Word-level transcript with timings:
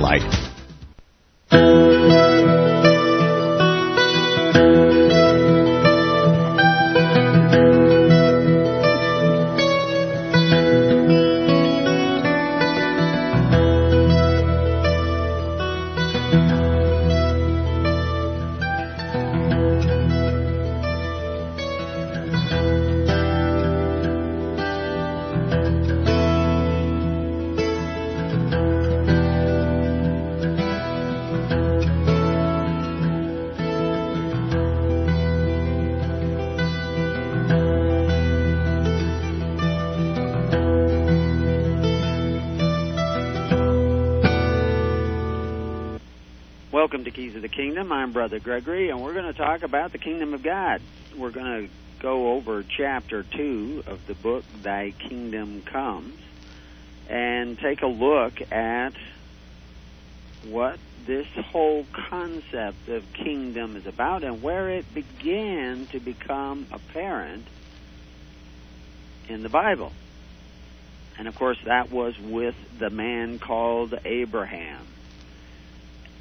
Light. 0.00 0.57
Brother 48.38 48.60
Gregory, 48.60 48.90
and 48.90 49.02
we're 49.02 49.14
going 49.14 49.26
to 49.26 49.32
talk 49.32 49.62
about 49.62 49.90
the 49.90 49.98
Kingdom 49.98 50.32
of 50.32 50.42
God. 50.42 50.80
We're 51.16 51.30
going 51.30 51.66
to 51.66 51.74
go 52.00 52.34
over 52.34 52.62
chapter 52.62 53.24
2 53.24 53.84
of 53.86 54.06
the 54.06 54.14
book, 54.14 54.44
Thy 54.62 54.92
Kingdom 54.92 55.62
Comes, 55.62 56.18
and 57.08 57.58
take 57.58 57.82
a 57.82 57.86
look 57.86 58.40
at 58.52 58.92
what 60.44 60.78
this 61.06 61.26
whole 61.50 61.84
concept 61.92 62.88
of 62.88 63.12
kingdom 63.12 63.76
is 63.76 63.86
about 63.86 64.22
and 64.22 64.40
where 64.40 64.68
it 64.70 64.94
began 64.94 65.86
to 65.86 65.98
become 65.98 66.66
apparent 66.70 67.44
in 69.28 69.42
the 69.42 69.48
Bible. 69.48 69.92
And 71.18 71.26
of 71.26 71.34
course, 71.34 71.58
that 71.64 71.90
was 71.90 72.16
with 72.20 72.54
the 72.78 72.90
man 72.90 73.40
called 73.40 73.98
Abraham. 74.04 74.86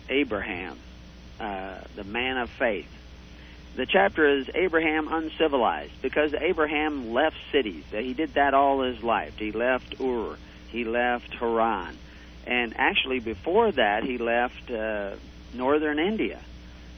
Abraham, 0.09 0.79
uh, 1.39 1.79
the 1.95 2.03
man 2.03 2.37
of 2.37 2.49
faith. 2.49 2.89
The 3.75 3.85
chapter 3.85 4.27
is 4.27 4.49
Abraham 4.55 5.07
uncivilized 5.11 6.01
because 6.01 6.33
Abraham 6.33 7.13
left 7.13 7.37
cities. 7.51 7.83
He 7.91 8.13
did 8.13 8.33
that 8.33 8.53
all 8.53 8.81
his 8.81 9.03
life. 9.03 9.37
He 9.37 9.51
left 9.51 10.01
Ur, 10.01 10.35
he 10.69 10.83
left 10.83 11.33
Haran, 11.35 11.95
and 12.45 12.73
actually 12.77 13.19
before 13.19 13.71
that 13.71 14.03
he 14.03 14.17
left 14.17 14.71
uh, 14.71 15.11
northern 15.53 15.99
India 15.99 16.39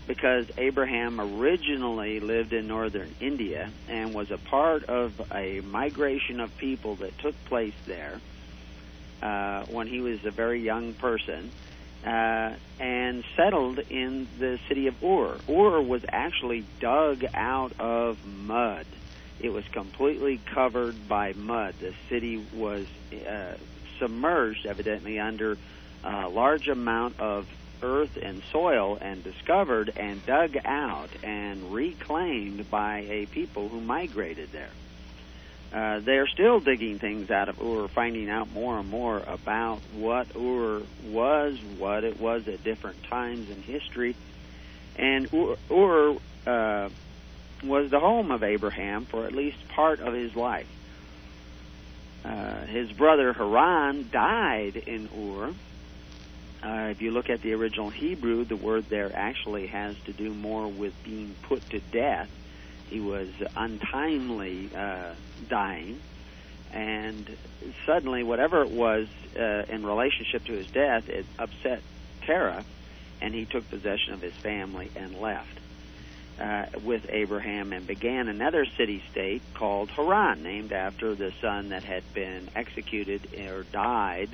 because 0.10 0.48
Abraham 0.58 1.22
originally 1.22 2.20
lived 2.20 2.52
in 2.52 2.68
northern 2.68 3.14
India 3.20 3.70
and 3.88 4.12
was 4.12 4.32
a 4.32 4.40
part 4.40 4.86
of 4.86 5.14
a 5.32 5.62
migration 5.62 6.40
of 6.40 6.58
people 6.58 6.96
that 6.96 7.16
took 7.20 7.36
place 7.46 7.76
there 7.86 8.20
uh, 9.22 9.66
when 9.66 9.86
he 9.86 10.02
was 10.02 10.26
a 10.26 10.32
very 10.32 10.62
young 10.62 10.94
person 10.94 11.52
uh, 12.06 12.54
and 12.80 13.24
settled 13.36 13.80
in 13.90 14.28
the 14.40 14.60
city 14.68 14.88
of 14.88 15.04
Ur. 15.04 15.38
Ur 15.50 15.82
was 15.82 16.02
actually 16.08 16.66
dug 16.80 17.26
out 17.34 17.74
of 17.80 18.18
mud. 18.26 18.86
It 19.40 19.50
was 19.50 19.66
completely 19.72 20.40
covered 20.54 21.08
by 21.08 21.34
mud. 21.34 21.76
The 21.80 21.94
city 22.10 22.46
was 22.54 22.86
uh, 23.14 23.54
submerged, 24.00 24.66
evidently, 24.66 25.20
under 25.20 25.58
a 26.04 26.30
large 26.30 26.68
amount 26.68 27.20
of 27.20 27.48
earth 27.82 28.18
and 28.22 28.42
soil 28.52 28.98
and 29.00 29.24
discovered 29.24 29.94
and 29.96 30.26
dug 30.26 30.58
out 30.66 31.10
and 31.24 31.74
reclaimed 31.74 32.70
by 32.70 33.00
a 33.10 33.26
people 33.28 33.70
who 33.70 33.80
migrated 33.80 34.52
there. 34.52 34.72
Uh, 35.74 36.00
they're 36.00 36.28
still 36.28 36.60
digging 36.60 36.98
things 36.98 37.30
out 37.30 37.48
of 37.48 37.62
Ur, 37.62 37.88
finding 37.88 38.30
out 38.30 38.52
more 38.52 38.80
and 38.80 38.90
more 38.90 39.22
about 39.28 39.80
what 39.94 40.28
Ur 40.36 40.82
was, 41.06 41.60
what 41.78 42.04
it 42.04 42.20
was 42.20 42.48
at 42.48 42.64
different 42.64 43.04
times 43.04 43.50
in 43.52 43.62
history. 43.62 44.16
And 44.96 45.32
Ur, 45.32 45.58
Ur 45.72 46.18
uh, 46.48 46.90
was 47.64 47.92
the 47.92 48.00
home 48.00 48.32
of 48.32 48.44
Abraham 48.44 49.06
for 49.06 49.26
at 49.26 49.34
least 49.34 49.68
part 49.68 50.00
of 50.00 50.14
his 50.14 50.36
life. 50.36 50.68
Uh, 52.26 52.66
his 52.66 52.92
brother 52.92 53.32
Haran 53.32 54.10
died 54.12 54.76
in 54.76 55.08
Ur. 55.16 55.54
Uh, 56.62 56.90
if 56.90 57.02
you 57.02 57.12
look 57.12 57.30
at 57.30 57.42
the 57.42 57.54
original 57.54 57.90
Hebrew, 57.90 58.44
the 58.44 58.56
word 58.56 58.90
there 58.90 59.12
actually 59.16 59.68
has 59.68 59.96
to 60.06 60.14
do 60.14 60.34
more 60.34 60.68
with 60.68 60.94
being 61.04 61.36
put 61.44 61.68
to 61.70 61.80
death 61.80 62.30
he 62.90 63.00
was 63.00 63.30
untimely 63.56 64.70
uh, 64.76 65.14
dying, 65.48 66.00
and 66.72 67.30
suddenly, 67.86 68.24
whatever 68.24 68.62
it 68.64 68.72
was 68.72 69.08
uh, 69.38 69.64
in 69.70 69.86
relationship 69.86 70.46
to 70.46 70.54
his 70.54 70.68
death, 70.68 71.08
it 71.10 71.26
upset 71.38 71.82
Terah, 72.22 72.64
and 73.22 73.34
he 73.34 73.46
took 73.46 73.70
possession 73.70 74.14
of 74.14 74.22
his 74.22 74.34
family 74.34 74.90
and 74.96 75.20
left 75.20 75.60
uh, 76.40 76.66
with 76.84 77.06
Abraham 77.10 77.74
and 77.74 77.86
began 77.86 78.28
another 78.28 78.66
city 78.78 79.04
state 79.12 79.42
called 79.54 79.90
Haran, 79.90 80.42
named 80.44 80.72
after 80.72 81.16
the 81.16 81.34
son 81.42 81.70
that 81.70 81.84
had 81.84 82.04
been 82.14 82.50
executed 82.56 83.22
or 83.48 83.64
died 83.64 84.30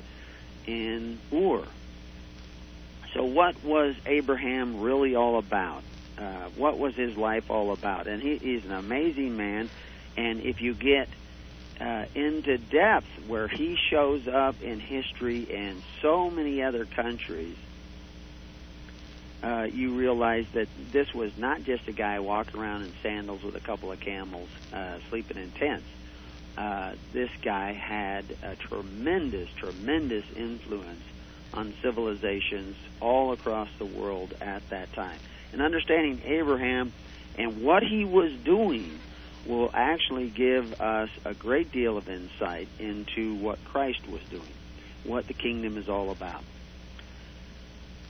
in 0.67 1.19
Ur. 1.33 1.63
So, 3.13 3.23
what 3.23 3.63
was 3.63 3.95
Abraham 4.05 4.81
really 4.81 5.15
all 5.15 5.37
about? 5.37 5.83
Uh, 6.17 6.49
what 6.55 6.77
was 6.77 6.95
his 6.95 7.17
life 7.17 7.49
all 7.49 7.71
about. 7.71 8.07
And 8.07 8.21
he, 8.21 8.37
he's 8.37 8.65
an 8.65 8.71
amazing 8.71 9.35
man. 9.37 9.69
And 10.17 10.41
if 10.41 10.61
you 10.61 10.73
get 10.73 11.09
uh, 11.79 12.05
into 12.13 12.57
depth 12.57 13.07
where 13.27 13.47
he 13.47 13.75
shows 13.89 14.27
up 14.27 14.61
in 14.61 14.79
history 14.79 15.47
and 15.53 15.81
so 16.01 16.29
many 16.29 16.61
other 16.61 16.85
countries, 16.85 17.57
uh, 19.43 19.67
you 19.71 19.95
realize 19.95 20.45
that 20.53 20.67
this 20.91 21.13
was 21.13 21.37
not 21.37 21.63
just 21.63 21.87
a 21.87 21.91
guy 21.91 22.19
walking 22.19 22.59
around 22.59 22.83
in 22.83 22.93
sandals 23.03 23.43
with 23.43 23.55
a 23.55 23.59
couple 23.59 23.91
of 23.91 23.99
camels, 23.99 24.49
uh, 24.73 24.97
sleeping 25.09 25.37
in 25.37 25.51
tents. 25.51 25.85
Uh, 26.57 26.93
this 27.11 27.29
guy 27.41 27.73
had 27.73 28.23
a 28.41 28.55
tremendous, 28.55 29.49
tremendous 29.57 30.23
influence 30.37 31.01
on 31.53 31.73
civilizations 31.81 32.77
all 33.01 33.33
across 33.33 33.67
the 33.77 33.85
world 33.85 34.33
at 34.39 34.67
that 34.69 34.91
time 34.93 35.19
and 35.55 35.63
understanding 35.63 36.21
Abraham 36.25 36.91
and 37.37 37.63
what 37.63 37.81
he 37.81 38.03
was 38.03 38.33
doing 38.43 38.99
will 39.47 39.71
actually 39.73 40.29
give 40.29 40.81
us 40.81 41.09
a 41.23 41.33
great 41.33 41.71
deal 41.71 41.97
of 41.97 42.09
insight 42.09 42.67
into 42.77 43.35
what 43.35 43.63
Christ 43.63 44.05
was 44.09 44.21
doing, 44.29 44.53
what 45.05 45.27
the 45.27 45.33
kingdom 45.33 45.77
is 45.77 45.87
all 45.87 46.11
about. 46.11 46.43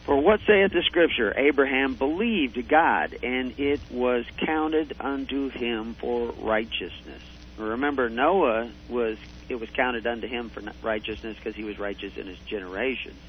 For 0.06 0.20
what 0.20 0.40
saith 0.48 0.72
the 0.72 0.82
Scripture? 0.88 1.34
Abraham 1.38 1.94
believed 1.94 2.68
God, 2.68 3.16
and 3.22 3.60
it 3.60 3.82
was 3.92 4.26
counted 4.38 4.96
unto 5.00 5.50
him 5.50 5.94
for 5.94 6.32
righteousness. 6.32 7.22
Remember, 7.60 8.10
Noah 8.10 8.72
was 8.90 9.18
it 9.50 9.60
was 9.60 9.70
counted 9.70 10.08
unto 10.08 10.28
him 10.28 10.50
for 10.50 10.64
righteousness 10.82 11.38
because 11.38 11.56
he 11.56 11.64
was 11.64 11.78
righteous 11.78 12.18
in 12.18 12.26
his 12.26 12.40
generations. 12.40 13.20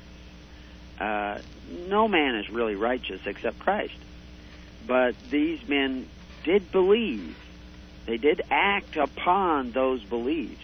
Uh, 0.99 1.39
no 1.89 2.09
man 2.09 2.37
is 2.37 2.51
really 2.51 2.75
righteous 2.75 3.21
except 3.27 3.59
Christ. 3.59 3.97
But 4.87 5.15
these 5.31 5.67
men 5.69 6.09
did 6.45 6.71
believe. 6.71 7.37
They 8.07 8.19
did 8.19 8.43
act 8.51 8.97
upon 8.97 9.73
those 9.73 10.03
beliefs. 10.05 10.63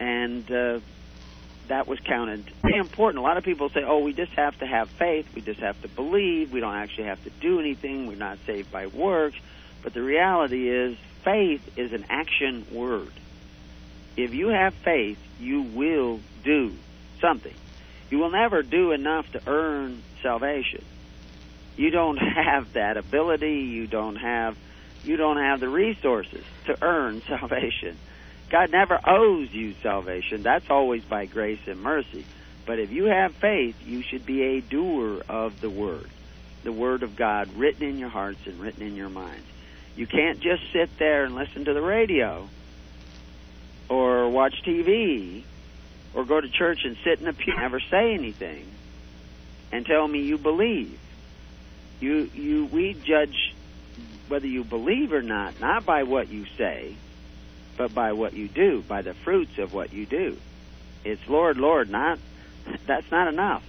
And 0.00 0.50
uh, 0.50 0.80
that 1.68 1.86
was 1.86 2.00
counted. 2.00 2.44
Very 2.62 2.78
important. 2.78 3.20
A 3.20 3.22
lot 3.22 3.36
of 3.36 3.44
people 3.44 3.68
say, 3.68 3.84
oh, 3.84 4.00
we 4.00 4.12
just 4.12 4.32
have 4.32 4.58
to 4.58 4.66
have 4.66 4.88
faith. 4.90 5.26
We 5.34 5.40
just 5.40 5.60
have 5.60 5.80
to 5.82 5.88
believe. 5.88 6.52
We 6.52 6.60
don't 6.60 6.74
actually 6.74 7.04
have 7.04 7.22
to 7.24 7.30
do 7.30 7.60
anything. 7.60 8.06
We're 8.06 8.16
not 8.16 8.38
saved 8.46 8.70
by 8.72 8.86
works. 8.86 9.38
But 9.82 9.94
the 9.94 10.02
reality 10.02 10.68
is, 10.68 10.96
faith 11.24 11.78
is 11.78 11.92
an 11.92 12.06
action 12.10 12.66
word. 12.72 13.12
If 14.16 14.34
you 14.34 14.48
have 14.48 14.74
faith, 14.74 15.18
you 15.38 15.62
will 15.62 16.20
do 16.42 16.74
something. 17.20 17.54
You 18.10 18.18
will 18.18 18.30
never 18.30 18.62
do 18.62 18.92
enough 18.92 19.30
to 19.32 19.42
earn 19.46 20.02
salvation. 20.22 20.84
You 21.76 21.90
don't 21.90 22.16
have 22.16 22.72
that 22.72 22.96
ability. 22.96 23.60
You 23.60 23.86
don't 23.86 24.16
have 24.16 24.56
you 25.04 25.16
don't 25.16 25.36
have 25.36 25.60
the 25.60 25.68
resources 25.68 26.44
to 26.66 26.76
earn 26.82 27.22
salvation. 27.28 27.96
God 28.50 28.70
never 28.70 28.98
owes 29.06 29.52
you 29.52 29.74
salvation. 29.82 30.42
That's 30.42 30.70
always 30.70 31.04
by 31.04 31.26
grace 31.26 31.60
and 31.66 31.80
mercy. 31.80 32.24
But 32.66 32.78
if 32.78 32.90
you 32.90 33.04
have 33.04 33.34
faith 33.34 33.76
you 33.86 34.02
should 34.02 34.26
be 34.26 34.42
a 34.42 34.60
doer 34.60 35.22
of 35.28 35.60
the 35.60 35.70
word 35.70 36.10
the 36.64 36.72
word 36.72 37.02
of 37.02 37.16
god 37.16 37.48
written 37.56 37.88
in 37.88 37.98
your 37.98 38.08
hearts 38.08 38.40
and 38.46 38.60
written 38.60 38.82
in 38.82 38.96
your 38.96 39.08
minds 39.08 39.46
you 39.96 40.06
can't 40.06 40.40
just 40.40 40.62
sit 40.72 40.98
there 40.98 41.24
and 41.24 41.34
listen 41.34 41.64
to 41.64 41.72
the 41.72 41.80
radio 41.80 42.48
or 43.88 44.28
watch 44.28 44.54
tv 44.66 45.42
or 46.14 46.24
go 46.24 46.40
to 46.40 46.48
church 46.48 46.80
and 46.84 46.96
sit 47.04 47.20
in 47.20 47.28
a 47.28 47.32
pew 47.32 47.52
and 47.52 47.62
never 47.62 47.80
say 47.80 48.14
anything 48.14 48.66
and 49.72 49.84
tell 49.86 50.06
me 50.06 50.22
you 50.22 50.38
believe. 50.38 50.98
You 52.00 52.30
you 52.34 52.66
we 52.66 52.94
judge 52.94 53.54
whether 54.28 54.46
you 54.46 54.64
believe 54.64 55.12
or 55.12 55.22
not 55.22 55.60
not 55.60 55.84
by 55.84 56.04
what 56.04 56.28
you 56.28 56.46
say, 56.56 56.94
but 57.76 57.94
by 57.94 58.12
what 58.12 58.34
you 58.34 58.48
do, 58.48 58.82
by 58.86 59.02
the 59.02 59.14
fruits 59.14 59.58
of 59.58 59.74
what 59.74 59.92
you 59.92 60.06
do. 60.06 60.36
It's 61.04 61.26
Lord, 61.28 61.58
Lord, 61.58 61.90
not 61.90 62.18
that's 62.86 63.10
not 63.10 63.28
enough. 63.28 63.64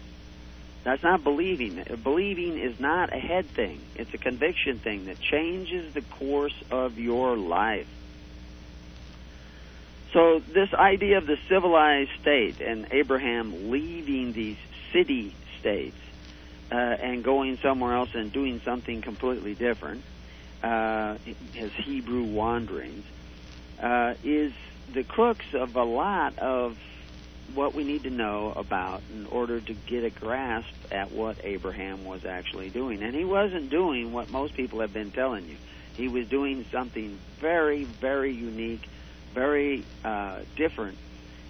That's 0.83 1.03
not 1.03 1.23
believing. 1.23 1.83
Believing 2.03 2.57
is 2.57 2.79
not 2.79 3.13
a 3.13 3.19
head 3.19 3.47
thing. 3.47 3.81
It's 3.95 4.13
a 4.13 4.17
conviction 4.17 4.79
thing 4.79 5.05
that 5.05 5.19
changes 5.19 5.93
the 5.93 6.01
course 6.01 6.55
of 6.71 6.97
your 6.97 7.35
life. 7.35 7.87
So 10.13 10.39
this 10.39 10.73
idea 10.73 11.17
of 11.17 11.27
the 11.27 11.37
civilized 11.47 12.11
state 12.21 12.61
and 12.61 12.87
Abraham 12.91 13.69
leaving 13.69 14.33
these 14.33 14.57
city 14.91 15.35
states 15.59 15.97
uh, 16.71 16.75
and 16.75 17.23
going 17.23 17.57
somewhere 17.57 17.93
else 17.93 18.09
and 18.15 18.31
doing 18.31 18.61
something 18.65 19.01
completely 19.01 19.53
different, 19.53 20.03
uh, 20.63 21.17
his 21.53 21.71
Hebrew 21.73 22.23
wanderings, 22.23 23.05
uh, 23.81 24.15
is 24.23 24.51
the 24.93 25.03
crux 25.03 25.45
of 25.53 25.75
a 25.75 25.83
lot 25.83 26.39
of 26.39 26.77
what 27.53 27.73
we 27.73 27.83
need 27.83 28.03
to 28.03 28.09
know 28.09 28.53
about 28.55 29.01
in 29.13 29.25
order 29.27 29.59
to 29.59 29.73
get 29.73 30.03
a 30.03 30.09
grasp 30.09 30.73
at 30.91 31.11
what 31.11 31.37
Abraham 31.43 32.05
was 32.05 32.25
actually 32.25 32.69
doing. 32.69 33.01
And 33.01 33.15
he 33.15 33.25
wasn't 33.25 33.69
doing 33.69 34.11
what 34.11 34.31
most 34.31 34.53
people 34.53 34.81
have 34.81 34.93
been 34.93 35.11
telling 35.11 35.47
you. 35.47 35.57
He 35.95 36.07
was 36.07 36.27
doing 36.27 36.65
something 36.71 37.17
very, 37.39 37.83
very 37.83 38.31
unique, 38.31 38.87
very 39.33 39.83
uh, 40.03 40.39
different. 40.55 40.97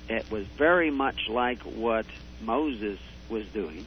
It 0.07 0.29
was 0.31 0.45
very 0.45 0.91
much 0.91 1.27
like 1.29 1.61
what 1.61 2.05
Moses 2.41 2.99
was 3.29 3.45
doing. 3.47 3.85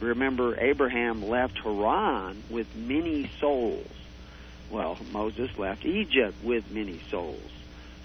Remember, 0.00 0.58
Abraham 0.60 1.26
left 1.26 1.58
Haran 1.58 2.42
with 2.50 2.74
many 2.76 3.30
souls. 3.40 3.88
Well, 4.70 4.98
Moses 5.12 5.56
left 5.56 5.86
Egypt 5.86 6.36
with 6.42 6.70
many 6.70 7.00
souls. 7.10 7.50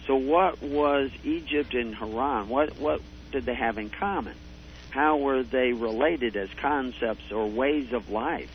So, 0.07 0.15
what 0.15 0.61
was 0.61 1.11
Egypt 1.23 1.73
and 1.73 1.93
Haran? 1.93 2.47
What 2.49 2.77
what 2.77 3.01
did 3.31 3.45
they 3.45 3.55
have 3.55 3.77
in 3.77 3.89
common? 3.89 4.35
How 4.91 5.17
were 5.17 5.43
they 5.43 5.73
related 5.73 6.35
as 6.35 6.49
concepts 6.57 7.31
or 7.31 7.47
ways 7.47 7.93
of 7.93 8.09
life 8.09 8.51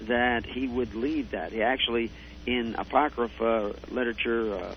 that 0.00 0.44
he 0.44 0.66
would 0.66 0.94
leave 0.94 1.30
that? 1.30 1.52
He 1.52 1.62
actually, 1.62 2.10
in 2.46 2.74
Apocrypha 2.74 3.74
literature, 3.90 4.54
uh, 4.54 4.74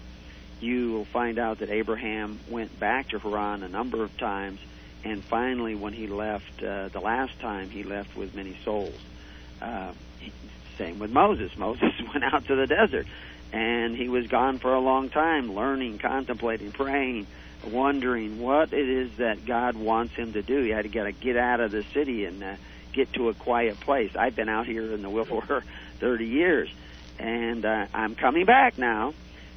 you 0.61 0.91
will 0.93 1.05
find 1.05 1.39
out 1.39 1.59
that 1.59 1.69
Abraham 1.69 2.39
went 2.49 2.79
back 2.79 3.09
to 3.09 3.19
Haran 3.19 3.63
a 3.63 3.69
number 3.69 4.03
of 4.03 4.15
times, 4.17 4.59
and 5.03 5.23
finally, 5.23 5.75
when 5.75 5.93
he 5.93 6.07
left, 6.07 6.61
uh, 6.63 6.89
the 6.89 6.99
last 6.99 7.39
time 7.39 7.69
he 7.69 7.83
left 7.83 8.15
with 8.15 8.35
many 8.35 8.55
souls. 8.63 8.97
Uh, 9.61 9.91
same 10.77 10.99
with 10.99 11.11
Moses. 11.11 11.51
Moses 11.57 11.93
went 12.13 12.23
out 12.23 12.45
to 12.45 12.55
the 12.55 12.67
desert, 12.67 13.07
and 13.51 13.95
he 13.95 14.09
was 14.09 14.27
gone 14.27 14.59
for 14.59 14.73
a 14.73 14.79
long 14.79 15.09
time, 15.09 15.55
learning, 15.55 15.97
contemplating, 15.97 16.71
praying, 16.71 17.27
wondering 17.65 18.39
what 18.39 18.73
it 18.73 18.87
is 18.87 19.11
that 19.17 19.45
God 19.45 19.75
wants 19.75 20.13
him 20.15 20.33
to 20.33 20.41
do. 20.41 20.61
He 20.63 20.69
had 20.69 20.83
to 20.83 20.89
get, 20.89 21.19
get 21.19 21.37
out 21.37 21.59
of 21.59 21.71
the 21.71 21.83
city 21.93 22.25
and 22.25 22.43
uh, 22.43 22.55
get 22.93 23.13
to 23.13 23.29
a 23.29 23.33
quiet 23.33 23.79
place. 23.79 24.15
I've 24.15 24.35
been 24.35 24.49
out 24.49 24.67
here 24.67 24.93
in 24.93 25.01
the 25.01 25.09
wilderness 25.09 25.63
30 25.99 26.25
years, 26.25 26.69
and 27.19 27.65
uh, 27.65 27.87
I'm 27.93 28.15
coming 28.15 28.45
back 28.45 28.77
now 28.77 29.13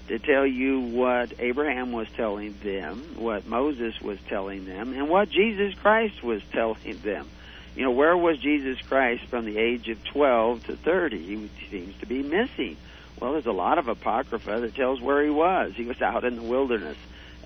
to 0.09 0.19
tell 0.19 0.47
you 0.47 0.81
what 0.81 1.33
Abraham 1.39 1.93
was 1.93 2.09
telling 2.17 2.55
them, 2.63 3.17
what 3.17 3.47
Moses 3.47 4.01
was 4.01 4.19
telling 4.29 4.67
them, 4.67 4.93
and 4.93 5.09
what 5.09 5.31
Jesus 5.31 5.75
Christ 5.75 6.23
was 6.23 6.43
telling 6.53 6.99
them. 6.99 7.29
You 7.75 7.85
know, 7.85 7.91
where 7.91 8.17
was 8.17 8.39
Jesus 8.39 8.81
Christ 8.83 9.25
from 9.27 9.47
the 9.47 9.59
age 9.59 9.89
of 9.89 10.03
12 10.05 10.67
to 10.67 10.77
30? 10.77 11.19
He 11.19 11.51
seems 11.71 11.99
to 12.01 12.07
be 12.07 12.23
missing. 12.23 12.77
Well, 13.19 13.33
there's 13.33 13.47
a 13.47 13.53
lot 13.53 13.79
of 13.79 13.89
apocrypha 13.89 14.61
that 14.61 14.75
tells 14.75 15.01
where 15.01 15.25
he 15.25 15.31
was. 15.31 15.73
He 15.75 15.85
was 15.85 16.01
out 16.01 16.25
in 16.25 16.37
the 16.37 16.43
wilderness. 16.43 16.97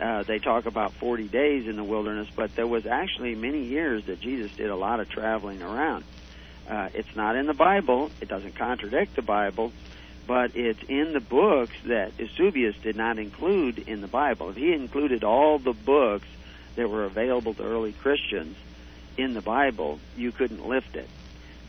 Uh, 0.00 0.22
they 0.22 0.38
talk 0.38 0.66
about 0.66 0.93
40 0.94 1.28
days 1.28 1.66
in 1.66 1.76
the 1.76 1.84
wilderness, 1.84 2.28
but 2.34 2.54
there 2.54 2.66
was 2.66 2.87
actually 2.87 3.34
many 3.34 3.64
years 3.64 4.04
that 4.06 4.20
Jesus 4.20 4.52
did 4.52 4.70
a 4.70 4.76
lot 4.76 5.00
of 5.00 5.08
traveling 5.08 5.62
around. 5.62 6.04
Uh, 6.69 6.88
it's 6.94 7.16
not 7.16 7.34
in 7.34 7.46
the 7.46 7.54
Bible. 7.54 8.11
It 8.20 8.28
doesn't 8.28 8.54
contradict 8.54 9.16
the 9.16 9.22
Bible, 9.22 9.72
but 10.28 10.54
it's 10.54 10.82
in 10.88 11.14
the 11.14 11.20
books 11.20 11.75
that 11.86 12.12
Eusebius 12.19 12.76
did 12.82 12.94
not 12.94 13.19
include 13.19 13.78
in 13.78 14.02
the 14.02 14.06
Bible. 14.06 14.50
If 14.50 14.56
he 14.56 14.75
included 14.75 15.25
all 15.25 15.58
the 15.58 15.72
books 15.72 16.28
that 16.76 16.88
were 16.88 17.04
available 17.04 17.54
to 17.54 17.62
early 17.64 17.92
Christians 17.92 18.54
in 19.16 19.32
the 19.32 19.40
Bible, 19.40 19.98
you 20.19 20.30
couldn't 20.30 20.69
lift 20.69 20.96
it 20.96 21.08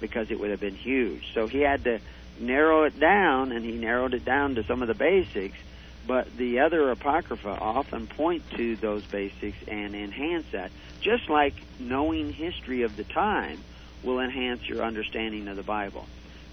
because 0.01 0.29
it 0.29 0.41
would 0.41 0.51
have 0.51 0.59
been 0.59 0.75
huge. 0.75 1.33
So 1.33 1.47
he 1.47 1.61
had 1.61 1.85
to 1.85 2.01
narrow 2.37 2.83
it 2.83 2.99
down, 2.99 3.53
and 3.53 3.63
he 3.63 3.71
narrowed 3.71 4.13
it 4.13 4.25
down 4.25 4.55
to 4.55 4.63
some 4.65 4.81
of 4.81 4.89
the 4.89 4.93
basics 4.93 5.57
but 6.07 6.35
the 6.37 6.61
other 6.61 6.89
apocrypha 6.89 7.49
often 7.61 8.07
point 8.07 8.41
to 8.51 8.75
those 8.77 9.05
basics 9.05 9.57
and 9.67 9.93
enhance 9.93 10.47
that. 10.53 10.71
Just 11.01 11.29
like 11.29 11.53
knowing 11.77 12.33
history 12.33 12.81
of 12.81 12.95
the 12.95 13.03
time 13.03 13.59
will 14.01 14.19
enhance 14.19 14.67
your 14.67 14.81
understanding 14.81 15.47
of 15.47 15.55
the 15.55 15.61
Bible 15.61 16.07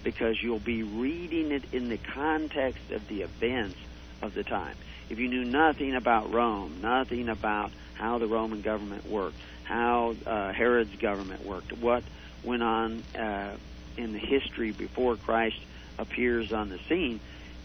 because 0.07 0.41
you'll 0.41 0.57
be 0.57 0.83
reading 0.83 1.51
it 1.51 1.63
in 1.73 1.89
the 1.89 1.97
context 1.97 2.91
of 2.91 3.05
the 3.09 3.23
events 3.23 3.75
of 4.21 4.33
the 4.33 4.41
time. 4.41 4.73
If 5.09 5.19
you 5.19 5.27
knew 5.27 5.43
nothing 5.43 5.95
about 5.95 6.31
Rome, 6.31 6.79
nothing 6.81 7.27
about 7.27 7.71
how 7.95 8.17
the 8.17 8.25
Roman 8.25 8.61
government 8.61 9.05
worked, 9.05 9.35
how 9.65 10.15
uh, 10.25 10.53
Herod's 10.53 10.95
government 10.95 11.45
worked, 11.45 11.73
what 11.73 12.03
went 12.41 12.63
on 12.63 13.03
uh, 13.19 13.57
in 13.97 14.13
the 14.13 14.19
history 14.19 14.71
before 14.71 15.17
Christ 15.17 15.59
appears 15.97 16.53
on 16.53 16.69
the 16.69 16.79
scene, 16.87 17.19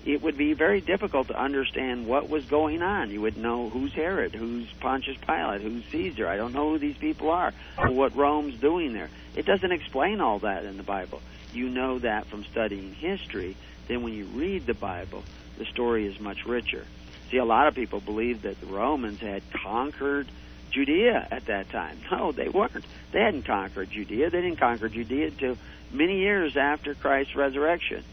it 0.04 0.20
would 0.20 0.36
be 0.36 0.52
very 0.52 0.80
difficult 0.80 1.28
to 1.28 1.40
understand 1.40 2.08
what 2.08 2.28
was 2.28 2.44
going 2.46 2.82
on. 2.82 3.12
You 3.12 3.20
would 3.20 3.36
know 3.36 3.68
who's 3.68 3.92
Herod, 3.92 4.34
who's 4.34 4.66
Pontius 4.80 5.16
Pilate, 5.24 5.60
who's 5.60 5.84
Caesar. 5.92 6.26
I 6.26 6.38
don't 6.38 6.52
know 6.52 6.70
who 6.70 6.78
these 6.78 6.96
people 6.96 7.30
are, 7.30 7.52
or 7.78 7.92
what 7.92 8.16
Rome's 8.16 8.56
doing 8.56 8.94
there. 8.94 9.10
It 9.36 9.46
doesn't 9.46 9.70
explain 9.70 10.20
all 10.20 10.40
that 10.40 10.64
in 10.64 10.76
the 10.76 10.82
Bible. 10.82 11.22
You 11.52 11.68
know 11.68 11.98
that 11.98 12.26
from 12.26 12.44
studying 12.44 12.94
history. 12.94 13.56
Then 13.88 14.02
when 14.02 14.14
you 14.14 14.24
read 14.26 14.66
the 14.66 14.74
Bible, 14.74 15.22
the 15.58 15.64
story 15.66 16.06
is 16.06 16.18
much 16.20 16.46
richer. 16.46 16.84
See, 17.30 17.36
a 17.38 17.44
lot 17.44 17.66
of 17.66 17.74
people 17.74 18.00
believe 18.00 18.42
that 18.42 18.60
the 18.60 18.66
Romans 18.66 19.20
had 19.20 19.42
conquered 19.52 20.28
Judea 20.70 21.28
at 21.30 21.46
that 21.46 21.70
time. 21.70 21.98
No, 22.10 22.32
they 22.32 22.48
weren't. 22.48 22.84
They 23.10 23.20
hadn't 23.20 23.44
conquered 23.44 23.90
Judea. 23.90 24.30
They 24.30 24.40
didn't 24.42 24.58
conquer 24.58 24.88
Judea 24.88 25.28
until 25.28 25.56
many 25.90 26.18
years 26.18 26.56
after 26.56 26.94
Christ's 26.94 27.34
resurrection 27.34 28.04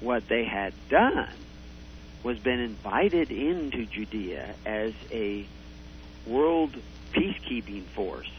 what 0.00 0.28
they 0.28 0.44
had 0.44 0.72
done 0.88 1.28
was 2.22 2.38
been 2.38 2.60
invited 2.60 3.30
into 3.30 3.86
Judea 3.86 4.54
as 4.64 4.92
a 5.12 5.46
world 6.26 6.74
peacekeeping 7.12 7.84
force. 7.84 8.30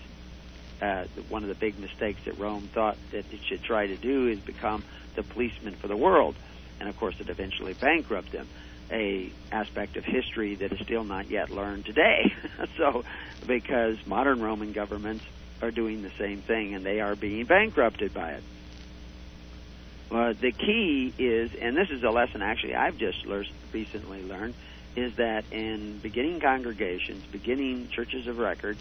Uh, 0.81 1.05
one 1.29 1.43
of 1.43 1.49
the 1.49 1.55
big 1.55 1.79
mistakes 1.79 2.21
that 2.25 2.37
Rome 2.37 2.69
thought 2.73 2.97
that 3.11 3.25
it 3.31 3.39
should 3.47 3.63
try 3.63 3.87
to 3.87 3.97
do 3.97 4.27
is 4.27 4.39
become 4.39 4.83
the 5.15 5.23
policeman 5.23 5.73
for 5.75 5.87
the 5.87 5.97
world, 5.97 6.35
and 6.79 6.87
of 6.87 6.97
course 6.97 7.15
it 7.19 7.29
eventually 7.29 7.73
bankrupted 7.73 8.33
them. 8.33 8.47
A 8.89 9.31
aspect 9.51 9.97
of 9.97 10.05
history 10.05 10.55
that 10.55 10.71
is 10.71 10.79
still 10.79 11.03
not 11.03 11.29
yet 11.29 11.49
learned 11.49 11.85
today. 11.85 12.33
so, 12.77 13.03
because 13.45 13.97
modern 14.05 14.41
Roman 14.41 14.71
governments 14.71 15.25
are 15.61 15.71
doing 15.71 16.03
the 16.03 16.11
same 16.17 16.41
thing, 16.41 16.73
and 16.73 16.85
they 16.85 17.01
are 17.01 17.15
being 17.15 17.45
bankrupted 17.45 18.13
by 18.13 18.31
it. 18.33 18.43
Uh, 20.09 20.33
the 20.39 20.51
key 20.51 21.13
is, 21.17 21.51
and 21.59 21.75
this 21.75 21.89
is 21.89 22.03
a 22.03 22.09
lesson 22.09 22.41
actually 22.41 22.75
I've 22.75 22.97
just 22.97 23.25
recently 23.73 24.23
learned, 24.23 24.53
is 24.95 25.15
that 25.15 25.43
in 25.51 25.99
beginning 25.99 26.39
congregations, 26.39 27.23
beginning 27.25 27.89
churches 27.89 28.27
of 28.27 28.39
record, 28.39 28.77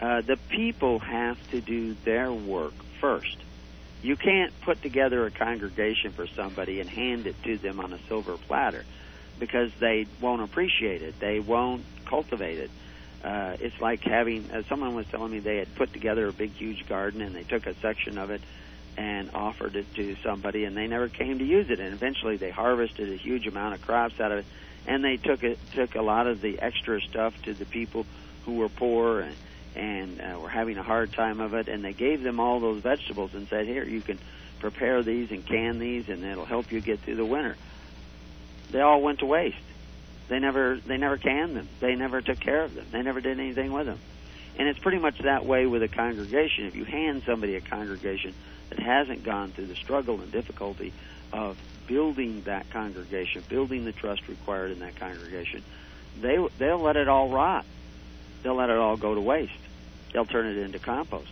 uh, 0.00 0.20
the 0.20 0.36
people 0.48 0.98
have 0.98 1.38
to 1.50 1.60
do 1.60 1.94
their 2.04 2.32
work 2.32 2.74
first. 3.00 3.36
You 4.02 4.16
can't 4.16 4.52
put 4.62 4.82
together 4.82 5.24
a 5.26 5.30
congregation 5.30 6.12
for 6.12 6.26
somebody 6.26 6.80
and 6.80 6.88
hand 6.88 7.26
it 7.26 7.42
to 7.44 7.56
them 7.56 7.80
on 7.80 7.92
a 7.92 7.98
silver 8.06 8.36
platter 8.36 8.84
because 9.38 9.72
they 9.80 10.06
won't 10.20 10.42
appreciate 10.42 11.02
it. 11.02 11.18
They 11.20 11.40
won't 11.40 11.84
cultivate 12.04 12.58
it. 12.58 12.70
Uh, 13.24 13.56
it's 13.58 13.80
like 13.80 14.02
having, 14.02 14.50
as 14.52 14.66
someone 14.66 14.94
was 14.94 15.06
telling 15.06 15.32
me, 15.32 15.38
they 15.38 15.56
had 15.56 15.74
put 15.76 15.92
together 15.94 16.28
a 16.28 16.32
big, 16.32 16.52
huge 16.52 16.86
garden 16.86 17.22
and 17.22 17.34
they 17.34 17.44
took 17.44 17.66
a 17.66 17.74
section 17.76 18.18
of 18.18 18.30
it 18.30 18.42
and 18.96 19.30
offered 19.34 19.74
it 19.76 19.92
to 19.94 20.16
somebody, 20.22 20.64
and 20.64 20.76
they 20.76 20.86
never 20.86 21.08
came 21.08 21.38
to 21.38 21.44
use 21.44 21.70
it. 21.70 21.80
And 21.80 21.92
eventually, 21.92 22.36
they 22.36 22.50
harvested 22.50 23.12
a 23.12 23.16
huge 23.16 23.46
amount 23.46 23.74
of 23.74 23.82
crops 23.82 24.20
out 24.20 24.30
of 24.30 24.38
it, 24.38 24.44
and 24.86 25.02
they 25.02 25.16
took 25.16 25.42
it 25.42 25.58
took 25.72 25.94
a 25.94 26.02
lot 26.02 26.26
of 26.26 26.40
the 26.40 26.60
extra 26.60 27.00
stuff 27.00 27.34
to 27.42 27.54
the 27.54 27.64
people 27.64 28.06
who 28.44 28.54
were 28.54 28.68
poor 28.68 29.20
and 29.20 29.34
and 29.74 30.20
uh, 30.20 30.38
were 30.38 30.48
having 30.48 30.78
a 30.78 30.82
hard 30.82 31.12
time 31.12 31.40
of 31.40 31.54
it, 31.54 31.68
and 31.68 31.84
they 31.84 31.92
gave 31.92 32.22
them 32.22 32.40
all 32.40 32.60
those 32.60 32.82
vegetables 32.82 33.34
and 33.34 33.48
said, 33.48 33.66
"Here, 33.66 33.84
you 33.84 34.00
can 34.00 34.18
prepare 34.60 35.02
these 35.02 35.30
and 35.30 35.44
can 35.44 35.78
these, 35.78 36.08
and 36.08 36.24
it'll 36.24 36.44
help 36.44 36.72
you 36.72 36.80
get 36.80 37.00
through 37.00 37.16
the 37.16 37.24
winter." 37.24 37.56
They 38.70 38.80
all 38.80 39.00
went 39.00 39.20
to 39.20 39.26
waste. 39.26 39.56
They 40.28 40.38
never 40.38 40.76
they 40.76 40.96
never 40.96 41.16
canned 41.16 41.56
them. 41.56 41.68
They 41.80 41.94
never 41.94 42.20
took 42.20 42.40
care 42.40 42.62
of 42.62 42.74
them. 42.74 42.86
They 42.90 43.02
never 43.02 43.20
did 43.20 43.38
anything 43.38 43.72
with 43.72 43.86
them. 43.86 43.98
And 44.56 44.68
it's 44.68 44.78
pretty 44.78 44.98
much 44.98 45.18
that 45.18 45.44
way 45.44 45.66
with 45.66 45.82
a 45.82 45.88
congregation. 45.88 46.66
If 46.66 46.76
you 46.76 46.84
hand 46.84 47.22
somebody 47.26 47.56
a 47.56 47.60
congregation 47.60 48.34
that 48.70 48.78
hasn't 48.78 49.24
gone 49.24 49.50
through 49.50 49.66
the 49.66 49.74
struggle 49.74 50.20
and 50.20 50.30
difficulty 50.30 50.92
of 51.32 51.58
building 51.86 52.42
that 52.42 52.70
congregation, 52.70 53.42
building 53.48 53.84
the 53.84 53.92
trust 53.92 54.28
required 54.28 54.70
in 54.70 54.78
that 54.80 54.96
congregation, 54.96 55.62
they 56.20 56.38
they'll 56.58 56.78
let 56.78 56.96
it 56.96 57.08
all 57.08 57.28
rot. 57.28 57.64
They'll 58.42 58.54
let 58.54 58.70
it 58.70 58.76
all 58.76 58.96
go 58.96 59.14
to 59.14 59.20
waste. 59.20 59.52
They'll 60.14 60.24
turn 60.24 60.46
it 60.46 60.56
into 60.56 60.78
compost 60.78 61.28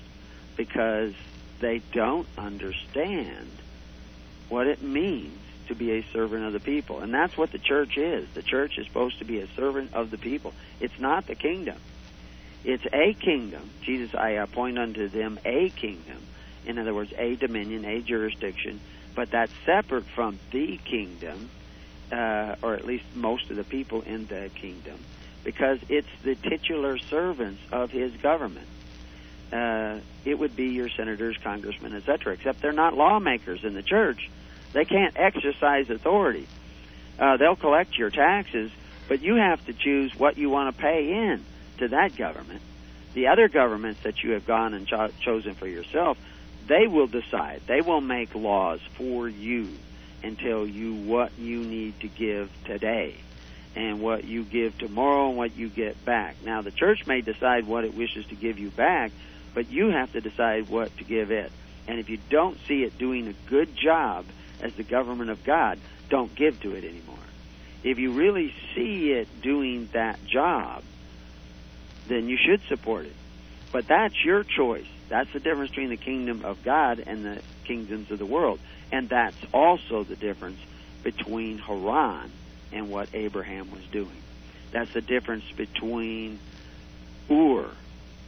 because 0.56 1.14
they 1.60 1.80
don't 1.92 2.26
understand 2.36 3.48
what 4.48 4.66
it 4.66 4.82
means 4.82 5.38
to 5.68 5.76
be 5.76 5.92
a 5.92 6.04
servant 6.12 6.44
of 6.44 6.52
the 6.52 6.60
people. 6.60 6.98
And 6.98 7.14
that's 7.14 7.38
what 7.38 7.52
the 7.52 7.58
church 7.58 7.96
is. 7.96 8.28
The 8.34 8.42
church 8.42 8.76
is 8.78 8.86
supposed 8.88 9.20
to 9.20 9.24
be 9.24 9.38
a 9.38 9.46
servant 9.54 9.94
of 9.94 10.10
the 10.10 10.18
people. 10.18 10.52
It's 10.80 10.98
not 10.98 11.28
the 11.28 11.36
kingdom. 11.36 11.76
It's 12.64 12.84
a 12.92 13.14
kingdom. 13.14 13.70
Jesus, 13.82 14.16
I 14.16 14.30
appoint 14.30 14.78
unto 14.78 15.08
them 15.08 15.38
a 15.44 15.70
kingdom. 15.70 16.18
In 16.66 16.76
other 16.76 16.92
words, 16.92 17.12
a 17.16 17.36
dominion, 17.36 17.84
a 17.84 18.00
jurisdiction. 18.00 18.80
But 19.14 19.30
that's 19.30 19.52
separate 19.64 20.06
from 20.06 20.40
the 20.50 20.76
kingdom, 20.78 21.50
uh, 22.10 22.56
or 22.62 22.74
at 22.74 22.84
least 22.84 23.04
most 23.14 23.48
of 23.48 23.56
the 23.56 23.64
people 23.64 24.02
in 24.02 24.26
the 24.26 24.50
kingdom, 24.56 24.98
because 25.44 25.78
it's 25.88 26.08
the 26.24 26.34
titular 26.34 26.98
servants 27.10 27.60
of 27.70 27.90
his 27.90 28.12
government. 28.16 28.68
Uh, 29.52 30.00
it 30.24 30.38
would 30.38 30.56
be 30.56 30.68
your 30.68 30.88
senators, 30.88 31.36
congressmen, 31.42 31.94
etc. 31.94 32.34
Except 32.34 32.62
they're 32.62 32.72
not 32.72 32.94
lawmakers 32.94 33.64
in 33.64 33.74
the 33.74 33.82
church. 33.82 34.30
They 34.72 34.84
can't 34.84 35.14
exercise 35.16 35.90
authority. 35.90 36.48
Uh, 37.18 37.36
they'll 37.36 37.56
collect 37.56 37.98
your 37.98 38.10
taxes, 38.10 38.70
but 39.08 39.20
you 39.20 39.34
have 39.34 39.64
to 39.66 39.74
choose 39.74 40.12
what 40.16 40.38
you 40.38 40.48
want 40.48 40.74
to 40.74 40.82
pay 40.82 41.12
in 41.12 41.44
to 41.78 41.88
that 41.88 42.16
government. 42.16 42.62
The 43.14 43.26
other 43.28 43.48
governments 43.48 44.00
that 44.04 44.22
you 44.22 44.30
have 44.32 44.46
gone 44.46 44.72
and 44.72 44.86
cho- 44.86 45.10
chosen 45.20 45.54
for 45.54 45.66
yourself, 45.66 46.16
they 46.66 46.86
will 46.86 47.08
decide. 47.08 47.60
They 47.66 47.82
will 47.82 48.00
make 48.00 48.34
laws 48.34 48.80
for 48.96 49.28
you 49.28 49.76
and 50.22 50.38
tell 50.38 50.66
you 50.66 50.94
what 50.94 51.38
you 51.38 51.62
need 51.62 52.00
to 52.00 52.08
give 52.08 52.50
today 52.64 53.16
and 53.74 54.00
what 54.00 54.24
you 54.24 54.44
give 54.44 54.76
tomorrow 54.78 55.28
and 55.28 55.36
what 55.36 55.56
you 55.56 55.68
get 55.68 56.04
back. 56.04 56.36
Now, 56.44 56.62
the 56.62 56.70
church 56.70 57.06
may 57.06 57.20
decide 57.20 57.66
what 57.66 57.84
it 57.84 57.94
wishes 57.94 58.26
to 58.26 58.34
give 58.34 58.58
you 58.58 58.70
back, 58.70 59.12
but 59.54 59.70
you 59.70 59.88
have 59.88 60.12
to 60.12 60.20
decide 60.20 60.68
what 60.68 60.96
to 60.98 61.04
give 61.04 61.30
it. 61.30 61.50
And 61.88 61.98
if 61.98 62.08
you 62.08 62.18
don't 62.30 62.58
see 62.68 62.82
it 62.84 62.98
doing 62.98 63.28
a 63.28 63.50
good 63.50 63.74
job 63.76 64.24
as 64.60 64.74
the 64.74 64.82
government 64.82 65.30
of 65.30 65.42
God, 65.44 65.78
don't 66.08 66.34
give 66.34 66.60
to 66.60 66.74
it 66.74 66.84
anymore. 66.84 67.16
If 67.82 67.98
you 67.98 68.12
really 68.12 68.54
see 68.74 69.12
it 69.12 69.28
doing 69.42 69.88
that 69.92 70.24
job, 70.24 70.84
then 72.06 72.28
you 72.28 72.36
should 72.36 72.62
support 72.68 73.06
it. 73.06 73.16
But 73.72 73.88
that's 73.88 74.22
your 74.24 74.44
choice. 74.44 74.86
That's 75.08 75.32
the 75.32 75.40
difference 75.40 75.70
between 75.70 75.88
the 75.88 75.96
kingdom 75.96 76.44
of 76.44 76.62
God 76.62 77.02
and 77.04 77.24
the 77.24 77.42
kingdoms 77.64 78.10
of 78.10 78.18
the 78.18 78.26
world. 78.26 78.60
And 78.92 79.08
that's 79.08 79.36
also 79.52 80.04
the 80.04 80.16
difference 80.16 80.60
between 81.02 81.58
Haran 81.58 82.30
and 82.72 82.90
what 82.90 83.08
Abraham 83.12 83.70
was 83.70 83.82
doing. 83.92 84.22
That's 84.72 84.92
the 84.94 85.00
difference 85.00 85.44
between 85.56 86.40
Ur 87.30 87.66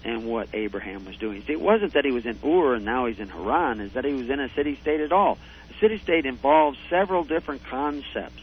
and 0.04 0.26
what 0.26 0.48
Abraham 0.52 1.06
was 1.06 1.16
doing. 1.16 1.42
See, 1.46 1.54
it 1.54 1.60
wasn't 1.60 1.94
that 1.94 2.04
he 2.04 2.10
was 2.10 2.26
in 2.26 2.38
Ur 2.44 2.74
and 2.74 2.84
now 2.84 3.06
he's 3.06 3.18
in 3.18 3.28
Haran, 3.28 3.80
it's 3.80 3.94
that 3.94 4.04
he 4.04 4.12
was 4.12 4.28
in 4.28 4.40
a 4.40 4.50
city 4.54 4.78
state 4.82 5.00
at 5.00 5.12
all. 5.12 5.38
A 5.70 5.74
city 5.80 5.98
state 5.98 6.26
involves 6.26 6.78
several 6.90 7.24
different 7.24 7.62
concepts. 7.64 8.42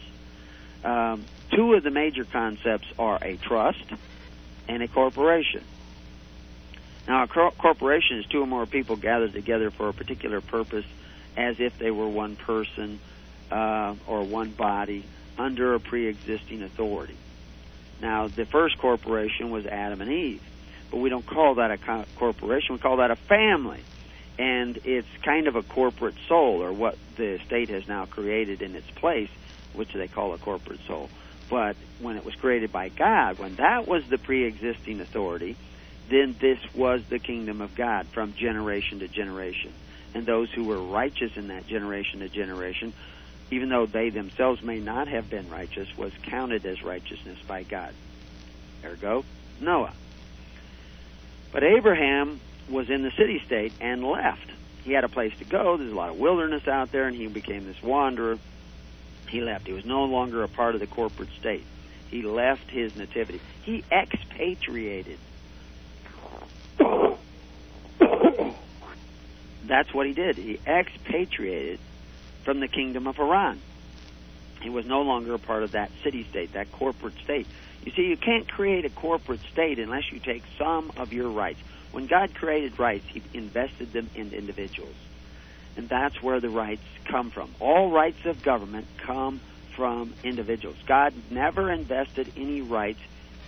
Um, 0.82 1.26
two 1.54 1.74
of 1.74 1.84
the 1.84 1.90
major 1.90 2.24
concepts 2.24 2.88
are 2.98 3.18
a 3.22 3.36
trust 3.36 3.84
and 4.68 4.82
a 4.82 4.88
corporation. 4.88 5.64
Now, 7.06 7.24
a 7.24 7.28
cor- 7.28 7.52
corporation 7.52 8.18
is 8.18 8.26
two 8.26 8.42
or 8.42 8.46
more 8.46 8.66
people 8.66 8.96
gathered 8.96 9.32
together 9.32 9.70
for 9.70 9.88
a 9.88 9.92
particular 9.92 10.40
purpose 10.40 10.84
as 11.36 11.56
if 11.58 11.78
they 11.78 11.90
were 11.90 12.08
one 12.08 12.36
person 12.36 13.00
uh, 13.50 13.94
or 14.06 14.24
one 14.24 14.52
body 14.52 15.04
under 15.38 15.74
a 15.74 15.80
pre 15.80 16.08
existing 16.08 16.62
authority. 16.62 17.16
Now, 18.00 18.28
the 18.28 18.46
first 18.46 18.78
corporation 18.78 19.50
was 19.50 19.66
Adam 19.66 20.00
and 20.00 20.10
Eve 20.10 20.42
but 20.92 20.98
we 20.98 21.08
don't 21.08 21.26
call 21.26 21.56
that 21.56 21.70
a 21.70 21.78
co- 21.78 22.04
corporation. 22.16 22.74
We 22.74 22.78
call 22.78 22.98
that 22.98 23.10
a 23.10 23.16
family. 23.16 23.82
And 24.38 24.78
it's 24.84 25.08
kind 25.24 25.48
of 25.48 25.56
a 25.56 25.62
corporate 25.62 26.14
soul, 26.28 26.62
or 26.62 26.72
what 26.72 26.96
the 27.16 27.40
state 27.46 27.70
has 27.70 27.88
now 27.88 28.06
created 28.06 28.62
in 28.62 28.76
its 28.76 28.90
place, 28.90 29.30
which 29.74 29.92
they 29.94 30.06
call 30.06 30.34
a 30.34 30.38
corporate 30.38 30.80
soul. 30.86 31.08
But 31.50 31.76
when 31.98 32.16
it 32.16 32.24
was 32.24 32.34
created 32.34 32.72
by 32.72 32.90
God, 32.90 33.38
when 33.38 33.56
that 33.56 33.88
was 33.88 34.04
the 34.08 34.18
pre 34.18 34.44
existing 34.44 35.00
authority, 35.00 35.56
then 36.10 36.36
this 36.38 36.58
was 36.74 37.02
the 37.08 37.18
kingdom 37.18 37.60
of 37.62 37.74
God 37.74 38.06
from 38.08 38.34
generation 38.34 39.00
to 39.00 39.08
generation. 39.08 39.72
And 40.14 40.26
those 40.26 40.50
who 40.50 40.64
were 40.64 40.78
righteous 40.78 41.36
in 41.36 41.48
that 41.48 41.66
generation 41.66 42.20
to 42.20 42.28
generation, 42.28 42.92
even 43.52 43.68
though 43.68 43.84
they 43.84 44.08
themselves 44.08 44.62
may 44.62 44.80
not 44.80 45.08
have 45.08 45.28
been 45.28 45.50
righteous, 45.50 45.86
was 45.94 46.10
counted 46.22 46.64
as 46.64 46.82
righteousness 46.82 47.38
by 47.46 47.62
God. 47.62 47.92
Ergo, 48.82 49.26
Noah. 49.60 49.92
But 51.52 51.62
Abraham 51.62 52.40
was 52.70 52.88
in 52.88 53.02
the 53.02 53.10
city 53.10 53.42
state 53.44 53.74
and 53.78 54.02
left. 54.02 54.50
He 54.84 54.92
had 54.92 55.04
a 55.04 55.08
place 55.08 55.34
to 55.38 55.44
go. 55.44 55.76
There's 55.76 55.92
a 55.92 55.94
lot 55.94 56.08
of 56.08 56.16
wilderness 56.16 56.66
out 56.66 56.92
there, 56.92 57.06
and 57.06 57.14
he 57.14 57.26
became 57.26 57.66
this 57.66 57.82
wanderer. 57.82 58.38
He 59.28 59.42
left. 59.42 59.66
He 59.66 59.74
was 59.74 59.84
no 59.84 60.04
longer 60.06 60.42
a 60.42 60.48
part 60.48 60.74
of 60.74 60.80
the 60.80 60.86
corporate 60.86 61.28
state. 61.38 61.64
He 62.08 62.22
left 62.22 62.70
his 62.70 62.96
nativity. 62.96 63.42
He 63.64 63.84
expatriated. 63.92 65.18
That's 69.66 69.92
what 69.92 70.06
he 70.06 70.14
did. 70.14 70.38
He 70.38 70.58
expatriated 70.66 71.80
from 72.44 72.60
the 72.60 72.68
kingdom 72.68 73.06
of 73.06 73.16
Haran. 73.16 73.60
He 74.60 74.70
was 74.70 74.86
no 74.86 75.02
longer 75.02 75.34
a 75.34 75.38
part 75.38 75.62
of 75.62 75.72
that 75.72 75.90
city 76.04 76.24
state, 76.30 76.52
that 76.52 76.70
corporate 76.72 77.14
state. 77.24 77.46
You 77.84 77.92
see, 77.92 78.02
you 78.02 78.16
can't 78.16 78.48
create 78.48 78.84
a 78.84 78.90
corporate 78.90 79.40
state 79.50 79.78
unless 79.78 80.12
you 80.12 80.20
take 80.20 80.44
some 80.56 80.92
of 80.96 81.12
your 81.12 81.28
rights. 81.30 81.58
When 81.90 82.06
God 82.06 82.34
created 82.34 82.78
rights, 82.78 83.04
He 83.08 83.22
invested 83.34 83.92
them 83.92 84.08
in 84.14 84.32
individuals. 84.32 84.94
And 85.76 85.88
that's 85.88 86.22
where 86.22 86.38
the 86.38 86.48
rights 86.48 86.82
come 87.06 87.30
from. 87.30 87.50
All 87.58 87.90
rights 87.90 88.24
of 88.24 88.42
government 88.42 88.86
come 88.98 89.40
from 89.74 90.14
individuals. 90.22 90.76
God 90.86 91.12
never 91.30 91.70
invested 91.70 92.32
any 92.36 92.60
rights 92.60 93.00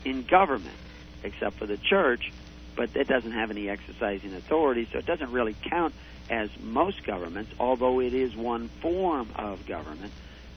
in 0.04 0.22
government 0.22 0.74
except 1.22 1.56
for 1.56 1.66
the 1.66 1.76
church, 1.76 2.32
but 2.76 2.90
it 2.94 3.06
doesn't 3.06 3.32
have 3.32 3.50
any 3.50 3.68
exercising 3.68 4.34
authority, 4.34 4.88
so 4.92 4.98
it 4.98 5.06
doesn't 5.06 5.30
really 5.32 5.54
count 5.62 5.94
as 6.31 6.50
most 6.61 7.04
governments, 7.04 7.52
although 7.59 8.00
it 8.00 8.14
is 8.14 8.35
one 8.35 8.69
form 8.81 9.28
of 9.37 9.66
government. 9.66 10.12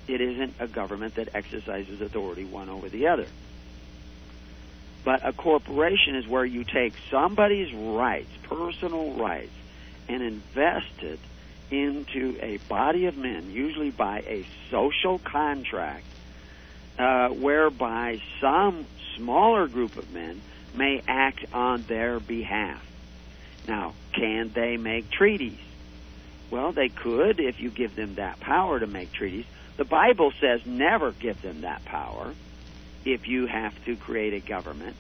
It 0.08 0.22
isn't 0.22 0.56
a 0.60 0.68
government 0.68 1.16
that 1.16 1.30
exercises 1.34 2.00
authority 2.00 2.46
one 2.46 2.70
over 2.70 2.88
the 2.88 3.08
other. 3.08 3.28
But 5.04 5.26
a 5.26 5.34
corporation 5.34 6.16
is 6.16 6.28
where 6.28 6.46
you 6.46 6.64
take 6.64 6.94
somebody's 7.12 7.74
rights, 7.74 8.32
personal 8.44 9.12
rights, 9.14 9.54
and 10.08 10.22
invest 10.22 11.02
it 11.02 11.20
into 11.70 12.38
a 12.42 12.58
body 12.70 13.06
of 13.08 13.18
men, 13.18 13.52
usually 13.52 13.92
by 13.92 14.20
a 14.20 14.46
social 14.72 15.20
contract, 15.20 16.06
uh, 16.98 17.30
whereby 17.30 18.22
some 18.40 18.86
smaller 19.18 19.68
group 19.68 19.98
of 19.98 20.12
men 20.14 20.42
may 20.76 21.02
act 21.08 21.46
on 21.54 21.84
their 21.84 22.20
behalf. 22.20 22.87
Now, 23.68 23.94
can 24.14 24.52
they 24.54 24.78
make 24.78 25.10
treaties? 25.10 25.60
Well, 26.50 26.72
they 26.72 26.90
could 26.90 27.40
if 27.40 27.60
you 27.60 27.70
give 27.70 27.96
them 27.96 28.16
that 28.16 28.40
power 28.40 28.80
to 28.80 28.88
make 28.88 29.12
treaties. 29.12 29.46
The 29.76 29.86
Bible 29.86 30.32
says 30.40 30.66
never 30.66 31.12
give 31.12 31.42
them 31.42 31.62
that 31.62 31.84
power 31.86 32.34
if 33.06 33.28
you 33.28 33.48
have 33.48 33.74
to 33.86 33.96
create 33.96 34.34
a 34.34 34.40
government 34.40 34.96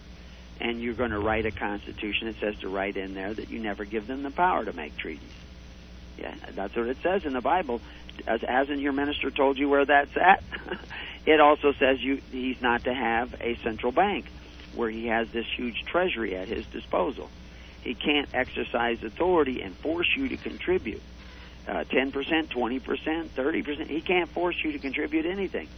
and 0.59 0.81
you're 0.81 0.93
going 0.93 1.11
to 1.11 1.19
write 1.19 1.45
a 1.45 1.51
constitution, 1.51 2.27
it 2.27 2.37
says 2.39 2.57
to 2.59 2.69
write 2.69 2.97
in 2.97 3.13
there 3.13 3.33
that 3.33 3.49
you 3.49 3.59
never 3.59 3.85
give 3.85 4.07
them 4.07 4.23
the 4.23 4.31
power 4.31 4.65
to 4.65 4.73
make 4.73 4.97
treaties. 4.97 5.29
Yeah, 6.17 6.33
that's 6.55 6.75
what 6.75 6.87
it 6.87 6.97
says 7.03 7.25
in 7.25 7.33
the 7.33 7.41
Bible. 7.41 7.81
As 8.25 8.41
hasn't 8.41 8.79
your 8.79 8.93
minister 8.93 9.29
told 9.29 9.57
you 9.57 9.69
where 9.69 9.85
that's 9.85 10.15
at? 10.17 10.43
it 11.25 11.39
also 11.39 11.73
says 11.73 12.01
you 12.01 12.21
he's 12.31 12.59
not 12.61 12.85
to 12.85 12.93
have 12.93 13.35
a 13.39 13.55
central 13.63 13.91
bank 13.91 14.25
where 14.73 14.89
he 14.89 15.07
has 15.07 15.29
this 15.29 15.45
huge 15.55 15.83
treasury 15.85 16.35
at 16.35 16.47
his 16.47 16.65
disposal. 16.67 17.29
He 17.87 17.95
can't 17.95 18.27
exercise 18.33 19.01
authority 19.01 19.61
and 19.61 19.73
force 19.73 20.13
you 20.17 20.27
to 20.27 20.35
contribute. 20.35 21.01
Uh, 21.65 21.85
10%, 21.85 22.11
20%, 22.11 23.29
30%. 23.29 23.87
He 23.87 24.01
can't 24.01 24.29
force 24.29 24.57
you 24.61 24.73
to 24.73 24.79
contribute 24.79 25.25
anything 25.25 25.69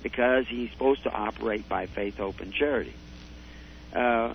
because 0.00 0.46
he's 0.46 0.70
supposed 0.70 1.02
to 1.02 1.10
operate 1.10 1.68
by 1.68 1.86
faith, 1.86 2.18
hope, 2.18 2.38
and 2.38 2.52
charity. 2.52 2.94
Uh, 3.92 4.34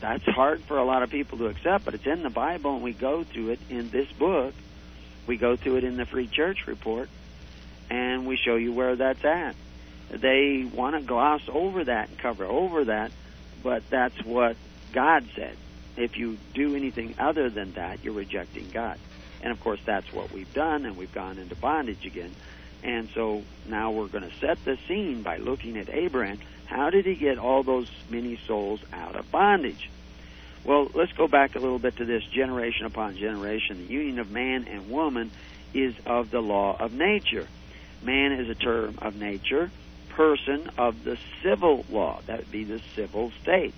that's 0.00 0.24
hard 0.24 0.62
for 0.64 0.76
a 0.76 0.84
lot 0.84 1.02
of 1.02 1.08
people 1.08 1.38
to 1.38 1.46
accept, 1.46 1.86
but 1.86 1.94
it's 1.94 2.06
in 2.06 2.22
the 2.22 2.28
Bible, 2.28 2.74
and 2.74 2.82
we 2.82 2.92
go 2.92 3.24
through 3.24 3.52
it 3.52 3.60
in 3.70 3.88
this 3.88 4.12
book. 4.12 4.52
We 5.26 5.38
go 5.38 5.56
through 5.56 5.76
it 5.76 5.84
in 5.84 5.96
the 5.96 6.04
Free 6.04 6.26
Church 6.26 6.66
Report, 6.66 7.08
and 7.88 8.26
we 8.26 8.36
show 8.36 8.56
you 8.56 8.74
where 8.74 8.94
that's 8.94 9.24
at. 9.24 9.56
They 10.10 10.68
want 10.70 10.96
to 10.96 11.00
gloss 11.00 11.40
over 11.48 11.84
that 11.84 12.10
and 12.10 12.18
cover 12.18 12.44
over 12.44 12.84
that, 12.84 13.10
but 13.62 13.88
that's 13.88 14.22
what 14.22 14.56
God 14.92 15.26
said. 15.34 15.56
If 15.98 16.16
you 16.16 16.38
do 16.54 16.76
anything 16.76 17.14
other 17.18 17.50
than 17.50 17.72
that, 17.72 18.04
you're 18.04 18.14
rejecting 18.14 18.70
God. 18.70 18.98
And 19.42 19.52
of 19.52 19.60
course, 19.60 19.80
that's 19.84 20.12
what 20.12 20.32
we've 20.32 20.52
done, 20.52 20.86
and 20.86 20.96
we've 20.96 21.12
gone 21.12 21.38
into 21.38 21.54
bondage 21.54 22.04
again. 22.06 22.34
And 22.82 23.08
so 23.14 23.42
now 23.66 23.90
we're 23.90 24.06
going 24.06 24.28
to 24.28 24.36
set 24.38 24.64
the 24.64 24.78
scene 24.86 25.22
by 25.22 25.38
looking 25.38 25.76
at 25.76 25.88
Abraham. 25.88 26.38
How 26.66 26.90
did 26.90 27.06
he 27.06 27.14
get 27.14 27.38
all 27.38 27.62
those 27.62 27.90
many 28.08 28.38
souls 28.46 28.80
out 28.92 29.16
of 29.16 29.30
bondage? 29.30 29.90
Well, 30.64 30.90
let's 30.94 31.12
go 31.12 31.28
back 31.28 31.56
a 31.56 31.58
little 31.58 31.78
bit 31.78 31.96
to 31.96 32.04
this 32.04 32.24
generation 32.24 32.86
upon 32.86 33.16
generation. 33.16 33.86
The 33.86 33.92
union 33.92 34.18
of 34.18 34.30
man 34.30 34.66
and 34.68 34.90
woman 34.90 35.30
is 35.74 35.94
of 36.06 36.30
the 36.30 36.40
law 36.40 36.76
of 36.78 36.92
nature. 36.92 37.48
Man 38.02 38.32
is 38.32 38.48
a 38.48 38.54
term 38.54 38.98
of 38.98 39.16
nature, 39.16 39.70
person 40.10 40.70
of 40.78 41.04
the 41.04 41.18
civil 41.42 41.84
law. 41.90 42.20
That 42.26 42.38
would 42.40 42.52
be 42.52 42.64
the 42.64 42.80
civil 42.94 43.32
state. 43.42 43.74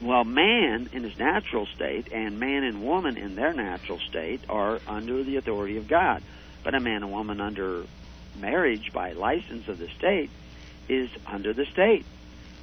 Well, 0.00 0.24
man 0.24 0.90
in 0.92 1.04
his 1.04 1.18
natural 1.18 1.66
state 1.66 2.08
and 2.12 2.40
man 2.40 2.64
and 2.64 2.82
woman 2.82 3.16
in 3.16 3.36
their 3.36 3.52
natural 3.52 3.98
state 4.00 4.40
are 4.48 4.80
under 4.86 5.22
the 5.22 5.36
authority 5.36 5.76
of 5.76 5.88
God. 5.88 6.22
But 6.62 6.74
a 6.74 6.80
man 6.80 7.02
and 7.02 7.12
woman 7.12 7.40
under 7.40 7.84
marriage 8.38 8.92
by 8.92 9.12
license 9.12 9.68
of 9.68 9.78
the 9.78 9.88
state 9.88 10.30
is 10.88 11.10
under 11.26 11.52
the 11.52 11.66
state. 11.66 12.04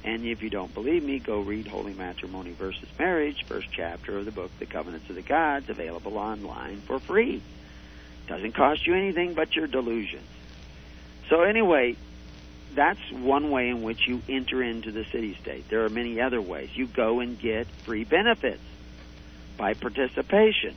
And 0.04 0.24
if 0.24 0.42
you 0.42 0.50
don't 0.50 0.74
believe 0.74 1.04
me, 1.04 1.20
go 1.20 1.40
read 1.40 1.68
Holy 1.68 1.94
Matrimony 1.94 2.50
versus 2.52 2.88
Marriage, 2.98 3.44
first 3.44 3.68
chapter 3.70 4.18
of 4.18 4.24
the 4.24 4.32
book, 4.32 4.50
The 4.58 4.66
Covenants 4.66 5.08
of 5.08 5.14
the 5.14 5.22
Gods, 5.22 5.68
available 5.70 6.18
online 6.18 6.80
for 6.80 6.98
free. 6.98 7.40
Doesn't 8.26 8.52
cost 8.52 8.86
you 8.86 8.94
anything 8.94 9.34
but 9.34 9.54
your 9.54 9.68
delusions. 9.68 10.26
So 11.28 11.42
anyway, 11.42 11.96
that's 12.74 13.00
one 13.10 13.50
way 13.50 13.68
in 13.68 13.82
which 13.82 14.06
you 14.06 14.22
enter 14.28 14.62
into 14.62 14.92
the 14.92 15.04
city 15.04 15.36
state. 15.40 15.68
There 15.68 15.84
are 15.84 15.88
many 15.88 16.20
other 16.20 16.40
ways. 16.40 16.70
You 16.74 16.86
go 16.86 17.20
and 17.20 17.38
get 17.38 17.66
free 17.84 18.04
benefits 18.04 18.62
by 19.56 19.74
participation. 19.74 20.74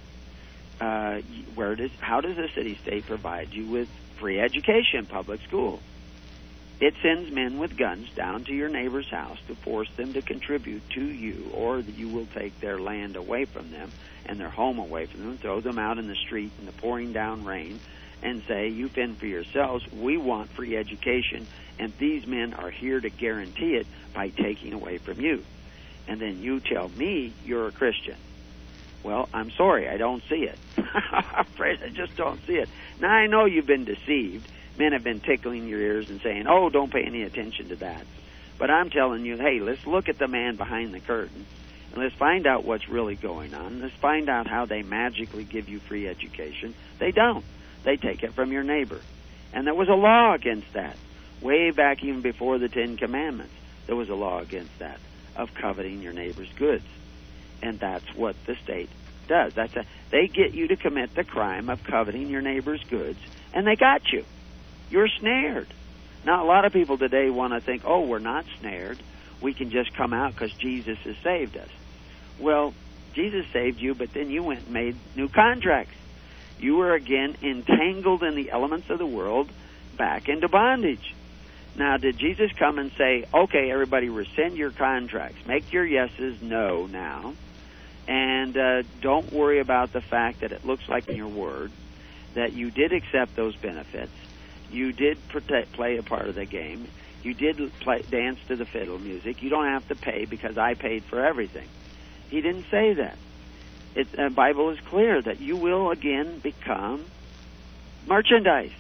Uh, 0.80 1.22
where 1.56 1.76
does 1.76 1.92
how 2.00 2.22
does 2.22 2.36
the 2.36 2.50
city 2.54 2.78
state 2.82 3.06
provide 3.06 3.54
you 3.54 3.66
with 3.66 3.90
free 4.18 4.40
education, 4.40 5.06
public 5.06 5.42
school? 5.42 5.80
It 6.82 6.94
sends 7.02 7.32
men 7.32 7.58
with 7.58 7.78
guns 7.78 8.10
down 8.16 8.44
to 8.46 8.54
your 8.54 8.68
neighbor's 8.68 9.10
house 9.10 9.38
to 9.48 9.56
force 9.56 9.90
them 9.96 10.12
to 10.14 10.22
contribute 10.22 10.90
to 10.92 11.02
you, 11.02 11.50
or 11.54 11.80
you 11.80 12.10
will 12.10 12.28
take 12.36 12.60
their 12.60 12.80
land 12.80 13.16
away 13.16 13.46
from 13.46 13.72
them 13.72 13.92
and 14.26 14.38
their 14.38 14.50
home 14.50 14.80
away 14.80 15.06
from 15.06 15.22
them, 15.22 15.38
throw 15.38 15.62
them 15.62 15.80
out 15.80 15.98
in 15.98 16.08
the 16.08 16.16
street 16.16 16.52
in 16.60 16.66
the 16.66 16.74
pouring 16.74 17.14
down 17.14 17.46
rain, 17.46 17.80
and 18.26 18.44
say, 18.48 18.70
You 18.70 18.90
fend 18.90 19.20
for 19.20 19.28
yourselves. 19.28 19.86
We 19.92 20.18
want 20.18 20.50
free 20.52 20.76
education, 20.76 21.48
and 21.80 21.94
these 22.00 22.26
men 22.26 22.54
are 22.54 22.72
here 22.72 23.00
to 23.00 23.10
guarantee 23.10 23.76
it 23.76 23.88
by 24.14 24.30
taking 24.30 24.74
away 24.74 24.98
from 24.98 25.22
you. 25.22 25.46
And 26.08 26.20
then 26.20 26.42
you 26.42 26.60
tell 26.60 26.90
me 26.90 27.34
you're 27.46 27.68
a 27.68 27.72
Christian. 27.72 28.18
Well, 29.04 29.30
I'm 29.34 29.52
sorry, 29.52 29.88
I 29.88 29.98
don't 29.98 30.24
see 30.28 30.44
it. 30.44 30.58
I'm 30.78 31.46
afraid 31.46 31.82
I 31.84 31.90
just 31.90 32.16
don't 32.16 32.44
see 32.48 32.56
it. 32.56 32.70
Now, 33.00 33.12
I 33.12 33.28
know 33.28 33.46
you've 33.46 33.68
been 33.68 33.86
deceived 33.86 34.48
men 34.78 34.92
have 34.92 35.04
been 35.04 35.22
tickling 35.22 35.70
your 35.70 35.80
ears 35.80 36.10
and 36.10 36.20
saying, 36.22 36.48
"Oh, 36.48 36.70
don't 36.70 36.92
pay 36.92 37.04
any 37.04 37.22
attention 37.22 37.70
to 37.70 37.76
that." 37.78 38.06
But 38.58 38.70
I'm 38.70 38.90
telling 38.90 39.26
you, 39.26 39.38
hey, 39.38 39.60
let's 39.60 39.86
look 39.86 40.10
at 40.10 40.18
the 40.18 40.28
man 40.28 40.56
behind 40.56 40.94
the 40.94 41.00
curtain 41.00 41.46
and 41.94 42.04
let's 42.04 42.16
find 42.16 42.48
out 42.48 42.66
what's 42.66 42.90
really 42.90 43.16
going 43.16 43.54
on. 43.54 43.82
Let's 43.82 43.96
find 43.96 44.30
out 44.30 44.48
how 44.48 44.66
they 44.66 44.82
magically 44.82 45.44
give 45.44 45.70
you 45.70 45.80
free 45.80 46.08
education. 46.08 46.74
They 47.00 47.12
don't. 47.12 47.46
They 47.86 47.96
take 47.96 48.24
it 48.24 48.34
from 48.34 48.52
your 48.52 48.64
neighbor. 48.64 49.00
And 49.54 49.66
there 49.66 49.74
was 49.74 49.88
a 49.88 49.94
law 49.94 50.34
against 50.34 50.74
that. 50.74 50.98
Way 51.42 51.72
back 51.72 52.04
even 52.04 52.22
before 52.22 52.58
the 52.58 52.68
10 52.68 52.98
commandments, 52.98 53.54
there 53.88 53.96
was 53.96 54.10
a 54.10 54.16
law 54.16 54.40
against 54.40 54.78
that 54.80 55.00
of 55.38 55.54
coveting 55.54 56.02
your 56.02 56.12
neighbor's 56.12 56.52
goods. 56.58 56.86
And 57.62 57.80
that's 57.80 58.14
what 58.16 58.36
the 58.46 58.56
state 58.64 58.90
does. 59.28 59.54
That's 59.54 59.76
a, 59.78 59.86
they 60.10 60.28
get 60.28 60.54
you 60.54 60.68
to 60.68 60.76
commit 60.76 61.16
the 61.16 61.24
crime 61.24 61.70
of 61.70 61.84
coveting 61.84 62.30
your 62.30 62.42
neighbor's 62.42 62.84
goods 62.84 63.20
and 63.56 63.66
they 63.66 63.78
got 63.78 64.12
you. 64.12 64.26
You're 64.92 65.08
snared. 65.08 65.68
Now, 66.26 66.44
a 66.44 66.48
lot 66.48 66.66
of 66.66 66.74
people 66.74 66.98
today 66.98 67.30
want 67.30 67.54
to 67.54 67.62
think, 67.62 67.84
oh, 67.86 68.02
we're 68.02 68.20
not 68.20 68.46
snared. 68.60 69.00
We 69.42 69.54
can 69.54 69.72
just 69.72 69.94
come 69.96 70.14
out 70.14 70.34
because 70.34 70.52
Jesus 70.54 70.98
has 71.00 71.16
saved 71.24 71.56
us. 71.58 71.70
Well, 72.38 72.74
Jesus 73.14 73.46
saved 73.54 73.80
you, 73.80 73.96
but 73.96 74.14
then 74.14 74.30
you 74.30 74.44
went 74.44 74.66
and 74.66 74.72
made 74.72 74.96
new 75.16 75.30
contracts. 75.30 75.96
You 76.66 76.78
were 76.78 76.96
again 76.96 77.36
entangled 77.44 78.24
in 78.24 78.34
the 78.34 78.50
elements 78.50 78.90
of 78.90 78.98
the 78.98 79.06
world 79.06 79.52
back 80.00 80.28
into 80.28 80.48
bondage. 80.48 81.14
Now, 81.76 81.98
did 81.98 82.18
Jesus 82.18 82.52
come 82.58 82.80
and 82.80 82.92
say, 82.98 83.26
okay, 83.32 83.70
everybody, 83.70 84.10
rescind 84.10 84.58
your 84.58 84.72
contracts, 84.72 85.46
make 85.46 85.72
your 85.72 85.86
yeses 85.86 86.42
no 86.42 86.88
now, 86.88 87.36
and 88.08 88.58
uh, 88.58 88.82
don't 89.00 89.32
worry 89.32 89.60
about 89.60 89.94
the 89.94 90.02
fact 90.02 90.40
that 90.40 90.52
it 90.54 90.66
looks 90.66 90.90
like 90.90 91.08
in 91.08 91.16
your 91.16 91.28
word 91.28 91.72
that 92.34 92.54
you 92.54 92.72
did 92.72 92.94
accept 92.94 93.36
those 93.36 93.56
benefits, 93.56 94.12
you 94.72 94.92
did 94.92 95.20
protect, 95.28 95.74
play 95.74 95.98
a 95.98 96.04
part 96.04 96.28
of 96.28 96.34
the 96.34 96.46
game. 96.46 96.88
You 97.22 97.36
did 97.36 97.60
play, 97.80 98.02
dance 98.10 98.40
to 98.48 98.56
the 98.56 98.66
fiddle 98.66 98.98
music. 98.98 99.44
You 99.44 99.52
don't 99.52 99.68
have 99.68 99.88
to 99.90 99.96
pay 99.96 100.26
because 100.26 100.58
I 100.58 100.74
paid 100.74 101.04
for 101.04 101.24
everything. 101.24 101.68
He 102.32 102.42
didn't 102.42 102.66
say 102.72 102.94
that. 102.94 103.20
It, 103.96 104.12
the 104.12 104.30
Bible 104.30 104.70
is 104.72 104.80
clear 104.82 105.22
that 105.22 105.40
you 105.40 105.56
will 105.56 105.90
again 105.90 106.40
become 106.40 107.06
merchandise 108.08 108.74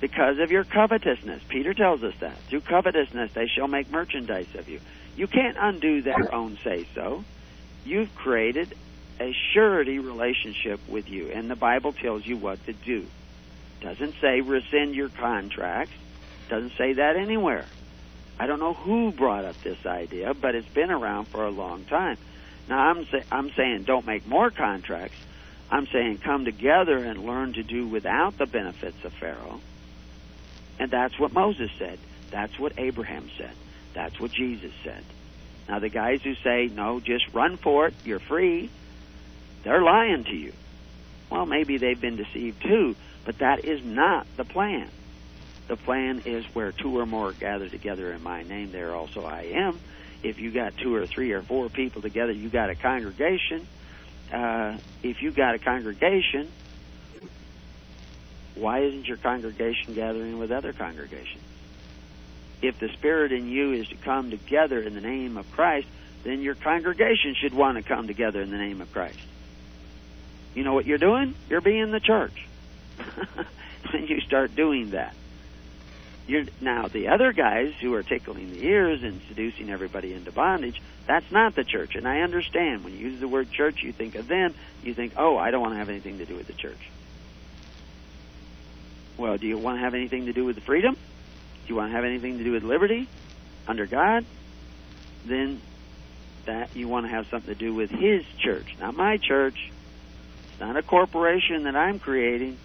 because 0.00 0.38
of 0.38 0.50
your 0.50 0.64
covetousness. 0.64 1.42
Peter 1.48 1.74
tells 1.74 2.02
us 2.02 2.14
that. 2.20 2.36
Through 2.48 2.62
covetousness 2.62 3.32
they 3.34 3.46
shall 3.46 3.68
make 3.68 3.90
merchandise 3.90 4.54
of 4.54 4.68
you. 4.68 4.80
You 5.16 5.26
can't 5.26 5.56
undo 5.60 6.02
their 6.02 6.34
own 6.34 6.58
say 6.64 6.86
so. 6.94 7.24
You've 7.84 8.14
created 8.14 8.74
a 9.20 9.34
surety 9.52 9.98
relationship 9.98 10.80
with 10.88 11.08
you, 11.08 11.30
and 11.30 11.50
the 11.50 11.56
Bible 11.56 11.92
tells 11.92 12.26
you 12.26 12.36
what 12.36 12.64
to 12.66 12.72
do. 12.72 13.06
Doesn't 13.80 14.14
say 14.20 14.40
rescind 14.40 14.94
your 14.94 15.10
contracts. 15.10 15.94
Doesn't 16.48 16.72
say 16.78 16.94
that 16.94 17.16
anywhere. 17.16 17.66
I 18.38 18.46
don't 18.46 18.60
know 18.60 18.74
who 18.74 19.12
brought 19.12 19.44
up 19.44 19.60
this 19.62 19.84
idea, 19.84 20.34
but 20.34 20.54
it's 20.54 20.68
been 20.68 20.90
around 20.90 21.26
for 21.28 21.44
a 21.44 21.50
long 21.50 21.84
time. 21.84 22.16
Now 22.68 22.90
I'm 22.90 23.04
say, 23.06 23.24
I'm 23.30 23.50
saying 23.56 23.84
don't 23.84 24.06
make 24.06 24.26
more 24.26 24.50
contracts. 24.50 25.16
I'm 25.70 25.86
saying 25.86 26.18
come 26.18 26.44
together 26.44 27.02
and 27.02 27.24
learn 27.24 27.54
to 27.54 27.62
do 27.62 27.88
without 27.88 28.36
the 28.38 28.46
benefits 28.46 29.04
of 29.04 29.12
Pharaoh. 29.14 29.60
And 30.78 30.90
that's 30.90 31.18
what 31.18 31.32
Moses 31.32 31.70
said. 31.78 31.98
That's 32.30 32.58
what 32.58 32.72
Abraham 32.78 33.30
said. 33.38 33.54
That's 33.94 34.18
what 34.20 34.32
Jesus 34.32 34.72
said. 34.84 35.04
Now 35.68 35.78
the 35.78 35.88
guys 35.88 36.20
who 36.22 36.34
say 36.34 36.68
no, 36.72 37.00
just 37.00 37.32
run 37.32 37.56
for 37.56 37.86
it, 37.86 37.94
you're 38.04 38.20
free, 38.20 38.70
they're 39.64 39.82
lying 39.82 40.24
to 40.24 40.34
you. 40.34 40.52
Well, 41.30 41.46
maybe 41.46 41.78
they've 41.78 42.00
been 42.00 42.16
deceived 42.16 42.62
too, 42.62 42.96
but 43.24 43.38
that 43.38 43.64
is 43.64 43.82
not 43.84 44.26
the 44.36 44.44
plan. 44.44 44.88
The 45.68 45.76
plan 45.76 46.22
is 46.26 46.44
where 46.52 46.72
two 46.72 46.98
or 46.98 47.06
more 47.06 47.32
gather 47.32 47.68
together 47.68 48.12
in 48.12 48.22
my 48.22 48.42
name, 48.42 48.72
there 48.72 48.94
also 48.94 49.24
I 49.24 49.42
am. 49.54 49.80
If 50.22 50.38
you 50.38 50.52
got 50.52 50.76
two 50.76 50.94
or 50.94 51.06
three 51.06 51.32
or 51.32 51.42
four 51.42 51.68
people 51.68 52.02
together, 52.02 52.32
you 52.32 52.48
got 52.48 52.70
a 52.70 52.74
congregation. 52.74 53.66
Uh, 54.32 54.78
if 55.02 55.20
you 55.20 55.32
got 55.32 55.54
a 55.54 55.58
congregation, 55.58 56.48
why 58.54 58.80
isn't 58.80 59.06
your 59.06 59.16
congregation 59.16 59.94
gathering 59.94 60.38
with 60.38 60.52
other 60.52 60.72
congregations? 60.72 61.42
If 62.62 62.78
the 62.78 62.88
Spirit 62.90 63.32
in 63.32 63.48
you 63.48 63.72
is 63.72 63.88
to 63.88 63.96
come 63.96 64.30
together 64.30 64.80
in 64.80 64.94
the 64.94 65.00
name 65.00 65.36
of 65.36 65.50
Christ, 65.50 65.88
then 66.22 66.40
your 66.42 66.54
congregation 66.54 67.34
should 67.34 67.52
want 67.52 67.76
to 67.76 67.82
come 67.82 68.06
together 68.06 68.40
in 68.40 68.50
the 68.50 68.58
name 68.58 68.80
of 68.80 68.92
Christ. 68.92 69.18
You 70.54 70.62
know 70.62 70.74
what 70.74 70.86
you're 70.86 70.98
doing? 70.98 71.34
You're 71.48 71.60
being 71.60 71.90
the 71.90 72.00
church. 72.00 72.46
when 73.92 74.06
you 74.06 74.20
start 74.20 74.54
doing 74.54 74.90
that. 74.90 75.14
You're, 76.26 76.44
now, 76.60 76.86
the 76.86 77.08
other 77.08 77.32
guys 77.32 77.74
who 77.80 77.94
are 77.94 78.02
tickling 78.02 78.52
the 78.52 78.64
ears 78.64 79.02
and 79.02 79.20
seducing 79.28 79.70
everybody 79.70 80.12
into 80.12 80.30
bondage, 80.30 80.80
that's 81.06 81.30
not 81.32 81.56
the 81.56 81.64
church. 81.64 81.96
And 81.96 82.06
I 82.06 82.20
understand 82.20 82.84
when 82.84 82.92
you 82.92 83.08
use 83.08 83.20
the 83.20 83.26
word 83.26 83.50
church, 83.50 83.82
you 83.82 83.92
think 83.92 84.14
of 84.14 84.28
them, 84.28 84.54
you 84.82 84.94
think, 84.94 85.14
oh, 85.16 85.36
I 85.36 85.50
don't 85.50 85.60
want 85.60 85.74
to 85.74 85.78
have 85.78 85.88
anything 85.88 86.18
to 86.18 86.24
do 86.24 86.36
with 86.36 86.46
the 86.46 86.52
church. 86.52 86.90
Well, 89.16 89.36
do 89.36 89.46
you 89.46 89.58
want 89.58 89.78
to 89.78 89.84
have 89.84 89.94
anything 89.94 90.26
to 90.26 90.32
do 90.32 90.44
with 90.44 90.54
the 90.54 90.62
freedom? 90.62 90.94
Do 90.94 91.68
you 91.68 91.76
want 91.76 91.90
to 91.90 91.96
have 91.96 92.04
anything 92.04 92.38
to 92.38 92.44
do 92.44 92.52
with 92.52 92.62
liberty 92.62 93.08
under 93.66 93.86
God? 93.86 94.24
Then 95.24 95.60
that 96.46 96.74
you 96.74 96.88
want 96.88 97.06
to 97.06 97.10
have 97.10 97.26
something 97.28 97.52
to 97.52 97.58
do 97.58 97.74
with 97.74 97.90
His 97.90 98.24
church, 98.38 98.76
not 98.80 98.96
my 98.96 99.16
church. 99.16 99.70
It's 100.50 100.60
not 100.60 100.76
a 100.76 100.82
corporation 100.82 101.64
that 101.64 101.76
I'm 101.76 101.98
creating. 101.98 102.58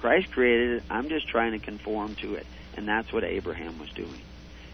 Christ 0.00 0.30
created 0.30 0.78
it. 0.78 0.82
I'm 0.90 1.08
just 1.08 1.28
trying 1.28 1.52
to 1.52 1.58
conform 1.58 2.14
to 2.16 2.34
it. 2.34 2.46
And 2.76 2.86
that's 2.86 3.12
what 3.12 3.24
Abraham 3.24 3.78
was 3.78 3.90
doing. 3.90 4.20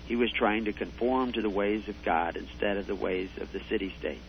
He 0.06 0.16
was 0.16 0.30
trying 0.30 0.66
to 0.66 0.72
conform 0.72 1.32
to 1.32 1.42
the 1.42 1.50
ways 1.50 1.88
of 1.88 2.02
God 2.02 2.36
instead 2.36 2.76
of 2.76 2.86
the 2.86 2.94
ways 2.94 3.30
of 3.40 3.50
the 3.52 3.60
city 3.68 3.94
state. 3.98 4.20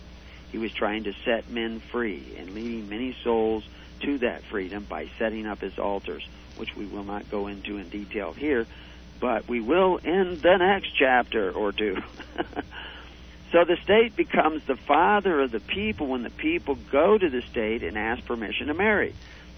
He 0.51 0.58
was 0.58 0.71
trying 0.71 1.03
to 1.03 1.13
set 1.25 1.49
men 1.49 1.79
free 1.79 2.36
and 2.38 2.53
leading 2.53 2.88
many 2.89 3.15
souls 3.23 3.65
to 4.01 4.19
that 4.19 4.43
freedom 4.43 4.86
by 4.88 5.10
setting 5.19 5.45
up 5.45 5.60
his 5.60 5.77
altars, 5.77 6.25
which 6.55 6.75
we 6.75 6.86
will 6.86 7.03
not 7.03 7.29
go 7.29 7.47
into 7.47 7.77
in 7.77 7.89
detail 7.89 8.31
here, 8.31 8.65
but 9.19 9.49
we 9.49 9.60
will 9.60 9.97
in 9.97 10.39
the 10.39 10.58
next 10.58 10.95
chapter 10.97 11.51
or 11.51 11.73
two. 11.73 11.97
So 13.55 13.63
the 13.63 13.77
state 13.77 14.17
becomes 14.17 14.65
the 14.65 14.75
father 14.75 15.39
of 15.39 15.49
the 15.49 15.62
people 15.62 16.08
when 16.08 16.23
the 16.23 16.29
people 16.29 16.75
go 16.91 17.17
to 17.17 17.29
the 17.29 17.41
state 17.41 17.84
and 17.84 17.97
ask 17.97 18.25
permission 18.25 18.67
to 18.67 18.73
marry, 18.73 19.13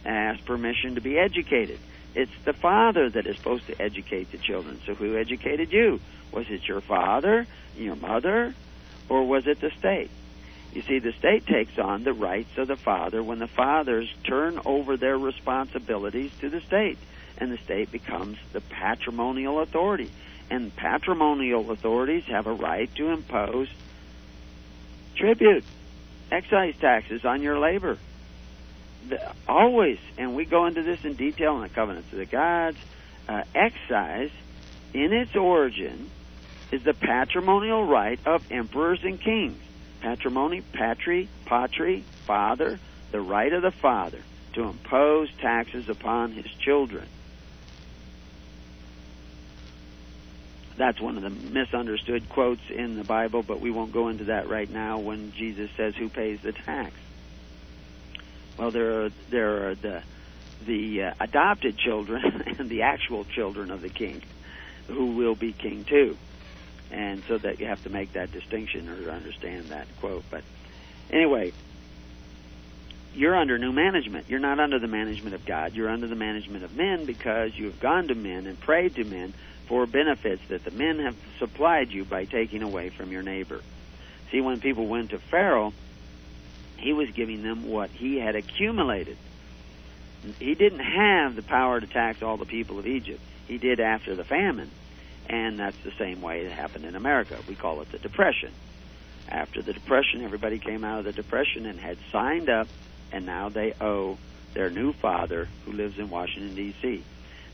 ask 0.07 0.43
permission 0.45 0.95
to 0.95 1.01
be 1.01 1.17
educated. 1.17 1.79
It's 2.15 2.31
the 2.45 2.53
father 2.53 3.09
that 3.09 3.27
is 3.27 3.37
supposed 3.37 3.67
to 3.67 3.81
educate 3.81 4.31
the 4.31 4.37
children. 4.37 4.81
So 4.85 4.95
who 4.95 5.17
educated 5.17 5.71
you? 5.71 5.99
Was 6.31 6.49
it 6.49 6.67
your 6.67 6.81
father, 6.81 7.45
your 7.75 7.95
mother, 7.95 8.55
or 9.09 9.23
was 9.27 9.45
it 9.47 9.59
the 9.61 9.71
state? 9.77 10.09
You 10.73 10.81
see, 10.81 10.99
the 10.99 11.13
state 11.13 11.45
takes 11.45 11.77
on 11.79 12.03
the 12.03 12.13
rights 12.13 12.57
of 12.57 12.67
the 12.67 12.75
father 12.75 13.23
when 13.23 13.39
the 13.39 13.47
fathers 13.47 14.11
turn 14.23 14.59
over 14.65 14.97
their 14.97 15.17
responsibilities 15.17 16.31
to 16.41 16.49
the 16.49 16.61
state, 16.61 16.97
and 17.37 17.51
the 17.51 17.57
state 17.57 17.91
becomes 17.91 18.37
the 18.53 18.61
patrimonial 18.61 19.59
authority. 19.59 20.11
And 20.49 20.75
patrimonial 20.75 21.71
authorities 21.71 22.25
have 22.25 22.47
a 22.47 22.53
right 22.53 22.93
to 22.95 23.09
impose 23.09 23.69
tribute, 25.15 25.63
excise 26.31 26.75
taxes 26.79 27.25
on 27.25 27.41
your 27.41 27.59
labor. 27.59 27.97
The, 29.09 29.31
always, 29.47 29.99
and 30.17 30.35
we 30.35 30.45
go 30.45 30.65
into 30.65 30.83
this 30.83 31.03
in 31.05 31.13
detail 31.13 31.55
in 31.55 31.61
the 31.61 31.69
covenants 31.69 32.11
of 32.11 32.19
the 32.19 32.25
gods. 32.25 32.77
Uh, 33.27 33.43
excise, 33.53 34.31
in 34.93 35.13
its 35.13 35.35
origin, 35.35 36.09
is 36.71 36.83
the 36.83 36.93
patrimonial 36.93 37.85
right 37.85 38.19
of 38.25 38.51
emperors 38.51 38.99
and 39.03 39.19
kings. 39.19 39.59
Patrimony, 40.01 40.61
patri, 40.61 41.29
patri, 41.45 42.03
father, 42.25 42.79
the 43.11 43.21
right 43.21 43.51
of 43.51 43.61
the 43.61 43.71
father 43.71 44.19
to 44.53 44.63
impose 44.63 45.29
taxes 45.39 45.89
upon 45.89 46.31
his 46.31 46.45
children. 46.59 47.07
That's 50.77 51.01
one 51.01 51.17
of 51.17 51.23
the 51.23 51.29
misunderstood 51.29 52.29
quotes 52.29 52.61
in 52.69 52.97
the 52.97 53.03
Bible, 53.03 53.41
but 53.41 53.59
we 53.59 53.71
won't 53.71 53.91
go 53.91 54.09
into 54.09 54.25
that 54.25 54.47
right 54.47 54.69
now 54.69 54.99
when 54.99 55.31
Jesus 55.31 55.71
says 55.75 55.95
who 55.95 56.07
pays 56.07 56.39
the 56.41 56.51
tax. 56.51 56.93
Well, 58.57 58.71
there 58.71 59.05
are 59.05 59.09
there 59.29 59.69
are 59.69 59.75
the 59.75 60.03
the 60.65 61.03
uh, 61.03 61.13
adopted 61.19 61.77
children 61.77 62.55
and 62.59 62.69
the 62.69 62.83
actual 62.83 63.25
children 63.25 63.71
of 63.71 63.81
the 63.81 63.89
king 63.89 64.23
who 64.87 65.15
will 65.15 65.35
be 65.35 65.53
king 65.53 65.83
too. 65.83 66.17
And 66.89 67.21
so 67.27 67.37
that 67.37 67.59
you 67.59 67.67
have 67.67 67.83
to 67.83 67.89
make 67.89 68.13
that 68.13 68.31
distinction 68.31 68.87
or 68.89 69.11
understand 69.11 69.69
that 69.69 69.87
quote. 69.99 70.23
But 70.31 70.43
anyway, 71.11 71.51
you're 73.13 73.35
under 73.35 73.57
new 73.57 73.73
management. 73.73 74.29
You're 74.29 74.39
not 74.39 74.59
under 74.59 74.79
the 74.79 74.87
management 74.87 75.35
of 75.35 75.45
God. 75.45 75.73
You're 75.73 75.89
under 75.89 76.07
the 76.07 76.15
management 76.15 76.63
of 76.63 76.75
men 76.75 77.05
because 77.05 77.57
you've 77.57 77.79
gone 77.79 78.07
to 78.07 78.15
men 78.15 78.47
and 78.47 78.59
prayed 78.59 78.95
to 78.95 79.03
men 79.03 79.33
for 79.67 79.85
benefits 79.85 80.41
that 80.47 80.63
the 80.63 80.71
men 80.71 80.99
have 80.99 81.15
supplied 81.39 81.91
you 81.91 82.05
by 82.05 82.23
taking 82.23 82.63
away 82.63 82.89
from 82.89 83.11
your 83.11 83.23
neighbor. 83.23 83.61
See, 84.31 84.39
when 84.39 84.61
people 84.61 84.87
went 84.87 85.09
to 85.09 85.19
Pharaoh, 85.19 85.73
he 86.77 86.93
was 86.93 87.09
giving 87.11 87.43
them 87.43 87.69
what 87.69 87.89
he 87.89 88.19
had 88.19 88.35
accumulated. 88.35 89.17
He 90.39 90.55
didn't 90.55 90.79
have 90.79 91.35
the 91.35 91.43
power 91.43 91.79
to 91.79 91.87
tax 91.87 92.21
all 92.21 92.37
the 92.37 92.45
people 92.45 92.79
of 92.79 92.87
Egypt. 92.87 93.21
He 93.47 93.57
did 93.57 93.79
after 93.79 94.15
the 94.15 94.23
famine. 94.23 94.71
And 95.29 95.59
that's 95.59 95.77
the 95.83 95.91
same 95.97 96.21
way 96.21 96.41
it 96.41 96.51
happened 96.51 96.85
in 96.85 96.95
America. 96.95 97.37
We 97.47 97.55
call 97.55 97.81
it 97.81 97.91
the 97.91 97.99
Depression. 97.99 98.51
After 99.27 99.61
the 99.61 99.73
Depression, 99.73 100.23
everybody 100.23 100.57
came 100.57 100.83
out 100.83 100.99
of 100.99 101.05
the 101.05 101.11
Depression 101.11 101.65
and 101.65 101.79
had 101.79 101.97
signed 102.11 102.49
up, 102.49 102.67
and 103.11 103.25
now 103.25 103.49
they 103.49 103.73
owe 103.81 104.17
their 104.53 104.69
new 104.69 104.93
father 104.93 105.49
who 105.65 105.73
lives 105.73 105.99
in 105.99 106.09
Washington, 106.09 106.55
D.C. 106.55 107.03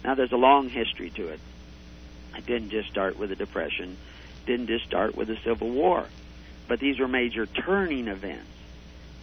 Now, 0.04 0.16
there's 0.16 0.32
a 0.32 0.38
long 0.38 0.70
history 0.70 1.10
to 1.12 1.30
it. 1.30 1.40
It 2.38 2.46
didn't 2.46 2.70
just 2.70 2.90
start 2.90 3.18
with 3.18 3.30
the 3.30 3.36
Depression, 3.36 3.98
didn't 4.46 4.68
just 4.68 4.86
start 4.86 5.16
with 5.16 5.28
the 5.28 5.38
Civil 5.44 5.70
War, 5.70 6.06
but 6.68 6.80
these 6.80 7.00
were 7.00 7.08
major 7.08 7.46
turning 7.46 8.08
events 8.08 8.48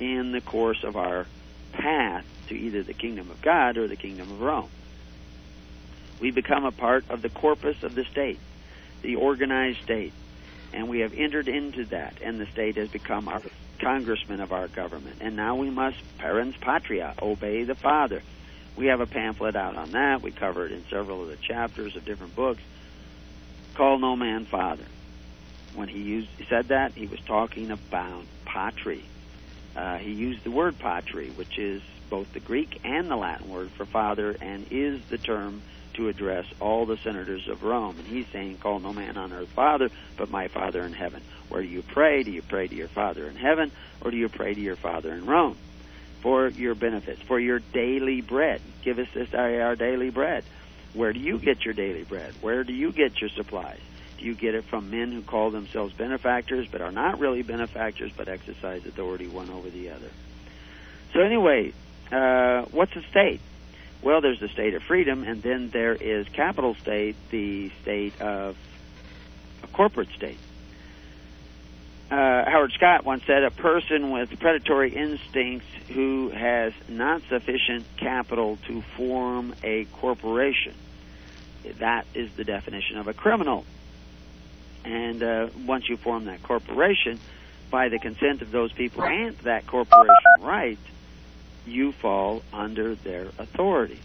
in 0.01 0.33
the 0.33 0.41
course 0.41 0.83
of 0.83 0.97
our 0.97 1.27
path 1.73 2.25
to 2.49 2.55
either 2.55 2.83
the 2.83 2.95
kingdom 2.95 3.31
of 3.31 3.41
God 3.43 3.77
or 3.77 3.87
the 3.87 3.97
kingdom 3.97 4.31
of 4.31 4.41
Rome. 4.41 4.71
We 6.21 6.31
become 6.31 6.65
a 6.65 6.73
part 6.73 7.05
of 7.09 7.23
the 7.23 7.29
corpus 7.29 7.83
of 7.83 7.95
the 7.95 8.05
state, 8.05 8.41
the 9.03 9.17
organized 9.17 9.81
state, 9.83 10.13
and 10.73 10.89
we 10.89 11.01
have 11.01 11.15
entered 11.15 11.49
into 11.49 11.85
that, 11.87 12.17
and 12.23 12.41
the 12.41 12.47
state 12.47 12.77
has 12.77 12.89
become 12.89 13.29
our 13.29 13.43
congressman 13.81 14.41
of 14.41 14.53
our 14.53 14.69
government. 14.69 15.17
And 15.21 15.37
now 15.37 15.57
we 15.57 15.71
must, 15.71 15.97
parens 16.19 16.57
patria, 16.61 17.15
obey 17.21 17.65
the 17.65 17.75
father. 17.75 18.23
We 18.77 18.87
have 18.87 19.01
a 19.01 19.07
pamphlet 19.07 19.57
out 19.57 19.77
on 19.77 19.93
that. 19.93 20.23
We 20.23 20.31
cover 20.31 20.67
it 20.67 20.73
in 20.73 20.85
several 20.89 21.23
of 21.23 21.29
the 21.29 21.37
chapters 21.37 21.97
of 21.97 22.05
different 22.05 22.37
books. 22.37 22.63
Call 23.75 23.99
no 23.99 24.17
man 24.17 24.47
father. 24.47 24.85
When 25.75 25.89
he 25.89 26.01
used 26.01 26.29
said 26.49 26.69
that, 26.69 26.93
he 26.93 27.07
was 27.07 27.21
talking 27.21 27.71
about 27.71 28.25
patri. 28.45 29.05
Uh, 29.81 29.97
he 29.97 30.13
used 30.13 30.45
the 30.45 30.51
word 30.51 30.79
patri, 30.79 31.31
which 31.31 31.59
is 31.59 31.81
both 32.11 32.31
the 32.35 32.41
Greek 32.41 32.81
and 32.85 33.11
the 33.11 33.17
Latin 33.17 33.49
word 33.49 33.71
for 33.71 33.87
father, 33.87 34.37
and 34.39 34.67
is 34.71 35.01
the 35.09 35.17
term 35.17 35.63
to 35.95 36.09
address 36.09 36.45
all 36.61 36.85
the 36.85 36.99
senators 36.99 37.49
of 37.49 37.63
Rome. 37.63 37.97
And 37.99 38.07
he's 38.07 38.27
saying, 38.31 38.59
Call 38.59 38.81
no 38.81 38.93
man 38.93 39.17
on 39.17 39.33
earth 39.33 39.49
father, 39.49 39.89
but 40.19 40.31
my 40.31 40.49
father 40.49 40.83
in 40.83 40.93
heaven. 40.93 41.23
Where 41.49 41.63
do 41.63 41.69
you 41.69 41.81
pray? 41.81 42.23
Do 42.25 42.31
you 42.31 42.43
pray 42.43 42.69
to 42.69 42.75
your 42.75 42.89
father 42.89 43.27
in 43.27 43.37
heaven, 43.37 43.73
or 44.03 44.11
do 44.11 44.19
you 44.19 44.29
pray 44.29 44.53
to 44.53 44.61
your 44.61 44.77
father 44.77 45.15
in 45.15 45.25
Rome? 45.25 45.57
For 46.21 46.49
your 46.49 46.75
benefits, 46.75 47.23
for 47.23 47.41
your 47.41 47.61
daily 47.61 48.21
bread. 48.21 48.61
Give 48.83 48.99
us 48.99 49.09
this 49.15 49.33
our 49.33 49.77
daily 49.77 50.11
bread. 50.11 50.45
Where 50.93 51.15
do 51.15 51.21
you 51.21 51.39
get 51.39 51.65
your 51.65 51.73
daily 51.73 52.05
bread? 52.05 52.35
Where 52.43 52.65
do 52.65 52.75
you 52.75 52.93
get 52.93 53.19
your 53.19 53.31
supplies? 53.31 53.81
You 54.21 54.35
get 54.35 54.55
it 54.55 54.65
from 54.65 54.91
men 54.91 55.13
who 55.13 55.23
call 55.23 55.51
themselves 55.51 55.95
benefactors 55.95 56.69
but 56.71 56.81
are 56.81 56.93
not 56.93 57.19
really 57.19 57.43
benefactors 57.43 58.13
but 58.17 58.29
exercise 58.29 58.85
authority 58.87 59.27
one 59.29 59.51
over 59.51 59.71
the 59.71 59.91
other? 59.91 60.11
So, 61.13 61.21
anyway, 61.21 61.73
uh, 62.13 62.63
what's 62.71 62.95
a 62.97 63.03
state? 63.11 63.41
Well, 64.03 64.21
there's 64.21 64.41
the 64.41 64.49
state 64.49 64.75
of 64.75 64.83
freedom, 64.83 65.25
and 65.25 65.43
then 65.43 65.71
there 65.71 65.95
is 65.95 66.27
capital 66.29 66.75
state, 66.77 67.17
the 67.31 67.71
state 67.83 68.21
of 68.21 68.57
a 69.63 69.67
corporate 69.69 70.09
state. 70.17 70.39
Uh, 72.11 72.45
Howard 72.51 72.73
Scott 72.73 73.05
once 73.05 73.25
said, 73.25 73.45
a 73.45 73.51
person 73.51 74.11
with 74.11 74.37
predatory 74.41 74.93
instincts 74.93 75.69
who 75.91 76.31
has 76.31 76.73
not 76.89 77.23
sufficient 77.29 77.85
capital 77.99 78.59
to 78.67 78.83
form 78.97 79.55
a 79.63 79.85
corporation. 79.85 80.75
That 81.79 82.07
is 82.15 82.33
the 82.33 82.45
definition 82.45 82.97
of 82.97 83.07
a 83.07 83.15
criminal. 83.15 83.65
And 84.85 85.23
uh, 85.23 85.49
once 85.67 85.89
you 85.89 85.97
form 85.97 86.25
that 86.27 86.43
corporation, 86.43 87.21
by 87.71 87.89
the 87.89 87.99
consent 87.99 88.43
of 88.43 88.51
those 88.51 88.73
people 88.73 89.05
and 89.05 89.37
that 89.39 89.67
corporation 89.67 90.11
right, 90.41 90.79
you 91.67 91.93
fall 91.93 92.43
under 92.53 92.95
their 92.95 93.27
authority. 93.39 94.01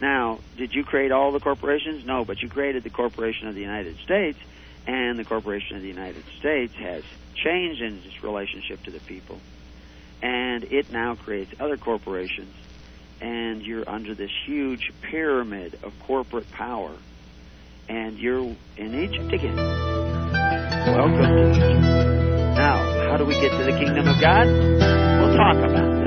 Now, 0.00 0.40
did 0.56 0.74
you 0.74 0.84
create 0.84 1.12
all 1.12 1.32
the 1.32 1.40
corporations? 1.40 2.04
No, 2.04 2.24
but 2.24 2.42
you 2.42 2.48
created 2.48 2.82
the 2.82 2.90
Corporation 2.90 3.46
of 3.48 3.54
the 3.54 3.60
United 3.60 3.98
States, 3.98 4.38
and 4.86 5.16
the 5.16 5.24
Corporation 5.24 5.76
of 5.76 5.82
the 5.82 5.88
United 5.88 6.24
States 6.38 6.74
has 6.74 7.04
changed 7.34 7.80
in 7.80 8.02
its 8.04 8.22
relationship 8.22 8.82
to 8.84 8.90
the 8.90 9.00
people. 9.00 9.38
And 10.20 10.64
it 10.64 10.90
now 10.90 11.14
creates 11.14 11.52
other 11.60 11.76
corporations, 11.76 12.54
and 13.20 13.62
you're 13.62 13.88
under 13.88 14.14
this 14.14 14.30
huge 14.44 14.92
pyramid 15.02 15.78
of 15.84 15.92
corporate 16.00 16.50
power, 16.50 16.92
and 17.88 18.18
you're 18.18 18.56
in 18.76 19.04
Egypt 19.04 19.32
again. 19.32 20.01
Welcome. 20.92 21.80
Now, 22.54 22.76
how 23.08 23.16
do 23.16 23.24
we 23.24 23.34
get 23.40 23.50
to 23.50 23.64
the 23.64 23.72
kingdom 23.78 24.06
of 24.08 24.20
God? 24.20 24.46
We'll 24.46 25.34
talk 25.36 25.56
about 25.56 25.72
that 25.72 26.01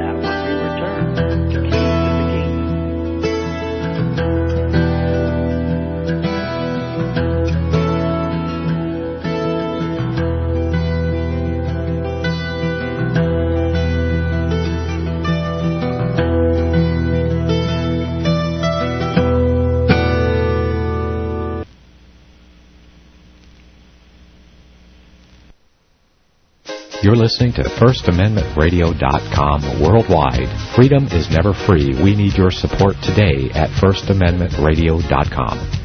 You're 27.06 27.16
listening 27.16 27.54
to 27.54 27.62
FirstAmendmentRadio.com 27.62 29.80
worldwide. 29.80 30.50
Freedom 30.76 31.06
is 31.06 31.30
never 31.30 31.54
free. 31.54 31.94
We 32.02 32.16
need 32.16 32.36
your 32.36 32.50
support 32.50 33.00
today 33.04 33.52
at 33.54 33.70
FirstAmendmentRadio.com. 33.70 35.85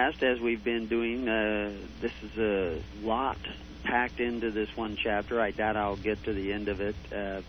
fast 0.06 0.24
as 0.24 0.39
we've 0.39 0.63
been 0.63 0.88
doing. 0.88 1.28
Uh, 1.28 1.72
this 2.00 2.12
is 2.22 2.38
a 2.38 2.82
lot 3.06 3.38
packed 3.84 4.20
into 4.20 4.52
this 4.52 4.70
one 4.76 4.98
chapter. 5.02 5.41
I 5.41 5.52
doubt 5.52 5.78
I'll 5.78 5.96
get 5.96 6.24
to 6.26 6.34
the 6.34 6.54
end 6.54 6.68
of 6.68 6.82
it. 6.82 6.96
Uh, 7.13 7.41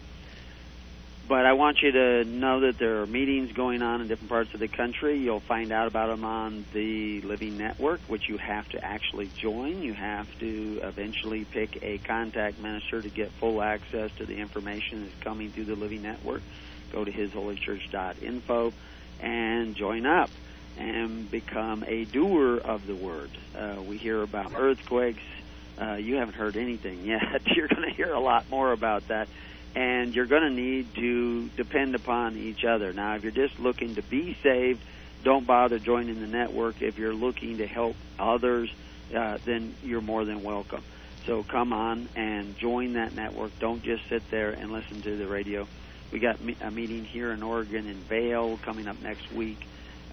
but 1.28 1.44
I 1.44 1.54
want 1.54 1.82
you 1.82 1.90
to 1.90 2.24
know 2.24 2.60
that 2.60 2.78
there 2.78 3.02
are 3.02 3.06
meetings 3.06 3.52
going 3.52 3.82
on 3.82 4.00
in 4.00 4.08
different 4.08 4.30
parts 4.30 4.54
of 4.54 4.60
the 4.60 4.68
country. 4.68 5.18
You'll 5.18 5.40
find 5.40 5.72
out 5.72 5.88
about 5.88 6.08
them 6.08 6.24
on 6.24 6.64
the 6.72 7.20
Living 7.22 7.58
Network, 7.58 8.00
which 8.06 8.28
you 8.28 8.38
have 8.38 8.68
to 8.70 8.82
actually 8.82 9.28
join. 9.36 9.82
You 9.82 9.92
have 9.92 10.26
to 10.38 10.80
eventually 10.82 11.44
pick 11.44 11.82
a 11.82 11.98
contact 11.98 12.60
minister 12.60 13.02
to 13.02 13.08
get 13.08 13.32
full 13.32 13.60
access 13.60 14.12
to 14.18 14.24
the 14.24 14.36
information 14.36 15.02
that's 15.02 15.22
coming 15.22 15.50
through 15.50 15.64
the 15.64 15.74
Living 15.74 16.02
Network. 16.02 16.42
Go 16.92 17.04
to 17.04 17.10
hisholychurch.info 17.10 18.72
and 19.20 19.74
join 19.74 20.06
up 20.06 20.30
and 20.76 21.30
become 21.30 21.84
a 21.86 22.04
doer 22.04 22.58
of 22.58 22.86
the 22.86 22.94
word. 22.94 23.30
Uh, 23.56 23.76
we 23.86 23.96
hear 23.96 24.22
about 24.22 24.52
earthquakes. 24.56 25.22
Uh, 25.80 25.94
you 25.94 26.16
haven't 26.16 26.34
heard 26.34 26.56
anything 26.56 27.04
yet. 27.04 27.42
You're 27.54 27.68
going 27.68 27.88
to 27.88 27.94
hear 27.94 28.12
a 28.12 28.20
lot 28.20 28.48
more 28.50 28.72
about 28.72 29.08
that. 29.08 29.28
And 29.74 30.14
you're 30.14 30.26
going 30.26 30.42
to 30.42 30.50
need 30.50 30.94
to 30.94 31.48
depend 31.50 31.94
upon 31.94 32.36
each 32.36 32.64
other. 32.64 32.92
Now, 32.94 33.14
if 33.16 33.22
you're 33.22 33.32
just 33.32 33.60
looking 33.60 33.96
to 33.96 34.02
be 34.02 34.36
saved, 34.42 34.80
don't 35.22 35.46
bother 35.46 35.78
joining 35.78 36.20
the 36.20 36.26
network. 36.26 36.80
If 36.80 36.98
you're 36.98 37.14
looking 37.14 37.58
to 37.58 37.66
help 37.66 37.96
others, 38.18 38.72
uh, 39.14 39.38
then 39.44 39.74
you're 39.82 40.00
more 40.00 40.24
than 40.24 40.42
welcome. 40.42 40.82
So 41.26 41.42
come 41.42 41.72
on 41.72 42.08
and 42.14 42.56
join 42.56 42.94
that 42.94 43.14
network. 43.14 43.58
Don't 43.58 43.82
just 43.82 44.08
sit 44.08 44.22
there 44.30 44.50
and 44.50 44.72
listen 44.72 45.02
to 45.02 45.16
the 45.16 45.26
radio. 45.26 45.66
We 46.12 46.20
got 46.20 46.38
a 46.62 46.70
meeting 46.70 47.04
here 47.04 47.32
in 47.32 47.42
Oregon 47.42 47.88
in 47.88 47.96
Vale 47.96 48.58
coming 48.62 48.86
up 48.86 49.02
next 49.02 49.32
week. 49.32 49.58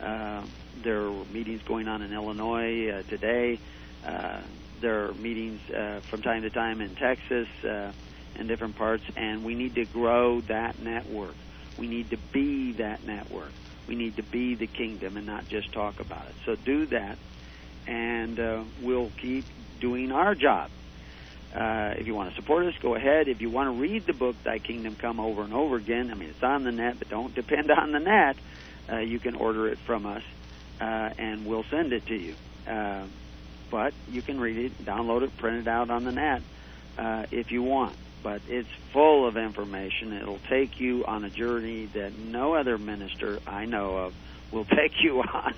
Uh, 0.03 0.45
there 0.83 1.07
are 1.07 1.25
meetings 1.25 1.61
going 1.67 1.87
on 1.87 2.01
in 2.01 2.13
Illinois 2.13 2.89
uh, 2.89 3.03
today. 3.09 3.59
Uh, 4.05 4.41
there 4.81 5.05
are 5.07 5.13
meetings 5.13 5.61
uh, 5.69 6.01
from 6.09 6.21
time 6.21 6.41
to 6.43 6.49
time 6.49 6.81
in 6.81 6.95
Texas 6.95 7.47
uh, 7.67 7.91
and 8.35 8.47
different 8.49 8.75
parts, 8.75 9.03
and 9.15 9.45
we 9.45 9.55
need 9.55 9.75
to 9.75 9.85
grow 9.85 10.41
that 10.49 10.79
network. 10.79 11.35
We 11.77 11.87
need 11.87 12.09
to 12.11 12.17
be 12.33 12.73
that 12.79 13.05
network. 13.05 13.53
We 13.87 13.95
need 13.95 14.17
to 14.17 14.23
be 14.23 14.55
the 14.55 14.67
kingdom 14.67 15.17
and 15.17 15.25
not 15.25 15.47
just 15.49 15.73
talk 15.73 15.95
about 15.99 16.27
it. 16.27 16.35
So 16.45 16.55
do 16.55 16.87
that, 16.87 17.17
and 17.87 18.39
uh, 18.39 18.63
we'll 18.81 19.11
keep 19.21 19.45
doing 19.81 20.11
our 20.11 20.35
job. 20.35 20.71
Uh, 21.53 21.93
if 21.99 22.07
you 22.07 22.15
want 22.15 22.31
to 22.31 22.35
support 22.41 22.65
us, 22.65 22.73
go 22.81 22.95
ahead. 22.95 23.27
If 23.27 23.39
you 23.41 23.49
want 23.51 23.67
to 23.75 23.79
read 23.81 24.05
the 24.07 24.13
book 24.13 24.35
Thy 24.43 24.59
Kingdom 24.59 24.97
Come 24.99 25.19
over 25.19 25.43
and 25.43 25.53
over 25.53 25.77
again, 25.77 26.09
I 26.11 26.15
mean 26.15 26.29
it's 26.29 26.43
on 26.43 26.63
the 26.63 26.71
net, 26.71 26.95
but 26.99 27.09
don't 27.09 27.35
depend 27.35 27.69
on 27.77 27.91
the 27.91 27.99
net. 27.99 28.37
Uh, 28.91 28.97
you 28.97 29.19
can 29.19 29.35
order 29.35 29.67
it 29.67 29.77
from 29.85 30.05
us 30.05 30.23
uh, 30.79 31.09
and 31.17 31.45
we'll 31.45 31.65
send 31.69 31.93
it 31.93 32.05
to 32.07 32.15
you. 32.15 32.35
Uh, 32.67 33.05
but 33.71 33.93
you 34.07 34.21
can 34.21 34.39
read 34.39 34.57
it, 34.57 34.85
download 34.85 35.23
it, 35.23 35.35
print 35.37 35.59
it 35.59 35.67
out 35.67 35.89
on 35.89 36.03
the 36.03 36.11
net 36.11 36.41
uh, 36.97 37.25
if 37.31 37.51
you 37.51 37.63
want. 37.63 37.95
But 38.21 38.41
it's 38.47 38.69
full 38.93 39.27
of 39.27 39.35
information. 39.35 40.13
It'll 40.13 40.39
take 40.49 40.79
you 40.79 41.05
on 41.05 41.23
a 41.23 41.29
journey 41.29 41.87
that 41.87 42.17
no 42.17 42.53
other 42.53 42.77
minister 42.77 43.39
I 43.45 43.65
know 43.65 43.97
of 43.97 44.13
will 44.51 44.65
take 44.75 45.01
you 45.01 45.21
on. 45.21 45.53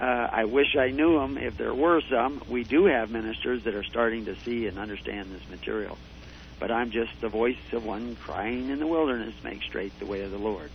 Uh, 0.00 0.28
I 0.32 0.44
wish 0.44 0.76
I 0.78 0.90
knew 0.90 1.18
them. 1.18 1.36
If 1.36 1.56
there 1.58 1.74
were 1.74 2.00
some, 2.08 2.42
we 2.48 2.62
do 2.64 2.86
have 2.86 3.10
ministers 3.10 3.64
that 3.64 3.74
are 3.74 3.82
starting 3.82 4.26
to 4.26 4.36
see 4.44 4.66
and 4.66 4.78
understand 4.78 5.32
this 5.32 5.42
material. 5.50 5.98
But 6.60 6.70
I'm 6.70 6.90
just 6.90 7.10
the 7.20 7.28
voice 7.28 7.56
of 7.72 7.84
one 7.84 8.16
crying 8.16 8.70
in 8.70 8.78
the 8.78 8.86
wilderness, 8.86 9.34
make 9.42 9.62
straight 9.62 9.98
the 9.98 10.06
way 10.06 10.22
of 10.22 10.30
the 10.30 10.38
Lord. 10.38 10.70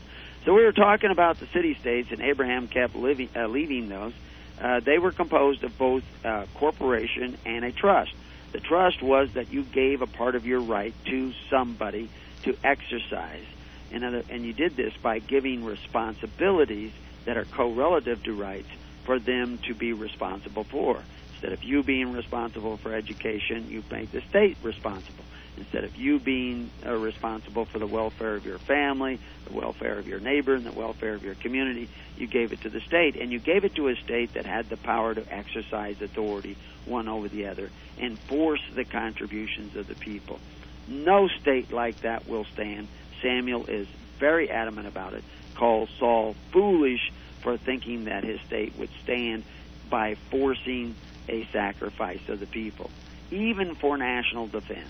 So 0.46 0.54
we 0.54 0.64
were 0.64 0.74
talking 0.74 1.10
about 1.10 1.40
the 1.40 1.48
city 1.48 1.78
states, 1.80 2.12
and 2.12 2.22
Abraham 2.22 2.68
kept 2.68 2.96
living, 2.96 3.30
uh, 3.36 3.48
leaving 3.48 3.88
those. 3.88 4.14
Uh, 4.62 4.82
they 4.82 4.98
were 4.98 5.12
composed 5.12 5.64
of 5.64 5.78
both 5.78 6.04
uh, 6.26 6.46
corporation 6.56 7.38
and 7.46 7.64
a 7.64 7.72
trust. 7.72 8.14
The 8.52 8.60
trust 8.60 9.02
was 9.02 9.30
that 9.34 9.52
you 9.52 9.64
gave 9.64 10.02
a 10.02 10.08
part 10.08 10.36
of 10.36 10.46
your 10.46 10.62
right 10.62 10.94
to 11.06 11.34
somebody 11.50 12.10
to 12.44 12.58
exercise, 12.64 13.46
and, 13.92 14.04
other, 14.04 14.24
and 14.30 14.46
you 14.46 14.54
did 14.54 14.76
this 14.76 14.94
by 15.02 15.20
giving 15.20 15.64
responsibilities 15.64 16.92
that 17.26 17.38
are 17.38 17.46
correlative 17.46 18.22
to 18.24 18.34
rights 18.34 18.70
for 19.06 19.20
them 19.20 19.60
to 19.68 19.74
be 19.74 19.94
responsible 19.94 20.66
for. 20.66 21.02
Instead 21.36 21.54
of 21.54 21.64
you 21.64 21.84
being 21.84 22.12
responsible 22.12 22.78
for 22.78 22.94
education, 22.94 23.70
you 23.70 23.82
make 23.90 24.12
the 24.12 24.22
state 24.30 24.58
responsible. 24.62 25.23
Instead 25.58 25.84
of 25.84 25.96
you 25.96 26.20
being 26.20 26.72
uh, 26.86 26.94
responsible 26.96 27.66
for 27.66 27.78
the 27.78 27.86
welfare 27.86 28.36
of 28.36 28.46
your 28.46 28.58
family, 28.58 29.20
the 29.46 29.54
welfare 29.54 30.00
of 30.00 30.08
your 30.08 30.20
neighbor, 30.20 30.56
and 30.56 30.66
the 30.66 30.72
welfare 30.72 31.14
of 31.14 31.24
your 31.24 31.36
community, 31.36 31.90
you 32.18 32.26
gave 32.26 32.52
it 32.54 32.62
to 32.62 32.70
the 32.70 32.82
state. 32.82 33.16
And 33.16 33.32
you 33.32 33.40
gave 33.40 33.64
it 33.64 33.76
to 33.76 33.88
a 33.90 33.96
state 33.96 34.34
that 34.34 34.46
had 34.46 34.70
the 34.70 34.78
power 34.78 35.14
to 35.14 35.34
exercise 35.34 36.02
authority 36.02 36.58
one 36.86 37.08
over 37.08 37.28
the 37.28 37.48
other 37.48 37.70
and 38.00 38.18
force 38.18 38.62
the 38.74 38.84
contributions 38.84 39.76
of 39.76 39.88
the 39.88 39.96
people. 39.96 40.40
No 40.88 41.28
state 41.28 41.72
like 41.72 42.02
that 42.02 42.28
will 42.28 42.46
stand. 42.46 42.88
Samuel 43.22 43.68
is 43.68 43.88
very 44.20 44.50
adamant 44.50 44.88
about 44.88 45.14
it, 45.14 45.24
calls 45.56 45.90
Saul 46.00 46.36
foolish 46.52 47.12
for 47.42 47.58
thinking 47.58 48.06
that 48.06 48.24
his 48.24 48.40
state 48.42 48.74
would 48.78 48.90
stand 49.04 49.44
by 49.90 50.16
forcing 50.32 50.96
a 51.30 51.46
sacrifice 51.54 52.28
of 52.28 52.40
the 52.40 52.48
people, 52.48 52.90
even 53.32 53.76
for 53.76 53.98
national 53.98 54.48
defense 54.48 54.90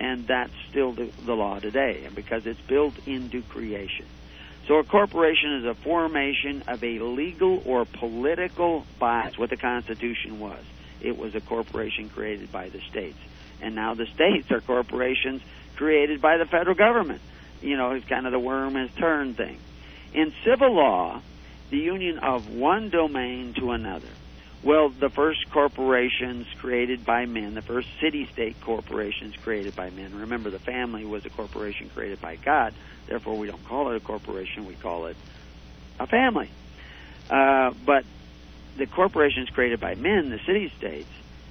and 0.00 0.26
that's 0.26 0.52
still 0.70 0.92
the, 0.92 1.10
the 1.26 1.34
law 1.34 1.58
today, 1.58 2.08
because 2.14 2.46
it's 2.46 2.60
built 2.62 2.94
into 3.06 3.42
creation. 3.42 4.06
So 4.66 4.78
a 4.78 4.84
corporation 4.84 5.56
is 5.56 5.64
a 5.66 5.74
formation 5.74 6.62
of 6.66 6.82
a 6.82 7.00
legal 7.00 7.62
or 7.66 7.84
political 7.84 8.86
body. 8.98 9.26
That's 9.26 9.38
what 9.38 9.50
the 9.50 9.58
Constitution 9.58 10.40
was. 10.40 10.62
It 11.02 11.18
was 11.18 11.34
a 11.34 11.40
corporation 11.40 12.08
created 12.08 12.50
by 12.50 12.70
the 12.70 12.80
states. 12.80 13.18
And 13.60 13.74
now 13.74 13.92
the 13.92 14.06
states 14.06 14.50
are 14.50 14.62
corporations 14.62 15.42
created 15.76 16.22
by 16.22 16.38
the 16.38 16.46
federal 16.46 16.76
government. 16.76 17.20
You 17.60 17.76
know, 17.76 17.90
it's 17.90 18.06
kind 18.06 18.24
of 18.24 18.32
the 18.32 18.38
worm 18.38 18.76
has 18.76 18.90
turned 18.92 19.36
thing. 19.36 19.58
In 20.14 20.32
civil 20.44 20.74
law, 20.74 21.20
the 21.68 21.78
union 21.78 22.18
of 22.18 22.48
one 22.48 22.88
domain 22.88 23.52
to 23.54 23.72
another 23.72 24.08
well, 24.62 24.90
the 24.90 25.08
first 25.08 25.50
corporations 25.50 26.46
created 26.58 27.04
by 27.04 27.24
men, 27.24 27.54
the 27.54 27.62
first 27.62 27.88
city 27.98 28.28
state 28.32 28.60
corporations 28.60 29.34
created 29.36 29.74
by 29.74 29.88
men. 29.88 30.18
Remember, 30.20 30.50
the 30.50 30.58
family 30.58 31.06
was 31.06 31.24
a 31.24 31.30
corporation 31.30 31.90
created 31.94 32.20
by 32.20 32.36
God. 32.36 32.74
Therefore, 33.06 33.38
we 33.38 33.46
don't 33.46 33.64
call 33.64 33.90
it 33.90 33.96
a 33.96 34.00
corporation, 34.00 34.66
we 34.66 34.74
call 34.74 35.06
it 35.06 35.16
a 35.98 36.06
family. 36.06 36.50
Uh, 37.30 37.72
but 37.86 38.04
the 38.76 38.86
corporations 38.86 39.48
created 39.48 39.80
by 39.80 39.94
men, 39.94 40.28
the 40.28 40.40
city 40.40 40.70
states, 40.76 41.08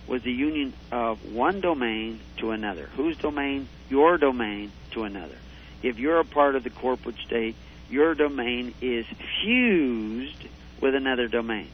was 0.07 0.21
the 0.21 0.31
union 0.31 0.73
of 0.91 1.33
one 1.33 1.61
domain 1.61 2.19
to 2.37 2.51
another. 2.51 2.89
Whose 2.95 3.17
domain? 3.17 3.67
Your 3.89 4.19
domain 4.19 4.71
to 4.91 5.03
another. 5.03 5.37
If 5.81 5.97
you're 5.97 6.19
a 6.19 6.25
part 6.25 6.55
of 6.55 6.63
the 6.63 6.69
corporate 6.69 7.17
state, 7.25 7.55
your 7.89 8.13
domain 8.13 8.75
is 8.81 9.07
fused 9.41 10.47
with 10.79 10.93
another 10.93 11.27
domain 11.27 11.69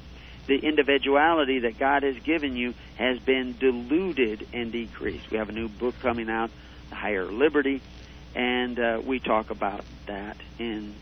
the 0.48 0.58
individuality 0.58 1.60
that 1.60 1.80
God 1.80 2.04
has 2.04 2.18
given 2.20 2.56
you 2.56 2.74
has 2.96 3.20
been 3.20 3.56
diluted 3.58 4.48
and 4.54 4.72
decreased. 4.72 5.30
We 5.32 5.38
have 5.38 5.50
a 5.50 5.54
new 5.54 5.70
book 5.70 5.96
coming 6.02 6.30
out, 6.30 6.52
"The 6.90 6.96
Higher 6.96 7.26
Liberty, 7.26 7.82
and 8.36 8.80
uh, 8.80 9.02
we 9.04 9.20
talk 9.20 9.50
about 9.50 9.84
that 10.06 10.38
in 10.60 10.94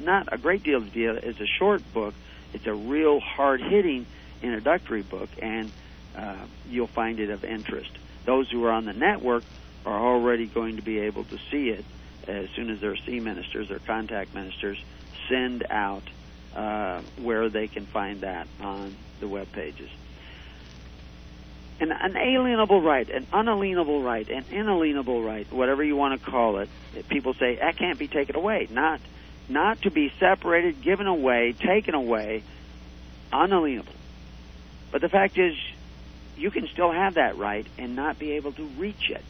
not 0.00 0.32
a 0.32 0.38
great 0.38 0.62
deal 0.62 0.78
of 0.78 0.92
detail. 0.92 1.18
It's 1.22 1.40
a 1.40 1.46
short 1.46 1.82
book. 1.92 2.14
It's 2.52 2.66
a 2.66 2.74
real 2.74 3.20
hard-hitting 3.20 4.06
introductory 4.42 5.02
book, 5.02 5.28
and 5.40 5.72
uh, 6.16 6.36
you'll 6.68 6.86
find 6.86 7.20
it 7.20 7.30
of 7.30 7.44
interest. 7.44 7.90
Those 8.24 8.50
who 8.50 8.64
are 8.64 8.72
on 8.72 8.84
the 8.84 8.92
network 8.92 9.44
are 9.84 9.98
already 9.98 10.46
going 10.46 10.76
to 10.76 10.82
be 10.82 11.00
able 11.00 11.24
to 11.24 11.38
see 11.50 11.70
it 11.70 11.84
as 12.26 12.48
soon 12.50 12.70
as 12.70 12.80
their 12.80 12.96
C 12.96 13.20
ministers 13.20 13.70
or 13.70 13.78
contact 13.78 14.34
ministers 14.34 14.82
send 15.28 15.64
out 15.70 16.02
uh, 16.56 17.02
where 17.20 17.48
they 17.50 17.68
can 17.68 17.84
find 17.86 18.22
that 18.22 18.48
on 18.60 18.96
the 19.20 19.28
web 19.28 19.52
pages. 19.52 19.90
An 21.78 21.92
unalienable 21.92 22.80
right, 22.80 23.08
an 23.10 23.26
unalienable 23.30 24.02
right, 24.02 24.26
an 24.30 24.44
inalienable 24.50 25.22
right, 25.22 25.50
whatever 25.52 25.84
you 25.84 25.94
want 25.94 26.18
to 26.18 26.30
call 26.30 26.58
it. 26.58 26.70
People 27.08 27.34
say 27.34 27.56
that 27.56 27.76
can't 27.76 27.98
be 27.98 28.08
taken 28.08 28.34
away. 28.34 28.66
Not, 28.70 29.00
not 29.50 29.82
to 29.82 29.90
be 29.90 30.10
separated, 30.18 30.80
given 30.80 31.06
away, 31.06 31.52
taken 31.52 31.94
away, 31.94 32.42
unalienable. 33.30 33.92
But 34.90 35.02
the 35.02 35.10
fact 35.10 35.36
is, 35.36 35.54
you 36.38 36.50
can 36.50 36.66
still 36.68 36.90
have 36.90 37.14
that 37.14 37.36
right 37.36 37.66
and 37.76 37.94
not 37.94 38.18
be 38.18 38.32
able 38.32 38.52
to 38.52 38.64
reach 38.78 39.10
it. 39.10 39.24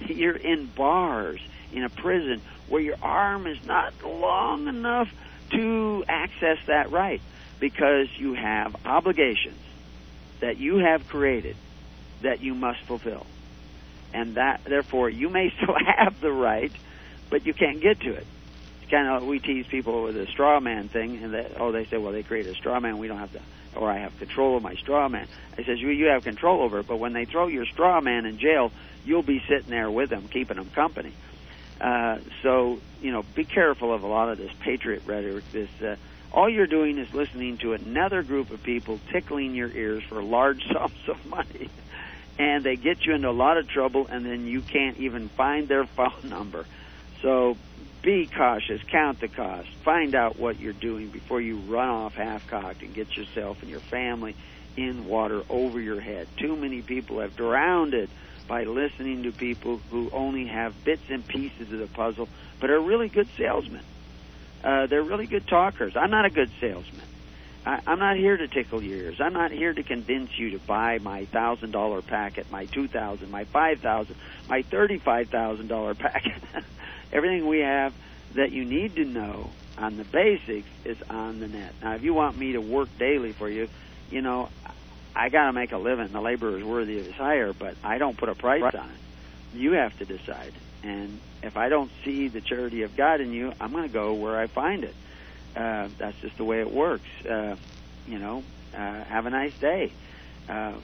You're 0.00 0.36
in 0.36 0.66
bars 0.66 1.40
in 1.72 1.82
a 1.82 1.88
prison 1.88 2.40
where 2.68 2.80
your 2.80 2.96
arm 3.02 3.48
is 3.48 3.58
not 3.66 3.92
long 4.04 4.68
enough 4.68 5.08
to 5.50 6.04
access 6.08 6.58
that 6.66 6.90
right 6.90 7.20
because 7.60 8.08
you 8.16 8.34
have 8.34 8.76
obligations 8.84 9.58
that 10.40 10.58
you 10.58 10.78
have 10.78 11.06
created 11.08 11.56
that 12.22 12.40
you 12.40 12.54
must 12.54 12.80
fulfill. 12.82 13.26
And 14.12 14.36
that, 14.36 14.62
therefore, 14.64 15.10
you 15.10 15.28
may 15.28 15.52
still 15.62 15.76
have 15.96 16.20
the 16.20 16.32
right, 16.32 16.72
but 17.30 17.46
you 17.46 17.54
can't 17.54 17.80
get 17.80 18.00
to 18.00 18.12
it. 18.12 18.26
It's 18.82 18.90
kind 18.90 19.08
of 19.08 19.26
we 19.26 19.38
tease 19.38 19.66
people 19.66 20.04
with 20.04 20.14
the 20.14 20.26
straw 20.26 20.60
man 20.60 20.88
thing, 20.88 21.22
and 21.22 21.34
that 21.34 21.52
oh, 21.58 21.72
they 21.72 21.84
say, 21.86 21.98
well, 21.98 22.12
they 22.12 22.22
created 22.22 22.54
a 22.54 22.58
straw 22.58 22.80
man, 22.80 22.98
we 22.98 23.08
don't 23.08 23.18
have 23.18 23.32
to, 23.32 23.40
or 23.76 23.90
I 23.90 23.98
have 23.98 24.18
control 24.18 24.56
of 24.56 24.62
my 24.62 24.74
straw 24.76 25.08
man. 25.08 25.28
I 25.58 25.64
says, 25.64 25.78
you 25.78 25.90
you 25.90 26.06
have 26.06 26.24
control 26.24 26.62
over 26.62 26.80
it, 26.80 26.86
but 26.86 26.96
when 26.96 27.12
they 27.12 27.26
throw 27.26 27.48
your 27.48 27.66
straw 27.66 28.00
man 28.00 28.24
in 28.24 28.38
jail, 28.38 28.72
you'll 29.04 29.22
be 29.22 29.42
sitting 29.48 29.70
there 29.70 29.90
with 29.90 30.10
them, 30.10 30.28
keeping 30.28 30.56
them 30.56 30.70
company. 30.70 31.12
Uh, 31.80 32.18
so 32.42 32.80
you 33.00 33.12
know, 33.12 33.24
be 33.34 33.44
careful 33.44 33.92
of 33.92 34.02
a 34.02 34.06
lot 34.06 34.30
of 34.30 34.38
this 34.38 34.52
patriot 34.60 35.02
rhetoric. 35.06 35.44
This 35.52 35.70
uh, 35.82 35.96
all 36.32 36.48
you're 36.48 36.66
doing 36.66 36.98
is 36.98 37.12
listening 37.14 37.58
to 37.58 37.72
another 37.72 38.22
group 38.22 38.50
of 38.50 38.62
people 38.62 39.00
tickling 39.10 39.54
your 39.54 39.70
ears 39.70 40.02
for 40.04 40.22
large 40.22 40.66
sums 40.72 41.08
of 41.08 41.24
money, 41.26 41.70
and 42.38 42.64
they 42.64 42.76
get 42.76 43.06
you 43.06 43.14
into 43.14 43.28
a 43.28 43.32
lot 43.32 43.56
of 43.56 43.68
trouble, 43.68 44.06
and 44.08 44.26
then 44.26 44.46
you 44.46 44.60
can't 44.60 44.98
even 44.98 45.28
find 45.28 45.68
their 45.68 45.84
phone 45.96 46.28
number. 46.28 46.66
So 47.22 47.56
be 48.02 48.26
cautious, 48.26 48.80
count 48.84 49.20
the 49.20 49.28
cost, 49.28 49.68
find 49.84 50.14
out 50.14 50.38
what 50.38 50.60
you're 50.60 50.72
doing 50.72 51.08
before 51.08 51.40
you 51.40 51.56
run 51.56 51.88
off 51.88 52.14
half-cocked 52.14 52.82
and 52.82 52.94
get 52.94 53.16
yourself 53.16 53.60
and 53.62 53.70
your 53.70 53.80
family 53.80 54.36
in 54.76 55.06
water 55.06 55.42
over 55.50 55.80
your 55.80 56.00
head. 56.00 56.28
Too 56.36 56.54
many 56.54 56.80
people 56.82 57.20
have 57.20 57.36
drowned 57.36 57.94
it 57.94 58.08
by 58.48 58.64
listening 58.64 59.24
to 59.24 59.32
people 59.32 59.80
who 59.90 60.10
only 60.10 60.46
have 60.46 60.84
bits 60.84 61.02
and 61.10 61.26
pieces 61.26 61.70
of 61.70 61.78
the 61.78 61.86
puzzle, 61.86 62.28
but 62.58 62.70
are 62.70 62.80
really 62.80 63.08
good 63.08 63.28
salesmen. 63.36 63.82
Uh, 64.64 64.86
they're 64.86 65.02
really 65.02 65.26
good 65.26 65.46
talkers. 65.46 65.94
I'm 65.94 66.10
not 66.10 66.24
a 66.24 66.30
good 66.30 66.50
salesman. 66.60 67.02
I, 67.64 67.80
I'm 67.86 67.98
not 67.98 68.16
here 68.16 68.36
to 68.36 68.48
tickle 68.48 68.82
your 68.82 68.96
ears. 68.96 69.20
I'm 69.20 69.34
not 69.34 69.52
here 69.52 69.72
to 69.72 69.82
convince 69.82 70.36
you 70.38 70.50
to 70.50 70.58
buy 70.58 70.98
my 70.98 71.26
thousand 71.26 71.70
dollar 71.70 72.02
packet, 72.02 72.50
my 72.50 72.64
two 72.64 72.88
thousand, 72.88 73.30
my 73.30 73.44
five 73.44 73.80
thousand, 73.80 74.16
my 74.48 74.62
thirty-five 74.62 75.28
thousand 75.28 75.68
dollar 75.68 75.94
packet. 76.06 76.42
Everything 77.12 77.46
we 77.46 77.60
have 77.60 77.92
that 78.34 78.50
you 78.50 78.64
need 78.64 78.96
to 78.96 79.04
know 79.04 79.50
on 79.76 79.96
the 79.96 80.04
basics 80.04 80.68
is 80.84 80.96
on 81.08 81.40
the 81.40 81.48
net. 81.48 81.72
Now, 81.82 81.94
if 81.94 82.02
you 82.02 82.14
want 82.14 82.36
me 82.36 82.52
to 82.52 82.60
work 82.60 82.88
daily 82.98 83.32
for 83.32 83.48
you, 83.48 83.68
you 84.10 84.22
know, 84.22 84.48
I 85.18 85.30
got 85.30 85.46
to 85.46 85.52
make 85.52 85.72
a 85.72 85.78
living. 85.78 86.06
The 86.08 86.20
laborer 86.20 86.58
is 86.58 86.64
worthy 86.64 87.00
of 87.00 87.06
his 87.06 87.14
hire, 87.14 87.52
but 87.52 87.74
I 87.82 87.98
don't 87.98 88.16
put 88.16 88.28
a 88.28 88.36
price 88.36 88.62
on 88.62 88.88
it. 88.88 89.56
You 89.58 89.72
have 89.72 89.98
to 89.98 90.04
decide. 90.04 90.52
And 90.84 91.18
if 91.42 91.56
I 91.56 91.68
don't 91.68 91.90
see 92.04 92.28
the 92.28 92.40
charity 92.40 92.82
of 92.82 92.96
God 92.96 93.20
in 93.20 93.32
you, 93.32 93.52
I'm 93.60 93.72
going 93.72 93.82
to 93.82 93.92
go 93.92 94.14
where 94.14 94.38
I 94.38 94.46
find 94.46 94.84
it. 94.84 94.94
Uh, 95.56 95.88
that's 95.98 96.16
just 96.20 96.36
the 96.36 96.44
way 96.44 96.60
it 96.60 96.72
works. 96.72 97.08
Uh, 97.28 97.56
you 98.06 98.20
know, 98.20 98.44
uh, 98.72 98.78
have 99.04 99.26
a 99.26 99.30
nice 99.30 99.58
day. 99.58 99.92
Uh, 100.48 100.74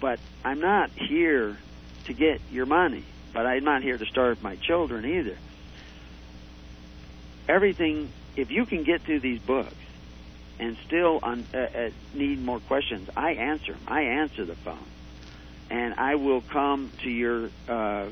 but 0.00 0.18
I'm 0.42 0.60
not 0.60 0.90
here 0.90 1.58
to 2.06 2.14
get 2.14 2.40
your 2.50 2.64
money, 2.64 3.04
but 3.34 3.44
I'm 3.44 3.64
not 3.64 3.82
here 3.82 3.98
to 3.98 4.06
starve 4.06 4.42
my 4.42 4.56
children 4.56 5.04
either. 5.04 5.36
Everything, 7.46 8.10
if 8.36 8.50
you 8.50 8.64
can 8.64 8.84
get 8.84 9.02
through 9.02 9.20
these 9.20 9.40
books, 9.40 9.74
and 10.62 10.76
still 10.86 11.18
un, 11.24 11.48
uh, 11.52 11.58
uh, 11.58 11.88
need 12.14 12.38
more 12.38 12.60
questions, 12.60 13.08
I 13.16 13.32
answer 13.32 13.72
them. 13.72 13.82
I 13.88 14.02
answer 14.02 14.46
the 14.46 14.56
phone. 14.64 14.86
And 15.70 15.94
I 15.94 16.14
will 16.14 16.42
come 16.52 16.92
to 17.02 17.10
your 17.10 17.50
uh, 17.66 18.10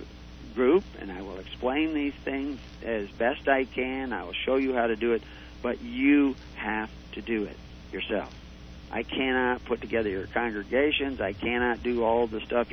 group 0.54 0.84
and 1.00 1.12
I 1.12 1.22
will 1.22 1.38
explain 1.38 1.94
these 1.94 2.14
things 2.24 2.58
as 2.84 3.06
best 3.18 3.46
I 3.46 3.66
can. 3.72 4.12
I 4.12 4.24
will 4.24 4.34
show 4.46 4.56
you 4.56 4.74
how 4.74 4.88
to 4.88 4.96
do 4.96 5.12
it, 5.12 5.22
but 5.62 5.80
you 5.80 6.34
have 6.56 6.88
to 7.14 7.22
do 7.22 7.44
it 7.44 7.56
yourself. 7.92 8.32
I 8.90 9.04
cannot 9.04 9.64
put 9.64 9.80
together 9.80 10.08
your 10.08 10.26
congregations. 10.26 11.20
I 11.20 11.34
cannot 11.34 11.84
do 11.84 12.02
all 12.02 12.26
the 12.26 12.40
stuff 12.46 12.66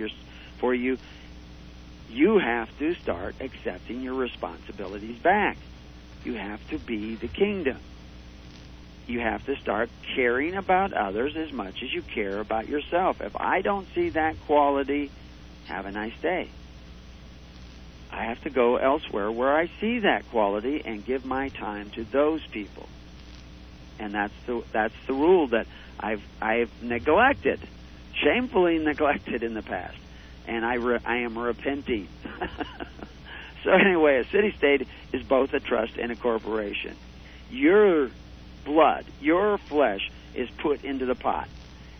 for 0.59 0.73
you. 0.73 0.97
You 2.09 2.39
have 2.43 2.69
to 2.79 2.93
start 3.03 3.35
accepting 3.41 4.01
your 4.01 4.15
responsibilities 4.15 5.21
back 5.21 5.57
you 6.27 6.33
have 6.35 6.59
to 6.69 6.77
be 6.77 7.15
the 7.15 7.29
kingdom. 7.29 7.77
You 9.07 9.21
have 9.21 9.45
to 9.45 9.55
start 9.55 9.89
caring 10.15 10.55
about 10.55 10.91
others 10.91 11.37
as 11.37 11.51
much 11.53 11.81
as 11.81 11.93
you 11.93 12.01
care 12.01 12.39
about 12.39 12.67
yourself. 12.67 13.21
If 13.21 13.35
I 13.37 13.61
don't 13.61 13.87
see 13.95 14.09
that 14.09 14.35
quality, 14.45 15.09
have 15.67 15.85
a 15.85 15.91
nice 15.91 16.17
day. 16.21 16.49
I 18.11 18.25
have 18.25 18.41
to 18.43 18.49
go 18.49 18.75
elsewhere 18.75 19.31
where 19.31 19.55
I 19.55 19.69
see 19.79 19.99
that 19.99 20.29
quality 20.29 20.81
and 20.83 21.05
give 21.05 21.23
my 21.23 21.49
time 21.49 21.89
to 21.91 22.03
those 22.03 22.45
people. 22.47 22.87
And 23.97 24.13
that's 24.13 24.33
the 24.45 24.63
that's 24.73 24.93
the 25.07 25.13
rule 25.13 25.47
that 25.47 25.67
I've 25.99 26.23
I've 26.41 26.71
neglected, 26.83 27.61
shamefully 28.13 28.77
neglected 28.83 29.41
in 29.41 29.53
the 29.53 29.61
past, 29.61 29.97
and 30.45 30.65
I 30.65 30.75
re, 30.75 30.99
I 31.05 31.17
am 31.17 31.37
repenting. 31.37 32.07
so 33.63 33.71
anyway, 33.71 34.17
a 34.17 34.25
city 34.25 34.53
state 34.57 34.87
is 35.13 35.23
both 35.23 35.53
a 35.53 35.59
trust 35.59 35.93
and 35.97 36.11
a 36.11 36.15
corporation. 36.15 36.95
Your 37.49 38.09
blood, 38.67 39.05
your 39.21 39.57
flesh 39.57 40.11
is 40.35 40.49
put 40.59 40.83
into 40.83 41.05
the 41.05 41.15
pot. 41.15 41.47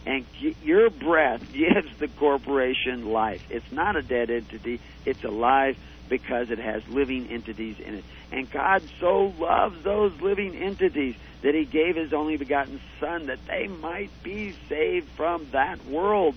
And 0.05 0.25
your 0.63 0.89
breath 0.89 1.41
gives 1.53 1.97
the 1.97 2.07
corporation 2.07 3.11
life. 3.11 3.43
It's 3.49 3.71
not 3.71 3.95
a 3.95 4.01
dead 4.01 4.29
entity, 4.29 4.79
it's 5.05 5.23
alive 5.23 5.77
because 6.09 6.51
it 6.51 6.59
has 6.59 6.87
living 6.87 7.27
entities 7.29 7.77
in 7.79 7.95
it. 7.95 8.03
And 8.31 8.49
God 8.49 8.83
so 8.99 9.33
loves 9.39 9.81
those 9.83 10.13
living 10.21 10.55
entities 10.55 11.15
that 11.41 11.55
He 11.55 11.65
gave 11.65 11.95
His 11.95 12.13
only 12.13 12.37
begotten 12.37 12.79
Son 12.99 13.27
that 13.27 13.39
they 13.47 13.67
might 13.67 14.11
be 14.23 14.53
saved 14.69 15.09
from 15.09 15.47
that 15.51 15.85
world. 15.85 16.35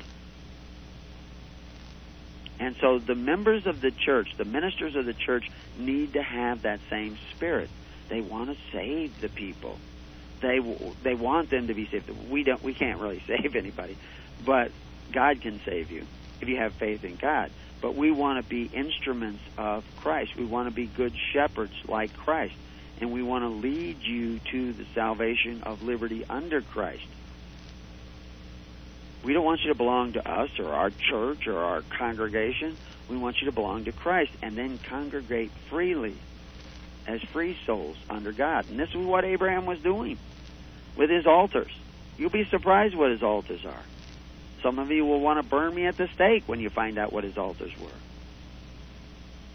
And 2.58 2.76
so 2.80 2.98
the 2.98 3.14
members 3.14 3.66
of 3.66 3.80
the 3.80 3.90
church, 3.90 4.36
the 4.36 4.44
ministers 4.44 4.94
of 4.94 5.06
the 5.06 5.14
church, 5.14 5.48
need 5.78 6.12
to 6.14 6.22
have 6.22 6.62
that 6.62 6.80
same 6.90 7.16
spirit. 7.34 7.70
They 8.08 8.20
want 8.20 8.50
to 8.50 8.56
save 8.72 9.20
the 9.20 9.28
people. 9.28 9.78
They 10.40 10.58
they 11.02 11.14
want 11.14 11.50
them 11.50 11.68
to 11.68 11.74
be 11.74 11.86
saved. 11.86 12.10
We 12.30 12.44
don't. 12.44 12.62
We 12.62 12.74
can't 12.74 13.00
really 13.00 13.22
save 13.26 13.56
anybody, 13.56 13.96
but 14.44 14.72
God 15.12 15.40
can 15.40 15.60
save 15.64 15.90
you 15.90 16.06
if 16.40 16.48
you 16.48 16.56
have 16.56 16.72
faith 16.74 17.04
in 17.04 17.16
God 17.16 17.50
but 17.80 17.94
we 17.94 18.10
want 18.10 18.42
to 18.42 18.48
be 18.48 18.64
instruments 18.64 19.42
of 19.56 19.84
Christ. 19.96 20.36
We 20.36 20.44
want 20.44 20.68
to 20.68 20.74
be 20.74 20.86
good 20.86 21.14
shepherds 21.32 21.72
like 21.88 22.14
Christ. 22.16 22.54
And 23.00 23.12
we 23.12 23.22
want 23.22 23.44
to 23.44 23.48
lead 23.48 24.02
you 24.02 24.40
to 24.50 24.72
the 24.74 24.84
salvation 24.94 25.62
of 25.62 25.82
liberty 25.82 26.24
under 26.28 26.60
Christ. 26.60 27.06
We 29.24 29.32
don't 29.32 29.44
want 29.44 29.60
you 29.62 29.68
to 29.68 29.74
belong 29.74 30.14
to 30.14 30.30
us 30.30 30.50
or 30.58 30.72
our 30.72 30.90
church 30.90 31.46
or 31.46 31.58
our 31.58 31.82
congregation. 31.98 32.76
We 33.08 33.16
want 33.16 33.40
you 33.40 33.46
to 33.46 33.52
belong 33.52 33.84
to 33.84 33.92
Christ 33.92 34.32
and 34.42 34.56
then 34.56 34.78
congregate 34.88 35.50
freely 35.70 36.16
as 37.06 37.22
free 37.22 37.56
souls 37.66 37.96
under 38.08 38.32
God. 38.32 38.66
And 38.68 38.78
this 38.78 38.90
is 38.90 38.96
what 38.96 39.24
Abraham 39.24 39.66
was 39.66 39.80
doing 39.80 40.18
with 40.96 41.10
his 41.10 41.26
altars. 41.26 41.72
You'll 42.18 42.30
be 42.30 42.44
surprised 42.44 42.94
what 42.94 43.10
his 43.10 43.22
altars 43.22 43.64
are. 43.64 43.82
Some 44.62 44.78
of 44.78 44.90
you 44.90 45.04
will 45.06 45.20
want 45.20 45.38
to 45.38 45.42
burn 45.42 45.74
me 45.74 45.86
at 45.86 45.96
the 45.96 46.08
stake 46.08 46.44
when 46.46 46.60
you 46.60 46.68
find 46.68 46.98
out 46.98 47.12
what 47.12 47.24
his 47.24 47.38
altars 47.38 47.72
were. 47.80 47.88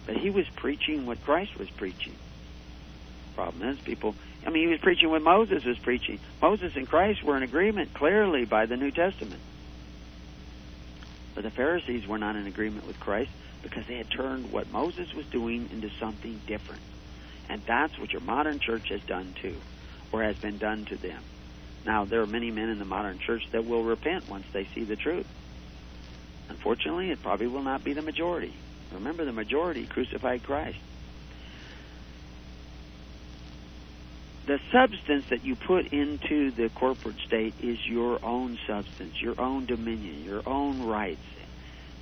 But 0.05 0.17
he 0.17 0.29
was 0.29 0.47
preaching 0.55 1.05
what 1.05 1.23
Christ 1.23 1.57
was 1.57 1.69
preaching. 1.69 2.15
Problem 3.35 3.69
is, 3.69 3.79
people, 3.79 4.15
I 4.45 4.49
mean, 4.49 4.63
he 4.63 4.71
was 4.71 4.79
preaching 4.79 5.09
what 5.09 5.21
Moses 5.21 5.63
was 5.65 5.77
preaching. 5.77 6.19
Moses 6.41 6.75
and 6.75 6.87
Christ 6.87 7.23
were 7.23 7.37
in 7.37 7.43
agreement 7.43 7.93
clearly 7.93 8.45
by 8.45 8.65
the 8.65 8.77
New 8.77 8.91
Testament. 8.91 9.41
But 11.35 11.43
the 11.43 11.51
Pharisees 11.51 12.07
were 12.07 12.17
not 12.17 12.35
in 12.35 12.47
agreement 12.47 12.87
with 12.87 12.99
Christ 12.99 13.31
because 13.61 13.85
they 13.87 13.95
had 13.95 14.09
turned 14.09 14.51
what 14.51 14.71
Moses 14.71 15.13
was 15.13 15.25
doing 15.25 15.69
into 15.71 15.89
something 15.99 16.39
different. 16.47 16.81
And 17.49 17.61
that's 17.65 17.97
what 17.99 18.11
your 18.11 18.21
modern 18.21 18.59
church 18.59 18.89
has 18.89 19.01
done 19.01 19.33
to, 19.41 19.55
or 20.11 20.23
has 20.23 20.35
been 20.37 20.57
done 20.57 20.85
to 20.85 20.97
them. 20.97 21.21
Now, 21.85 22.05
there 22.05 22.21
are 22.21 22.27
many 22.27 22.49
men 22.51 22.69
in 22.69 22.79
the 22.79 22.85
modern 22.85 23.19
church 23.19 23.43
that 23.51 23.65
will 23.65 23.83
repent 23.83 24.27
once 24.27 24.45
they 24.51 24.67
see 24.73 24.83
the 24.83 24.95
truth. 24.95 25.27
Unfortunately, 26.49 27.11
it 27.11 27.21
probably 27.21 27.47
will 27.47 27.61
not 27.61 27.83
be 27.83 27.93
the 27.93 28.01
majority. 28.01 28.53
Remember, 28.93 29.25
the 29.25 29.33
majority 29.33 29.85
crucified 29.85 30.43
Christ. 30.43 30.77
The 34.45 34.59
substance 34.71 35.25
that 35.29 35.43
you 35.43 35.55
put 35.55 35.87
into 35.87 36.51
the 36.51 36.69
corporate 36.69 37.17
state 37.25 37.55
is 37.61 37.79
your 37.87 38.23
own 38.23 38.59
substance, 38.67 39.19
your 39.19 39.39
own 39.39 39.65
dominion, 39.65 40.23
your 40.23 40.43
own 40.45 40.83
rights, 40.83 41.25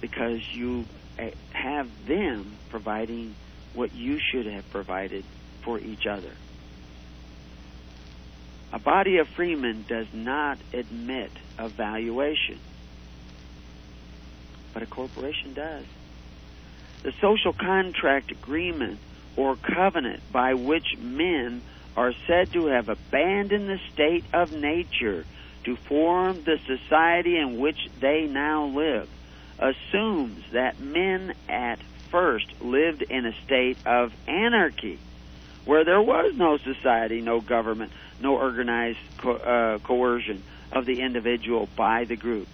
because 0.01 0.41
you 0.53 0.85
eh, 1.17 1.31
have 1.51 1.89
them 2.05 2.57
providing 2.69 3.35
what 3.73 3.93
you 3.93 4.19
should 4.19 4.45
have 4.45 4.69
provided 4.71 5.23
for 5.63 5.79
each 5.79 6.05
other. 6.05 6.31
A 8.71 8.79
body 8.79 9.17
of 9.17 9.27
freemen 9.27 9.85
does 9.87 10.07
not 10.13 10.57
admit 10.73 11.31
of 11.59 11.73
valuation, 11.73 12.59
but 14.73 14.81
a 14.81 14.87
corporation 14.87 15.53
does. 15.53 15.85
The 17.03 17.13
social 17.21 17.53
contract 17.53 18.31
agreement 18.31 18.99
or 19.35 19.55
covenant 19.55 20.23
by 20.31 20.53
which 20.53 20.97
men 20.97 21.61
are 21.95 22.13
said 22.27 22.51
to 22.53 22.67
have 22.67 22.89
abandoned 22.89 23.69
the 23.69 23.79
state 23.93 24.25
of 24.33 24.51
nature 24.51 25.25
to 25.65 25.75
form 25.75 26.43
the 26.43 26.57
society 26.65 27.37
in 27.37 27.59
which 27.59 27.77
they 27.99 28.27
now 28.27 28.65
live 28.65 29.07
assumes 29.59 30.43
that 30.51 30.79
men 30.79 31.33
at 31.47 31.79
first 32.13 32.45
lived 32.61 33.01
in 33.01 33.25
a 33.25 33.33
state 33.43 33.75
of 33.87 34.13
anarchy 34.27 34.99
where 35.65 35.83
there 35.83 36.01
was 36.01 36.35
no 36.35 36.57
society, 36.59 37.21
no 37.21 37.41
government, 37.41 37.91
no 38.21 38.35
organized 38.35 38.99
co- 39.17 39.31
uh, 39.31 39.79
coercion 39.79 40.43
of 40.71 40.85
the 40.85 41.01
individual 41.01 41.67
by 41.75 42.03
the 42.03 42.15
group. 42.15 42.47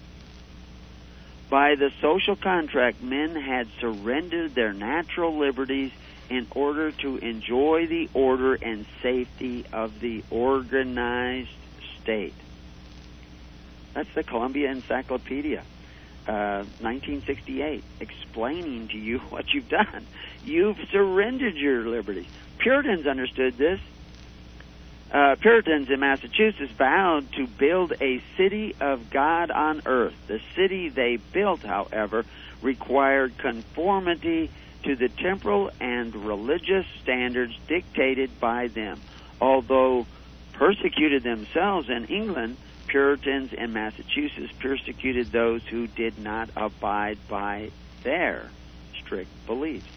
By 1.50 1.74
the 1.74 1.90
social 2.00 2.36
contract, 2.36 3.02
men 3.02 3.34
had 3.34 3.68
surrendered 3.80 4.54
their 4.54 4.72
natural 4.72 5.36
liberties 5.36 5.92
in 6.30 6.46
order 6.52 6.92
to 6.92 7.18
enjoy 7.18 7.86
the 7.86 8.08
order 8.14 8.54
and 8.54 8.86
safety 9.02 9.66
of 9.72 10.00
the 10.00 10.24
organized 10.30 11.50
state. 12.00 12.34
That's 13.92 14.14
the 14.14 14.22
Columbia 14.22 14.70
Encyclopedia, 14.70 15.64
uh, 16.26 16.64
1968, 16.80 17.82
explaining 18.00 18.88
to 18.88 18.98
you 18.98 19.18
what 19.30 19.52
you've 19.52 19.68
done. 19.68 20.06
You've 20.44 20.78
surrendered 20.90 21.56
your 21.56 21.86
liberties. 21.86 22.26
Puritans 22.58 23.06
understood 23.06 23.56
this. 23.56 23.80
Uh, 25.12 25.34
Puritans 25.40 25.90
in 25.90 25.98
Massachusetts 25.98 26.70
vowed 26.78 27.32
to 27.32 27.46
build 27.46 27.92
a 28.00 28.22
city 28.36 28.76
of 28.80 29.10
God 29.10 29.50
on 29.50 29.82
earth. 29.84 30.14
The 30.28 30.40
city 30.54 30.88
they 30.88 31.16
built, 31.16 31.62
however, 31.62 32.24
required 32.62 33.36
conformity 33.38 34.50
to 34.84 34.94
the 34.94 35.08
temporal 35.08 35.70
and 35.80 36.14
religious 36.14 36.86
standards 37.02 37.56
dictated 37.66 38.38
by 38.38 38.68
them. 38.68 39.00
Although 39.40 40.06
persecuted 40.60 41.22
themselves 41.22 41.88
in 41.88 42.04
England, 42.04 42.54
Puritans 42.86 43.50
in 43.54 43.72
Massachusetts 43.72 44.52
persecuted 44.58 45.32
those 45.32 45.62
who 45.62 45.86
did 45.86 46.18
not 46.18 46.50
abide 46.54 47.16
by 47.28 47.70
their 48.02 48.50
strict 49.00 49.30
beliefs. 49.46 49.88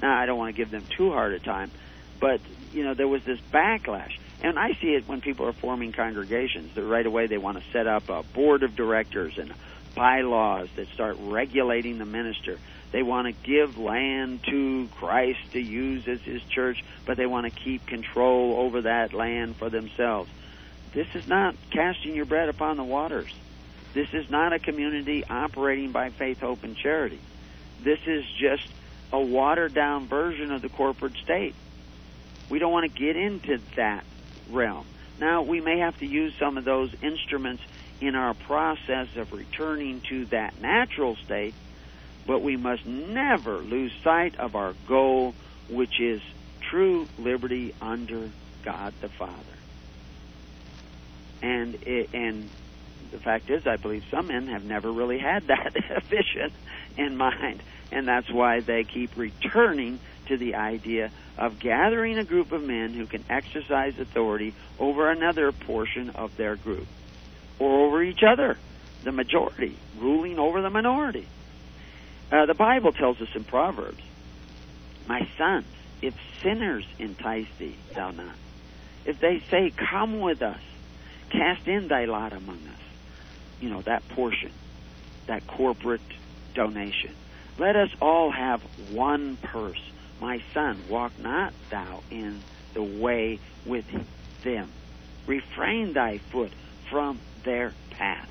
Now, 0.00 0.18
I 0.18 0.24
don't 0.24 0.38
want 0.38 0.56
to 0.56 0.56
give 0.56 0.70
them 0.70 0.86
too 0.96 1.12
hard 1.12 1.34
a 1.34 1.38
time, 1.38 1.70
but 2.18 2.40
you 2.72 2.82
know 2.82 2.94
there 2.94 3.06
was 3.06 3.24
this 3.24 3.38
backlash, 3.52 4.16
and 4.40 4.58
I 4.58 4.72
see 4.80 4.94
it 4.94 5.06
when 5.06 5.20
people 5.20 5.46
are 5.46 5.52
forming 5.52 5.92
congregations. 5.92 6.74
That 6.74 6.84
right 6.84 7.04
away 7.04 7.26
they 7.26 7.36
want 7.36 7.62
to 7.62 7.70
set 7.70 7.86
up 7.86 8.08
a 8.08 8.22
board 8.22 8.62
of 8.62 8.74
directors 8.74 9.36
and 9.36 9.52
bylaws 9.94 10.70
that 10.76 10.88
start 10.94 11.18
regulating 11.20 11.98
the 11.98 12.06
minister. 12.06 12.58
They 12.94 13.02
want 13.02 13.26
to 13.26 13.32
give 13.32 13.76
land 13.76 14.44
to 14.44 14.86
Christ 15.00 15.40
to 15.52 15.58
use 15.58 16.06
as 16.06 16.20
his 16.20 16.40
church, 16.44 16.84
but 17.04 17.16
they 17.16 17.26
want 17.26 17.44
to 17.44 17.50
keep 17.50 17.84
control 17.86 18.54
over 18.56 18.82
that 18.82 19.12
land 19.12 19.56
for 19.56 19.68
themselves. 19.68 20.30
This 20.92 21.08
is 21.12 21.26
not 21.26 21.56
casting 21.72 22.14
your 22.14 22.24
bread 22.24 22.48
upon 22.48 22.76
the 22.76 22.84
waters. 22.84 23.34
This 23.94 24.06
is 24.12 24.30
not 24.30 24.52
a 24.52 24.60
community 24.60 25.24
operating 25.24 25.90
by 25.90 26.10
faith, 26.10 26.38
hope, 26.38 26.62
and 26.62 26.76
charity. 26.76 27.18
This 27.82 27.98
is 28.06 28.24
just 28.38 28.68
a 29.12 29.20
watered 29.20 29.74
down 29.74 30.06
version 30.06 30.52
of 30.52 30.62
the 30.62 30.68
corporate 30.68 31.16
state. 31.16 31.56
We 32.48 32.60
don't 32.60 32.70
want 32.70 32.84
to 32.84 32.96
get 32.96 33.16
into 33.16 33.58
that 33.74 34.04
realm. 34.48 34.86
Now, 35.18 35.42
we 35.42 35.60
may 35.60 35.80
have 35.80 35.98
to 35.98 36.06
use 36.06 36.32
some 36.38 36.56
of 36.56 36.64
those 36.64 36.94
instruments 37.02 37.64
in 38.00 38.14
our 38.14 38.34
process 38.34 39.08
of 39.16 39.32
returning 39.32 40.00
to 40.10 40.26
that 40.26 40.60
natural 40.60 41.16
state, 41.16 41.54
but 42.26 42.42
we 42.42 42.56
must 42.56 42.86
never 42.86 43.58
lose 43.58 43.92
sight 44.02 44.38
of 44.38 44.56
our 44.56 44.74
goal, 44.86 45.34
which 45.68 46.00
is 46.00 46.22
true 46.60 47.06
liberty 47.18 47.74
under 47.80 48.30
God 48.64 48.94
the 49.00 49.08
Father. 49.08 49.32
And 51.42 51.74
it, 51.82 52.10
and 52.14 52.48
the 53.10 53.18
fact 53.18 53.50
is, 53.50 53.66
I 53.66 53.76
believe 53.76 54.04
some 54.10 54.28
men 54.28 54.46
have 54.48 54.64
never 54.64 54.90
really 54.90 55.18
had 55.18 55.46
that 55.48 55.74
vision 56.04 56.52
in 56.96 57.16
mind 57.16 57.62
and 57.94 58.08
that's 58.08 58.30
why 58.30 58.60
they 58.60 58.84
keep 58.84 59.16
returning 59.16 60.00
to 60.26 60.36
the 60.36 60.56
idea 60.56 61.10
of 61.38 61.58
gathering 61.58 62.18
a 62.18 62.24
group 62.24 62.50
of 62.52 62.62
men 62.62 62.92
who 62.92 63.06
can 63.06 63.24
exercise 63.30 63.98
authority 63.98 64.52
over 64.78 65.10
another 65.10 65.52
portion 65.52 66.10
of 66.10 66.36
their 66.36 66.56
group 66.56 66.86
or 67.58 67.86
over 67.86 68.02
each 68.02 68.22
other, 68.22 68.58
the 69.04 69.12
majority, 69.12 69.76
ruling 69.98 70.38
over 70.38 70.60
the 70.60 70.70
minority. 70.70 71.26
Uh, 72.30 72.46
the 72.46 72.54
Bible 72.54 72.92
tells 72.92 73.20
us 73.20 73.28
in 73.34 73.44
Proverbs, 73.44 74.02
My 75.06 75.28
sons, 75.36 75.66
if 76.00 76.14
sinners 76.42 76.86
entice 76.98 77.46
thee, 77.58 77.76
thou 77.94 78.10
not. 78.10 78.34
If 79.04 79.20
they 79.20 79.42
say, 79.50 79.70
Come 79.70 80.20
with 80.20 80.42
us, 80.42 80.60
cast 81.30 81.68
in 81.68 81.88
thy 81.88 82.06
lot 82.06 82.32
among 82.32 82.56
us. 82.68 82.80
You 83.60 83.70
know, 83.70 83.82
that 83.82 84.06
portion, 84.08 84.52
that 85.26 85.46
corporate 85.46 86.00
donation. 86.54 87.14
Let 87.58 87.76
us 87.76 87.90
all 88.00 88.30
have 88.30 88.62
one 88.90 89.36
purse. 89.36 89.80
My 90.20 90.42
son, 90.52 90.82
walk 90.88 91.12
not 91.18 91.52
thou 91.70 92.02
in 92.10 92.40
the 92.72 92.82
way 92.82 93.38
with 93.64 93.84
them. 94.42 94.70
Refrain 95.26 95.92
thy 95.92 96.18
foot 96.18 96.52
from 96.90 97.20
their 97.44 97.72
path. 97.90 98.28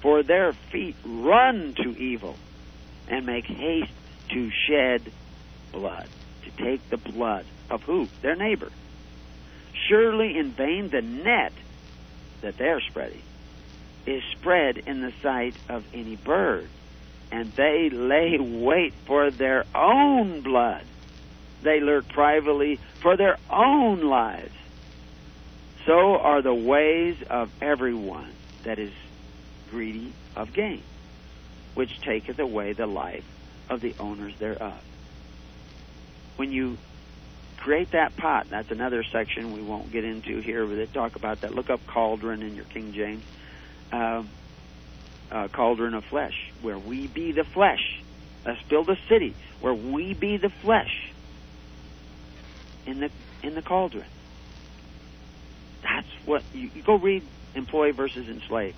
For 0.00 0.22
their 0.22 0.52
feet 0.52 0.96
run 1.04 1.74
to 1.74 1.96
evil 1.96 2.36
and 3.08 3.26
make 3.26 3.46
haste 3.46 3.90
to 4.30 4.50
shed 4.68 5.10
blood, 5.72 6.08
to 6.44 6.62
take 6.62 6.88
the 6.90 6.96
blood 6.96 7.44
of 7.70 7.82
who? 7.82 8.08
Their 8.22 8.36
neighbor. 8.36 8.70
Surely 9.88 10.36
in 10.38 10.50
vain 10.52 10.88
the 10.88 11.02
net 11.02 11.52
that 12.40 12.56
they're 12.58 12.80
spreading 12.80 13.22
is 14.06 14.22
spread 14.32 14.78
in 14.78 15.00
the 15.00 15.12
sight 15.22 15.54
of 15.68 15.84
any 15.92 16.16
bird, 16.16 16.68
and 17.30 17.52
they 17.52 17.90
lay 17.90 18.38
wait 18.38 18.94
for 19.06 19.30
their 19.30 19.64
own 19.74 20.40
blood. 20.40 20.82
They 21.62 21.80
lurk 21.80 22.08
privately 22.08 22.78
for 23.00 23.16
their 23.16 23.36
own 23.50 24.00
lives. 24.00 24.54
So 25.86 26.16
are 26.16 26.42
the 26.42 26.54
ways 26.54 27.16
of 27.28 27.50
everyone 27.62 28.32
that 28.64 28.78
is 28.78 28.92
greedy 29.70 30.12
of 30.36 30.52
gain, 30.52 30.82
which 31.78 32.00
taketh 32.00 32.40
away 32.40 32.72
the 32.72 32.88
life 32.88 33.22
of 33.68 33.80
the 33.80 33.94
owners 34.00 34.34
thereof. 34.40 34.82
When 36.34 36.50
you 36.50 36.76
create 37.56 37.92
that 37.92 38.16
pot, 38.16 38.48
that's 38.50 38.72
another 38.72 39.04
section 39.04 39.52
we 39.52 39.62
won't 39.62 39.92
get 39.92 40.02
into 40.02 40.40
here, 40.40 40.66
but 40.66 40.74
they 40.74 40.86
talk 40.86 41.14
about 41.14 41.42
that. 41.42 41.54
Look 41.54 41.70
up 41.70 41.86
cauldron 41.86 42.42
in 42.42 42.56
your 42.56 42.64
King 42.64 42.92
James. 42.94 43.22
Uh, 43.92 44.24
uh, 45.30 45.46
cauldron 45.52 45.94
of 45.94 46.04
flesh, 46.04 46.50
where 46.62 46.76
we 46.76 47.06
be 47.06 47.30
the 47.30 47.44
flesh. 47.44 48.02
Let's 48.44 48.62
build 48.64 48.90
a 48.90 48.98
city 49.08 49.36
where 49.60 49.74
we 49.74 50.14
be 50.14 50.36
the 50.36 50.50
flesh 50.50 51.12
in 52.86 52.98
the 52.98 53.10
in 53.44 53.54
the 53.54 53.62
cauldron. 53.62 54.04
That's 55.84 56.08
what 56.24 56.42
you, 56.52 56.70
you 56.74 56.82
go 56.82 56.96
read 56.96 57.22
employee 57.54 57.92
versus 57.92 58.28
enslaved, 58.28 58.74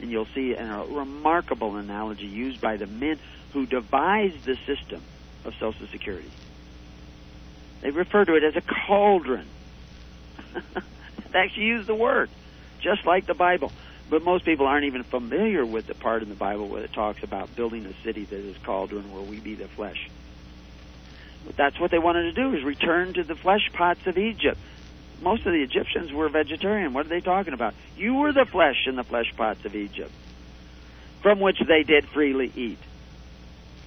and 0.00 0.10
you'll 0.10 0.28
see 0.34 0.52
a 0.52 0.84
remarkable 0.88 1.76
analogy 1.76 2.26
used 2.26 2.60
by 2.60 2.76
the 2.76 2.86
men 2.86 3.18
who 3.52 3.66
devised 3.66 4.44
the 4.44 4.56
system 4.66 5.02
of 5.44 5.54
Social 5.54 5.86
Security. 5.88 6.30
They 7.80 7.90
refer 7.90 8.24
to 8.24 8.34
it 8.34 8.44
as 8.44 8.56
a 8.56 8.62
cauldron. 8.86 9.46
they 11.32 11.38
actually 11.38 11.66
use 11.66 11.86
the 11.86 11.94
word, 11.94 12.30
just 12.80 13.06
like 13.06 13.26
the 13.26 13.34
Bible. 13.34 13.72
But 14.10 14.22
most 14.22 14.44
people 14.44 14.66
aren't 14.66 14.86
even 14.86 15.04
familiar 15.04 15.64
with 15.64 15.86
the 15.86 15.94
part 15.94 16.22
in 16.22 16.28
the 16.28 16.34
Bible 16.34 16.68
where 16.68 16.82
it 16.82 16.92
talks 16.92 17.22
about 17.22 17.54
building 17.54 17.84
a 17.86 17.94
city 18.04 18.24
that 18.24 18.38
is 18.38 18.56
cauldron 18.64 19.12
where 19.12 19.22
we 19.22 19.38
be 19.38 19.54
the 19.54 19.68
flesh. 19.68 20.08
But 21.44 21.56
that's 21.56 21.78
what 21.78 21.90
they 21.90 21.98
wanted 21.98 22.22
to 22.22 22.32
do 22.32 22.54
is 22.56 22.64
return 22.64 23.14
to 23.14 23.22
the 23.22 23.34
flesh 23.34 23.70
pots 23.72 24.06
of 24.06 24.18
Egypt. 24.18 24.58
Most 25.20 25.46
of 25.46 25.52
the 25.52 25.62
Egyptians 25.62 26.12
were 26.12 26.28
vegetarian. 26.28 26.92
What 26.92 27.06
are 27.06 27.08
they 27.08 27.20
talking 27.20 27.54
about? 27.54 27.74
You 27.96 28.14
were 28.14 28.32
the 28.32 28.44
flesh 28.44 28.86
in 28.86 28.96
the 28.96 29.04
flesh 29.04 29.32
pots 29.36 29.64
of 29.64 29.74
Egypt, 29.74 30.12
from 31.22 31.40
which 31.40 31.58
they 31.66 31.82
did 31.82 32.06
freely 32.08 32.52
eat, 32.54 32.78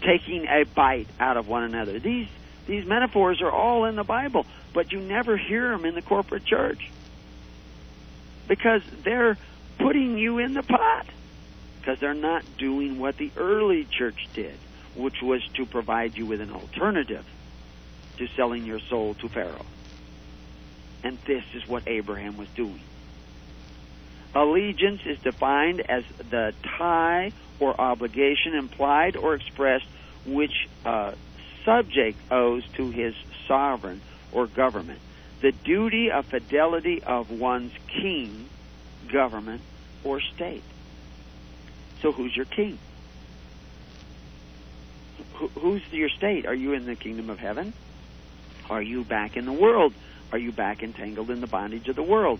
taking 0.01 0.47
a 0.47 0.63
bite 0.63 1.07
out 1.19 1.37
of 1.37 1.47
one 1.47 1.63
another. 1.63 1.99
These 1.99 2.27
these 2.67 2.85
metaphors 2.85 3.41
are 3.41 3.51
all 3.51 3.85
in 3.85 3.95
the 3.95 4.03
Bible, 4.03 4.45
but 4.73 4.91
you 4.91 4.99
never 4.99 5.37
hear 5.37 5.69
them 5.69 5.85
in 5.85 5.95
the 5.95 6.01
corporate 6.01 6.45
church 6.45 6.89
because 8.47 8.81
they're 9.03 9.37
putting 9.77 10.17
you 10.17 10.37
in 10.37 10.53
the 10.53 10.63
pot 10.63 11.05
because 11.79 11.99
they're 11.99 12.13
not 12.13 12.43
doing 12.57 12.99
what 12.99 13.17
the 13.17 13.31
early 13.37 13.85
church 13.85 14.27
did, 14.33 14.55
which 14.95 15.21
was 15.21 15.41
to 15.55 15.65
provide 15.65 16.15
you 16.15 16.25
with 16.25 16.41
an 16.41 16.51
alternative 16.51 17.25
to 18.17 18.27
selling 18.35 18.65
your 18.65 18.79
soul 18.79 19.15
to 19.15 19.27
Pharaoh. 19.27 19.65
And 21.03 21.17
this 21.25 21.43
is 21.53 21.67
what 21.67 21.83
Abraham 21.87 22.37
was 22.37 22.47
doing. 22.49 22.81
Allegiance 24.33 25.01
is 25.05 25.19
defined 25.19 25.81
as 25.81 26.03
the 26.29 26.53
tie 26.77 27.31
or 27.59 27.79
obligation 27.79 28.55
implied 28.55 29.15
or 29.15 29.35
expressed 29.35 29.85
which 30.25 30.67
uh, 30.85 31.13
subject 31.65 32.17
owes 32.31 32.63
to 32.75 32.91
his 32.91 33.13
sovereign 33.47 34.01
or 34.31 34.47
government. 34.47 34.99
The 35.41 35.51
duty 35.51 36.11
of 36.11 36.25
fidelity 36.27 37.03
of 37.03 37.31
one's 37.31 37.73
king, 37.87 38.47
government, 39.11 39.61
or 40.03 40.21
state. 40.21 40.63
So 42.01 42.11
who's 42.11 42.35
your 42.35 42.45
king? 42.45 42.79
who's 45.55 45.81
your 45.91 46.09
state? 46.09 46.45
Are 46.45 46.53
you 46.53 46.73
in 46.73 46.85
the 46.85 46.95
kingdom 46.95 47.29
of 47.29 47.39
heaven? 47.39 47.73
Are 48.69 48.81
you 48.81 49.03
back 49.03 49.37
in 49.37 49.45
the 49.45 49.53
world? 49.53 49.93
Are 50.31 50.37
you 50.37 50.51
back 50.51 50.83
entangled 50.83 51.29
in 51.29 51.41
the 51.41 51.47
bondage 51.47 51.87
of 51.87 51.95
the 51.95 52.03
world? 52.03 52.39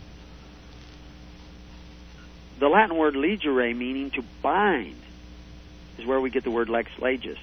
The 2.59 2.69
Latin 2.69 2.95
word 2.95 3.15
legere, 3.15 3.73
meaning 3.73 4.11
to 4.11 4.23
bind, 4.41 5.01
is 5.97 6.05
where 6.05 6.21
we 6.21 6.29
get 6.29 6.43
the 6.43 6.51
word 6.51 6.69
lex 6.69 6.91
legis 6.99 7.37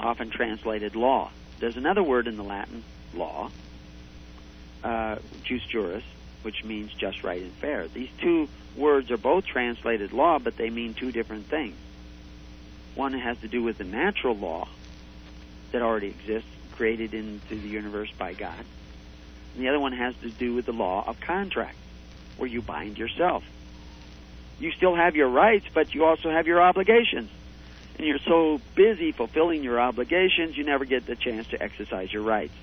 often 0.00 0.30
translated 0.30 0.96
law. 0.96 1.30
There's 1.58 1.76
another 1.76 2.02
word 2.02 2.26
in 2.26 2.36
the 2.36 2.42
Latin, 2.42 2.82
law, 3.14 3.50
uh, 4.82 5.16
jus 5.44 5.62
juris, 5.68 6.04
which 6.42 6.64
means 6.64 6.92
just, 6.94 7.22
right, 7.22 7.42
and 7.42 7.52
fair. 7.52 7.86
These 7.88 8.08
two 8.18 8.48
words 8.76 9.10
are 9.10 9.18
both 9.18 9.44
translated 9.44 10.12
law, 10.12 10.38
but 10.38 10.56
they 10.56 10.70
mean 10.70 10.94
two 10.94 11.12
different 11.12 11.46
things. 11.46 11.76
One 12.94 13.12
has 13.12 13.38
to 13.38 13.48
do 13.48 13.62
with 13.62 13.78
the 13.78 13.84
natural 13.84 14.34
law 14.34 14.68
that 15.72 15.82
already 15.82 16.08
exists, 16.08 16.48
created 16.76 17.14
into 17.14 17.56
the 17.56 17.68
universe 17.68 18.10
by 18.16 18.32
God. 18.32 18.64
And 19.54 19.64
the 19.64 19.68
other 19.68 19.80
one 19.80 19.92
has 19.92 20.14
to 20.22 20.30
do 20.30 20.54
with 20.54 20.66
the 20.66 20.72
law 20.72 21.04
of 21.06 21.20
contract, 21.20 21.76
where 22.36 22.48
you 22.48 22.62
bind 22.62 22.98
yourself. 22.98 23.44
You 24.58 24.72
still 24.72 24.94
have 24.94 25.16
your 25.16 25.28
rights, 25.28 25.66
but 25.72 25.94
you 25.94 26.04
also 26.04 26.30
have 26.30 26.46
your 26.46 26.60
obligations 26.60 27.30
and 28.00 28.08
you're 28.08 28.18
so 28.20 28.58
busy 28.74 29.12
fulfilling 29.12 29.62
your 29.62 29.78
obligations, 29.78 30.56
you 30.56 30.64
never 30.64 30.86
get 30.86 31.04
the 31.04 31.14
chance 31.14 31.48
to 31.48 31.62
exercise 31.62 32.10
your 32.10 32.22
rights. 32.22 32.54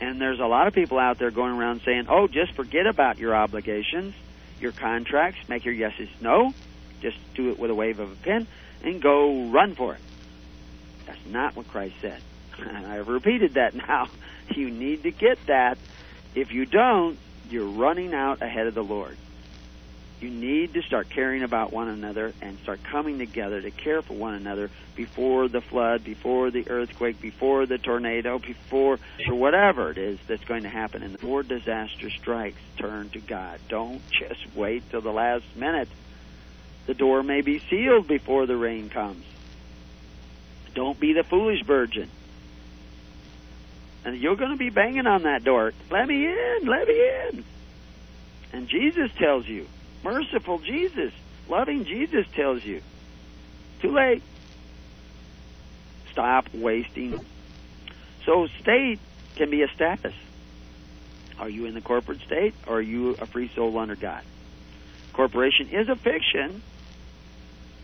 And 0.00 0.18
there's 0.18 0.40
a 0.40 0.46
lot 0.46 0.66
of 0.66 0.72
people 0.72 0.98
out 0.98 1.18
there 1.18 1.30
going 1.30 1.52
around 1.52 1.82
saying, 1.84 2.06
oh, 2.08 2.26
just 2.26 2.52
forget 2.52 2.86
about 2.86 3.18
your 3.18 3.36
obligations, 3.36 4.14
your 4.60 4.72
contracts, 4.72 5.46
make 5.46 5.66
your 5.66 5.74
yeses 5.74 6.08
no, 6.22 6.54
just 7.02 7.18
do 7.34 7.50
it 7.50 7.58
with 7.58 7.70
a 7.70 7.74
wave 7.74 8.00
of 8.00 8.10
a 8.10 8.14
pen, 8.16 8.46
and 8.82 9.02
go 9.02 9.50
run 9.50 9.74
for 9.74 9.92
it. 9.92 10.00
That's 11.04 11.26
not 11.26 11.54
what 11.54 11.68
Christ 11.68 11.96
said. 12.00 12.22
I've 12.58 13.08
repeated 13.08 13.54
that 13.54 13.74
now. 13.88 14.08
You 14.54 14.70
need 14.70 15.02
to 15.04 15.10
get 15.10 15.44
that. 15.46 15.78
If 16.34 16.52
you 16.52 16.66
don't, 16.66 17.18
you're 17.50 17.68
running 17.68 18.14
out 18.14 18.42
ahead 18.42 18.66
of 18.66 18.74
the 18.74 18.84
Lord. 18.84 19.16
You 20.20 20.30
need 20.30 20.74
to 20.74 20.82
start 20.82 21.10
caring 21.10 21.42
about 21.42 21.72
one 21.72 21.88
another 21.88 22.32
and 22.40 22.58
start 22.60 22.82
coming 22.82 23.18
together 23.18 23.60
to 23.60 23.70
care 23.70 24.00
for 24.00 24.14
one 24.14 24.34
another 24.34 24.70
before 24.94 25.46
the 25.46 25.60
flood, 25.60 26.04
before 26.04 26.50
the 26.50 26.70
earthquake, 26.70 27.20
before 27.20 27.66
the 27.66 27.76
tornado, 27.76 28.38
before 28.38 28.98
or 29.28 29.34
whatever 29.34 29.90
it 29.90 29.98
is 29.98 30.18
that's 30.26 30.44
going 30.44 30.62
to 30.62 30.70
happen. 30.70 31.02
And 31.02 31.12
before 31.12 31.42
disaster 31.42 32.08
strikes, 32.08 32.58
turn 32.78 33.10
to 33.10 33.20
God. 33.20 33.60
Don't 33.68 34.00
just 34.10 34.54
wait 34.54 34.88
till 34.90 35.02
the 35.02 35.12
last 35.12 35.44
minute. 35.54 35.88
The 36.86 36.94
door 36.94 37.22
may 37.22 37.42
be 37.42 37.58
sealed 37.58 38.08
before 38.08 38.46
the 38.46 38.56
rain 38.56 38.88
comes. 38.88 39.24
Don't 40.74 40.98
be 40.98 41.12
the 41.12 41.24
foolish 41.24 41.62
virgin. 41.62 42.08
And 44.06 44.16
you're 44.16 44.36
going 44.36 44.52
to 44.52 44.56
be 44.56 44.70
banging 44.70 45.08
on 45.08 45.24
that 45.24 45.42
door. 45.42 45.72
Let 45.90 46.06
me 46.06 46.26
in, 46.26 46.60
let 46.64 46.86
me 46.86 46.94
in. 46.94 47.44
And 48.52 48.68
Jesus 48.68 49.10
tells 49.18 49.48
you, 49.48 49.66
merciful 50.04 50.60
Jesus, 50.60 51.12
loving 51.48 51.84
Jesus 51.84 52.24
tells 52.32 52.64
you. 52.64 52.82
Too 53.80 53.90
late. 53.90 54.22
Stop 56.12 56.54
wasting. 56.54 57.18
So, 58.24 58.46
state 58.60 59.00
can 59.34 59.50
be 59.50 59.62
a 59.62 59.68
status. 59.74 60.14
Are 61.40 61.48
you 61.48 61.66
in 61.66 61.74
the 61.74 61.80
corporate 61.80 62.20
state 62.20 62.54
or 62.64 62.76
are 62.76 62.80
you 62.80 63.16
a 63.20 63.26
free 63.26 63.50
soul 63.56 63.76
under 63.76 63.96
God? 63.96 64.22
Corporation 65.14 65.68
is 65.68 65.88
a 65.88 65.96
fiction, 65.96 66.62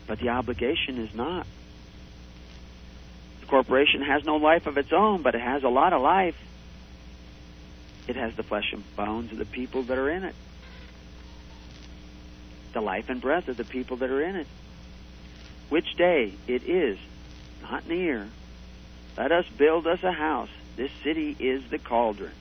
but 0.07 0.19
the 0.19 0.29
obligation 0.29 0.99
is 0.99 1.13
not. 1.13 1.45
The 3.43 3.49
corporation 3.49 4.01
has 4.03 4.23
no 4.23 4.37
life 4.37 4.67
of 4.67 4.77
its 4.77 4.93
own, 4.93 5.21
but 5.21 5.35
it 5.35 5.41
has 5.41 5.65
a 5.65 5.67
lot 5.67 5.91
of 5.91 6.01
life. 6.01 6.37
It 8.07 8.15
has 8.15 8.33
the 8.35 8.43
flesh 8.43 8.71
and 8.71 8.83
bones 8.95 9.33
of 9.33 9.37
the 9.37 9.43
people 9.45 9.83
that 9.83 9.97
are 9.97 10.09
in 10.09 10.23
it, 10.23 10.33
the 12.71 12.79
life 12.79 13.09
and 13.09 13.19
breath 13.19 13.49
of 13.49 13.57
the 13.57 13.65
people 13.65 13.97
that 13.97 14.09
are 14.09 14.21
in 14.21 14.37
it. 14.37 14.47
Which 15.67 15.93
day 15.97 16.31
it 16.47 16.63
is 16.63 16.97
not 17.61 17.85
near. 17.85 18.29
Let 19.17 19.33
us 19.33 19.45
build 19.57 19.87
us 19.87 20.01
a 20.03 20.13
house. 20.13 20.49
This 20.77 20.91
city 21.03 21.35
is 21.37 21.69
the 21.69 21.79
cauldron, 21.79 22.31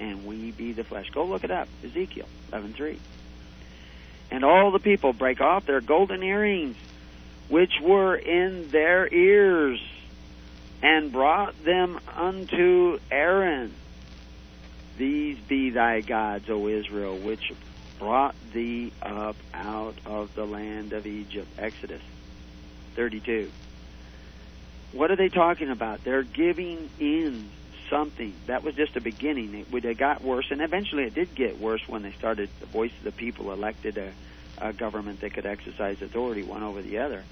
and 0.00 0.26
we 0.26 0.50
be 0.50 0.72
the 0.72 0.82
flesh. 0.82 1.08
Go 1.10 1.24
look 1.24 1.44
it 1.44 1.52
up. 1.52 1.68
Ezekiel 1.84 2.26
11:3. 2.52 2.98
And 4.32 4.44
all 4.44 4.72
the 4.72 4.80
people 4.80 5.12
break 5.12 5.40
off 5.40 5.66
their 5.66 5.80
golden 5.80 6.24
earrings, 6.24 6.76
which 7.48 7.74
were 7.80 8.16
in 8.16 8.70
their 8.70 9.06
ears, 9.06 9.80
and 10.82 11.12
brought 11.12 11.64
them 11.64 11.98
unto 12.14 12.98
Aaron. 13.10 13.74
These 14.96 15.38
be 15.38 15.70
thy 15.70 16.00
gods, 16.00 16.48
O 16.48 16.66
Israel, 16.68 17.16
which 17.16 17.52
brought 17.98 18.34
thee 18.52 18.92
up 19.02 19.36
out 19.52 19.94
of 20.06 20.34
the 20.34 20.44
land 20.44 20.92
of 20.92 21.06
Egypt. 21.06 21.48
Exodus 21.58 22.02
32. 22.94 23.50
What 24.92 25.10
are 25.10 25.16
they 25.16 25.28
talking 25.28 25.70
about? 25.70 26.02
They're 26.04 26.22
giving 26.22 26.88
in 26.98 27.50
something. 27.90 28.34
That 28.46 28.64
was 28.64 28.74
just 28.74 28.96
a 28.96 29.00
beginning. 29.00 29.66
It, 29.72 29.84
it 29.84 29.98
got 29.98 30.22
worse, 30.22 30.50
and 30.50 30.60
eventually 30.60 31.04
it 31.04 31.14
did 31.14 31.34
get 31.34 31.60
worse 31.60 31.86
when 31.86 32.02
they 32.02 32.12
started, 32.12 32.48
the 32.60 32.66
voice 32.66 32.92
of 32.98 33.04
the 33.04 33.12
people 33.12 33.52
elected 33.52 33.98
a, 33.98 34.12
a 34.58 34.72
government 34.72 35.20
that 35.20 35.34
could 35.34 35.46
exercise 35.46 36.00
authority 36.02 36.42
one 36.42 36.62
over 36.62 36.82
the 36.82 36.98
other. 36.98 37.24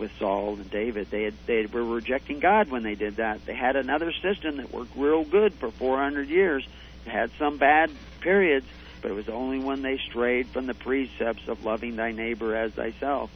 With 0.00 0.12
Saul 0.18 0.54
and 0.54 0.70
David, 0.70 1.10
they 1.10 1.24
had, 1.24 1.34
they 1.44 1.66
were 1.66 1.84
rejecting 1.84 2.40
God 2.40 2.70
when 2.70 2.82
they 2.82 2.94
did 2.94 3.16
that. 3.16 3.44
They 3.44 3.54
had 3.54 3.76
another 3.76 4.14
system 4.22 4.56
that 4.56 4.72
worked 4.72 4.96
real 4.96 5.24
good 5.24 5.52
for 5.52 5.70
400 5.70 6.30
years. 6.30 6.66
It 7.04 7.10
had 7.10 7.30
some 7.38 7.58
bad 7.58 7.90
periods, 8.22 8.64
but 9.02 9.10
it 9.10 9.14
was 9.14 9.28
only 9.28 9.58
when 9.58 9.82
they 9.82 9.98
strayed 10.08 10.48
from 10.48 10.66
the 10.66 10.72
precepts 10.72 11.46
of 11.48 11.64
loving 11.64 11.96
thy 11.96 12.12
neighbor 12.12 12.56
as 12.56 12.72
thyself. 12.72 13.30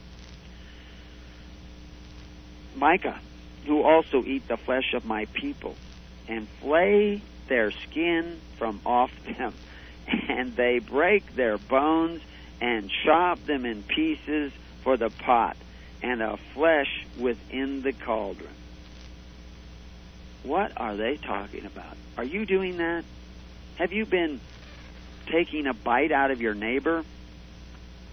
Micah, 2.75 3.19
who 3.67 3.83
also 3.83 4.23
eat 4.23 4.47
the 4.47 4.57
flesh 4.57 4.95
of 4.95 5.05
my 5.05 5.25
people, 5.25 5.75
and 6.27 6.47
flay 6.61 7.21
their 7.47 7.69
skin 7.69 8.41
from 8.57 8.81
off 8.87 9.11
them, 9.37 9.53
and 10.07 10.55
they 10.55 10.79
break 10.79 11.35
their 11.35 11.59
bones 11.59 12.23
and 12.59 12.89
chop 13.03 13.45
them 13.45 13.67
in 13.67 13.83
pieces 13.83 14.51
for 14.81 14.97
the 14.97 15.11
pot, 15.11 15.57
and 16.05 16.21
a 16.21 16.37
flesh 16.53 17.03
within 17.17 17.81
the 17.81 17.91
cauldron. 17.91 18.53
What 20.43 20.71
are 20.77 20.95
they 20.95 21.17
talking 21.17 21.65
about? 21.65 21.97
Are 22.15 22.23
you 22.23 22.45
doing 22.45 22.77
that? 22.77 23.03
Have 23.77 23.91
you 23.91 24.05
been 24.05 24.39
taking 25.31 25.65
a 25.65 25.73
bite 25.73 26.11
out 26.11 26.29
of 26.29 26.41
your 26.41 26.53
neighbor? 26.53 27.03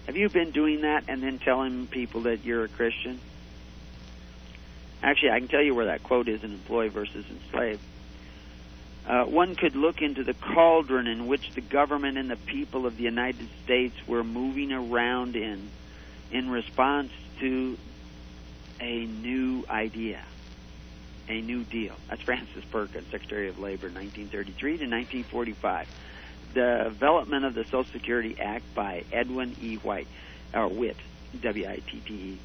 Have 0.07 0.17
you 0.17 0.27
been 0.27 0.49
doing 0.49 0.81
that 0.81 1.03
and 1.07 1.21
then 1.21 1.37
telling 1.37 1.85
people 1.85 2.21
that 2.21 2.43
you're 2.43 2.63
a 2.63 2.67
Christian? 2.67 3.19
Actually, 5.03 5.31
I 5.31 5.39
can 5.39 5.47
tell 5.47 5.61
you 5.61 5.75
where 5.75 5.85
that 5.85 6.01
quote 6.01 6.27
is 6.27 6.43
in 6.43 6.51
employ 6.51 6.89
versus 6.89 7.23
enslaved. 7.29 7.81
Uh, 9.05 9.25
one 9.25 9.53
could 9.53 9.75
look 9.75 10.01
into 10.01 10.23
the 10.23 10.33
cauldron 10.33 11.05
in 11.05 11.27
which 11.27 11.51
the 11.51 11.61
government 11.61 12.17
and 12.17 12.31
the 12.31 12.37
people 12.37 12.87
of 12.87 12.97
the 12.97 13.03
United 13.03 13.47
States 13.63 13.95
were 14.07 14.23
moving 14.23 14.71
around 14.73 15.35
in 15.35 15.69
in 16.33 16.49
response 16.49 17.11
to 17.39 17.77
a 18.81 19.05
new 19.05 19.63
idea, 19.69 20.21
a 21.29 21.39
new 21.39 21.63
deal. 21.63 21.93
That's 22.09 22.23
Frances 22.23 22.65
Perkins, 22.65 23.07
Secretary 23.11 23.47
of 23.47 23.59
Labor, 23.59 23.87
1933 23.87 24.71
to 24.79 24.85
1945. 24.85 25.87
The 26.55 26.81
development 26.85 27.45
of 27.45 27.53
the 27.53 27.63
Social 27.65 27.85
Security 27.85 28.35
Act 28.39 28.65
by 28.75 29.03
Edwin 29.11 29.55
E. 29.61 29.75
White, 29.75 30.07
or 30.53 30.67
Witt, 30.67 30.97
W-I-T-T-E. 31.39 32.37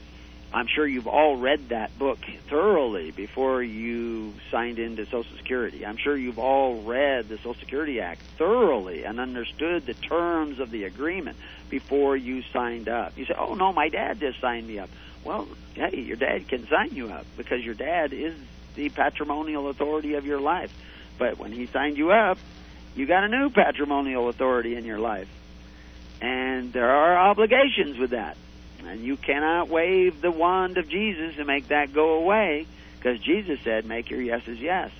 I'm 0.53 0.67
sure 0.67 0.87
you've 0.87 1.09
all 1.09 1.37
read 1.37 1.69
that 1.71 1.99
book 1.99 2.19
thoroughly 2.49 3.11
before 3.11 3.63
you 3.63 4.33
signed 4.51 4.79
into 4.79 5.05
Social 5.05 5.37
Security. 5.37 5.85
I'm 5.85 5.99
sure 5.99 6.17
you've 6.17 6.39
all 6.39 6.83
read 6.83 7.29
the 7.29 7.37
Social 7.37 7.55
Security 7.55 8.01
Act 8.01 8.23
thoroughly 8.39 9.05
and 9.05 9.21
understood 9.21 9.85
the 9.85 9.93
terms 9.93 10.59
of 10.59 10.71
the 10.71 10.85
agreement 10.85 11.37
before 11.69 12.17
you 12.17 12.43
signed 12.53 12.89
up. 12.89 13.17
You 13.17 13.27
say, 13.27 13.35
"Oh 13.37 13.55
no, 13.55 13.73
my 13.73 13.89
dad 13.89 14.21
just 14.21 14.41
signed 14.41 14.67
me 14.67 14.79
up." 14.79 14.91
Well, 15.25 15.49
hey, 15.75 16.01
your 16.01 16.17
dad 16.17 16.49
can 16.49 16.67
sign 16.69 16.91
you 16.93 17.09
up 17.09 17.27
because 17.37 17.65
your 17.65 17.75
dad 17.75 18.13
is 18.13 18.35
the 18.75 18.89
patrimonial 18.89 19.69
authority 19.69 20.15
of 20.15 20.25
your 20.25 20.41
life. 20.41 20.73
But 21.19 21.39
when 21.39 21.53
he 21.53 21.67
signed 21.67 21.97
you 21.97 22.13
up, 22.13 22.39
you 22.95 23.07
got 23.07 23.25
a 23.25 23.29
new 23.29 23.51
patrimonial 23.51 24.29
authority 24.29 24.77
in 24.77 24.85
your 24.85 24.99
life. 24.99 25.29
And 26.21 26.73
there 26.73 26.91
are 26.91 27.31
obligations 27.31 27.99
with 27.99 28.11
that. 28.11 28.37
And 28.87 29.01
you 29.01 29.17
cannot 29.17 29.69
wave 29.69 30.21
the 30.21 30.31
wand 30.31 30.79
of 30.79 30.89
Jesus 30.89 31.35
and 31.37 31.47
make 31.47 31.69
that 31.69 31.93
go 31.93 32.15
away 32.15 32.67
because 32.99 33.21
Jesus 33.21 33.61
said, 33.63 33.85
make 33.85 34.11
your 34.11 34.21
yeses 34.21 34.59
yes. 34.59 34.91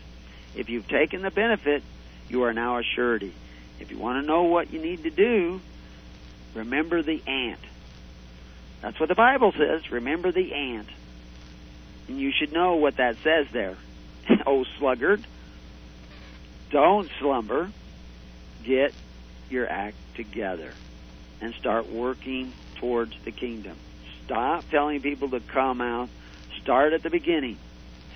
If 0.55 0.69
you've 0.69 0.89
taken 0.89 1.23
the 1.23 1.31
benefit, 1.31 1.83
you 2.29 2.45
are 2.45 2.53
now 2.53 2.79
a 2.79 2.83
surety. 2.83 3.33
If 3.81 3.91
you 3.91 3.99
want 3.99 4.23
to 4.23 4.27
know 4.27 4.45
what 4.45 4.73
you 4.73 4.81
need 4.81 5.05
to 5.05 5.11
do, 5.11 5.61
remember 6.55 7.03
the 7.03 7.23
ant. 7.27 7.61
That's 8.83 8.99
what 9.01 9.09
the 9.09 9.15
Bible 9.15 9.53
says. 9.53 9.91
Remember 9.91 10.31
the 10.33 10.53
ant. 10.53 10.89
And 12.09 12.19
you 12.19 12.33
should 12.33 12.53
know 12.53 12.77
what 12.77 12.97
that 12.97 13.17
says 13.23 13.47
there. 13.53 13.77
oh, 14.47 14.65
sluggard, 14.79 15.25
don't 16.71 17.11
slumber. 17.19 17.71
Get 18.65 18.93
your 19.51 19.69
act 19.69 19.97
together 20.15 20.73
and 21.41 21.55
start 21.55 21.89
working 21.89 22.53
towards 22.77 23.15
the 23.25 23.33
kingdom. 23.33 23.77
Stop 24.25 24.69
telling 24.71 25.01
people 25.01 25.31
to 25.31 25.41
come 25.41 25.81
out. 25.81 26.09
Start 26.61 26.93
at 26.93 27.03
the 27.03 27.11
beginning. 27.11 27.59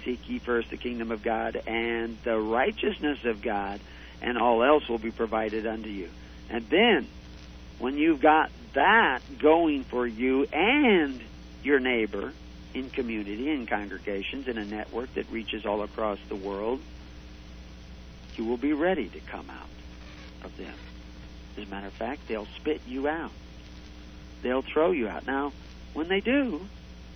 Seek 0.04 0.28
ye 0.28 0.38
first 0.38 0.70
the 0.70 0.76
kingdom 0.76 1.10
of 1.10 1.22
God 1.22 1.62
and 1.66 2.18
the 2.24 2.38
righteousness 2.38 3.24
of 3.24 3.40
God, 3.40 3.80
and 4.20 4.36
all 4.36 4.62
else 4.62 4.88
will 4.88 4.98
be 4.98 5.10
provided 5.10 5.66
unto 5.66 5.88
you. 5.88 6.08
And 6.50 6.68
then, 6.68 7.06
when 7.82 7.98
you've 7.98 8.20
got 8.20 8.50
that 8.72 9.20
going 9.38 9.84
for 9.84 10.06
you 10.06 10.44
and 10.44 11.20
your 11.62 11.78
neighbor 11.78 12.32
in 12.72 12.88
community, 12.88 13.50
in 13.50 13.66
congregations, 13.66 14.48
in 14.48 14.56
a 14.56 14.64
network 14.64 15.12
that 15.14 15.30
reaches 15.30 15.66
all 15.66 15.82
across 15.82 16.18
the 16.28 16.36
world, 16.36 16.80
you 18.36 18.46
will 18.46 18.56
be 18.56 18.72
ready 18.72 19.08
to 19.08 19.20
come 19.20 19.50
out 19.50 20.46
of 20.46 20.56
them. 20.56 20.74
As 21.58 21.64
a 21.64 21.66
matter 21.66 21.88
of 21.88 21.92
fact, 21.92 22.28
they'll 22.28 22.48
spit 22.56 22.80
you 22.86 23.06
out 23.08 23.30
they'll 24.42 24.62
throw 24.62 24.90
you 24.90 25.08
out. 25.08 25.26
Now, 25.26 25.52
when 25.94 26.08
they 26.08 26.20
do, 26.20 26.66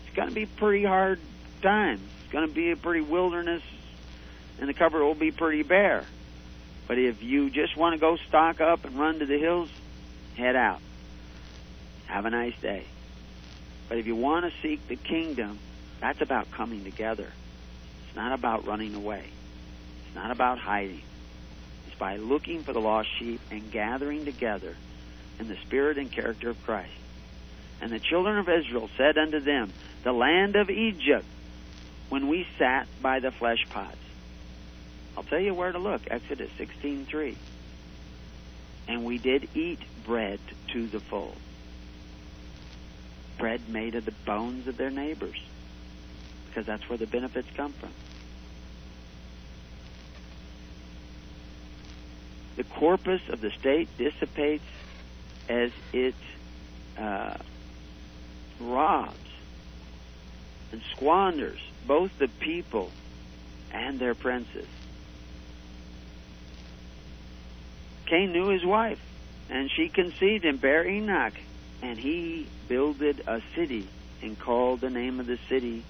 it's 0.07 0.17
going 0.17 0.29
to 0.29 0.35
be 0.35 0.47
pretty 0.47 0.85
hard 0.85 1.19
times. 1.61 2.01
It's 2.23 2.33
going 2.33 2.49
to 2.49 2.55
be 2.55 2.71
a 2.71 2.77
pretty 2.77 3.03
wilderness, 3.03 3.62
and 4.59 4.69
the 4.69 4.75
cover 4.75 5.05
will 5.05 5.14
be 5.14 5.33
pretty 5.33 5.62
bare. 5.62 6.05
But 6.89 6.99
if 6.99 7.23
you 7.23 7.51
just 7.51 7.77
want 7.77 7.95
to 7.95 8.01
go 8.01 8.17
stock 8.29 8.61
up 8.61 8.85
and 8.85 8.99
run 8.99 9.19
to 9.19 9.27
the 9.27 9.39
hills, 9.39 9.69
head 10.37 10.57
out. 10.57 10.80
Have 12.07 12.24
a 12.24 12.30
nice 12.30 12.55
day. 12.61 12.84
But 13.89 13.99
if 13.99 14.07
you 14.07 14.16
want 14.16 14.45
to 14.45 14.53
seek 14.62 14.87
the 14.89 14.97
kingdom, 14.97 15.59
that's 16.01 16.20
about 16.20 16.51
coming 16.51 16.84
together. 16.84 17.26
It's 18.07 18.16
not 18.16 18.32
about 18.32 18.66
running 18.66 18.95
away. 18.95 19.24
It's 20.07 20.14
not 20.14 20.30
about 20.30 20.59
hiding. 20.59 21.03
It's 21.87 21.97
by 21.99 22.16
looking 22.16 22.62
for 22.62 22.72
the 22.72 22.80
lost 22.80 23.09
sheep 23.18 23.41
and 23.51 23.70
gathering 23.70 24.24
together 24.24 24.76
in 25.39 25.49
the 25.49 25.57
spirit 25.57 25.99
and 25.99 26.11
character 26.11 26.51
of 26.51 26.64
Christ. 26.64 26.91
And 27.80 27.93
the 27.93 28.01
children 28.01 28.39
of 28.39 28.49
Israel 28.49 28.89
said 28.97 29.18
unto 29.18 29.41
them, 29.41 29.72
The 30.03 30.12
land 30.12 30.57
of 30.57 30.70
Egypt, 30.70 31.26
when 32.09 32.28
we 32.28 32.47
sat 32.59 32.87
by 33.03 33.20
the 33.20 33.30
flesh 33.30 33.66
pots. 33.70 33.97
I'll 35.16 35.24
tell 35.24 35.41
you 35.41 35.55
where 35.55 35.72
to 35.72 35.78
look. 35.78 36.03
Exodus 36.11 36.51
16:3. 36.59 37.37
And 38.89 39.05
we 39.05 39.18
did 39.18 39.49
eat 39.55 39.80
bread 40.05 40.39
to 40.68 40.87
the 40.87 41.01
full. 41.01 41.34
Bread 43.39 43.68
made 43.68 43.95
of 43.95 44.05
the 44.05 44.12
bones 44.24 44.66
of 44.66 44.76
their 44.76 44.91
neighbors. 44.91 45.41
Because 46.47 46.66
that's 46.66 46.89
where 46.89 46.99
the 46.99 47.07
benefits 47.07 47.49
come 47.57 47.72
from. 47.72 47.91
The 52.57 52.64
corpus 52.64 53.20
of 53.28 53.41
the 53.41 53.51
state 53.51 53.89
dissipates 53.99 54.64
as 55.49 55.70
it 55.93 56.14
uh, 56.99 57.34
robs 58.61 59.16
and 60.72 60.80
squanders 60.93 61.61
both 61.87 62.18
the 62.18 62.28
people 62.28 62.91
and 63.72 63.99
their 63.99 64.14
princes. 64.14 64.66
Cain 68.07 68.33
knew 68.33 68.49
his 68.49 68.65
wife, 68.65 69.01
and 69.51 69.71
she 69.71 69.89
conceived 69.89 70.45
and 70.45 70.61
bare 70.61 70.87
Enoch, 70.87 71.35
and 71.83 71.99
he 71.99 72.49
builded 72.69 73.23
a 73.27 73.43
city 73.55 73.89
and 74.23 74.39
called 74.39 74.81
the 74.81 74.91
name 74.91 75.21
of 75.21 75.27
the 75.27 75.39
city 75.49 75.85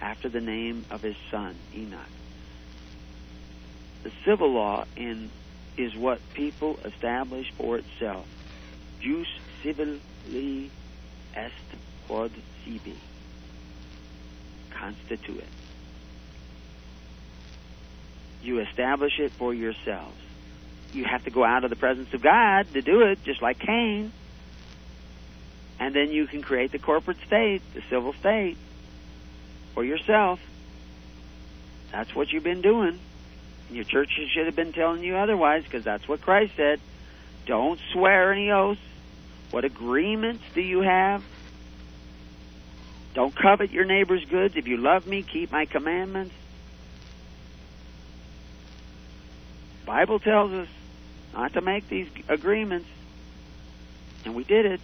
after 0.00 0.28
the 0.28 0.40
name 0.40 0.84
of 0.90 1.02
his 1.02 1.16
son, 1.30 1.56
Enoch. 1.74 2.00
The 4.02 4.12
civil 4.24 4.52
law 4.52 4.84
in, 4.96 5.30
is 5.76 5.94
what 5.94 6.20
people 6.34 6.78
establish 6.84 7.50
for 7.56 7.78
itself. 7.78 8.26
Jus 9.00 9.26
civile 9.62 10.00
est 11.34 11.52
quod 12.06 12.32
sibi. 12.64 12.96
Constituit. 14.70 15.44
You 18.42 18.60
establish 18.60 19.18
it 19.18 19.32
for 19.32 19.52
yourselves. 19.52 20.16
You 20.92 21.04
have 21.04 21.24
to 21.24 21.30
go 21.30 21.44
out 21.44 21.64
of 21.64 21.70
the 21.70 21.76
presence 21.76 22.12
of 22.14 22.22
God 22.22 22.72
to 22.72 22.82
do 22.82 23.02
it, 23.02 23.22
just 23.24 23.40
like 23.40 23.58
Cain. 23.58 24.12
And 25.78 25.94
then 25.94 26.10
you 26.10 26.26
can 26.26 26.42
create 26.42 26.72
the 26.72 26.78
corporate 26.78 27.18
state, 27.26 27.62
the 27.74 27.82
civil 27.88 28.12
state, 28.14 28.56
for 29.74 29.84
yourself. 29.84 30.40
That's 31.92 32.14
what 32.14 32.32
you've 32.32 32.44
been 32.44 32.60
doing. 32.60 32.98
Your 33.70 33.84
churches 33.84 34.30
should 34.30 34.46
have 34.46 34.56
been 34.56 34.72
telling 34.72 35.02
you 35.02 35.16
otherwise 35.16 35.64
because 35.64 35.84
that's 35.84 36.06
what 36.08 36.20
Christ 36.20 36.52
said. 36.56 36.80
Don't 37.46 37.80
swear 37.92 38.32
any 38.32 38.50
oaths. 38.50 38.80
What 39.52 39.64
agreements 39.64 40.44
do 40.54 40.60
you 40.60 40.80
have? 40.80 41.24
Don't 43.14 43.34
covet 43.34 43.70
your 43.70 43.84
neighbor's 43.84 44.24
goods. 44.24 44.56
If 44.56 44.66
you 44.66 44.76
love 44.76 45.06
me, 45.06 45.22
keep 45.22 45.50
my 45.50 45.66
commandments. 45.66 46.34
Bible 49.84 50.20
tells 50.20 50.52
us 50.52 50.68
not 51.32 51.52
to 51.54 51.60
make 51.60 51.88
these 51.88 52.08
agreements. 52.28 52.88
And 54.24 54.34
we 54.34 54.44
did 54.44 54.66
it. 54.66 54.80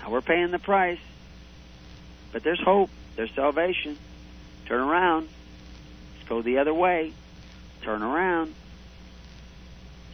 Now 0.00 0.10
we're 0.10 0.20
paying 0.20 0.50
the 0.50 0.58
price. 0.58 0.98
But 2.32 2.42
there's 2.42 2.60
hope. 2.60 2.90
There's 3.16 3.30
salvation. 3.32 3.98
Turn 4.66 4.80
around. 4.80 5.28
Let's 6.16 6.28
go 6.28 6.42
the 6.42 6.58
other 6.58 6.74
way. 6.74 7.12
Turn 7.82 8.02
around. 8.02 8.54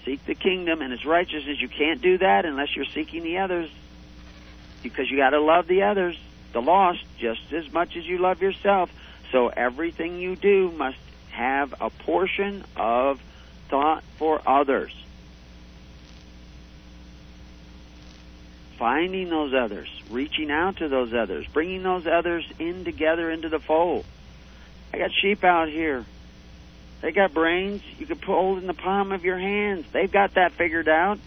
Seek 0.04 0.24
the 0.24 0.34
kingdom 0.34 0.82
and 0.82 0.92
its 0.92 1.04
righteousness. 1.04 1.60
You 1.60 1.68
can't 1.68 2.00
do 2.00 2.18
that 2.18 2.44
unless 2.44 2.74
you're 2.76 2.84
seeking 2.84 3.22
the 3.22 3.38
others. 3.38 3.70
Because 4.82 5.10
you 5.10 5.16
got 5.16 5.30
to 5.30 5.40
love 5.40 5.66
the 5.66 5.82
others, 5.82 6.16
the 6.52 6.62
lost, 6.62 7.04
just 7.18 7.52
as 7.52 7.72
much 7.72 7.96
as 7.96 8.06
you 8.06 8.18
love 8.18 8.40
yourself. 8.40 8.90
So 9.32 9.48
everything 9.48 10.20
you 10.20 10.36
do 10.36 10.70
must 10.70 10.98
have 11.32 11.74
a 11.80 11.90
portion 11.90 12.64
of 12.76 13.20
thought 13.68 14.02
for 14.18 14.40
others. 14.46 14.92
Finding 18.78 19.30
those 19.30 19.54
others, 19.54 19.88
reaching 20.10 20.50
out 20.50 20.76
to 20.78 20.88
those 20.88 21.14
others, 21.14 21.46
bringing 21.52 21.82
those 21.82 22.06
others 22.06 22.44
in 22.58 22.84
together 22.84 23.30
into 23.30 23.48
the 23.48 23.58
fold. 23.58 24.04
I 24.92 24.98
got 24.98 25.10
sheep 25.12 25.44
out 25.44 25.68
here. 25.68 26.04
They 27.00 27.12
got 27.12 27.32
brains 27.32 27.82
you 27.98 28.06
can 28.06 28.20
hold 28.20 28.58
in 28.58 28.66
the 28.66 28.74
palm 28.74 29.12
of 29.12 29.24
your 29.24 29.38
hands. 29.38 29.86
They've 29.92 30.10
got 30.10 30.34
that 30.34 30.52
figured 30.52 30.88
out. 30.88 31.18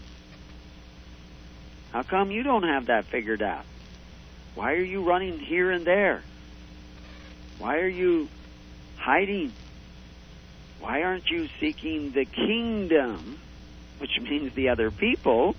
How 1.92 2.02
come 2.02 2.30
you 2.30 2.42
don't 2.42 2.62
have 2.62 2.86
that 2.86 3.06
figured 3.06 3.42
out? 3.42 3.64
Why 4.54 4.74
are 4.74 4.82
you 4.82 5.02
running 5.02 5.38
here 5.38 5.70
and 5.70 5.84
there? 5.84 6.22
Why 7.58 7.78
are 7.78 7.88
you 7.88 8.28
hiding? 8.96 9.52
Why 10.80 11.02
aren't 11.02 11.30
you 11.30 11.48
seeking 11.60 12.12
the 12.12 12.24
kingdom, 12.24 13.38
which 13.98 14.18
means 14.20 14.54
the 14.54 14.70
other 14.70 14.90
people, 14.90 15.54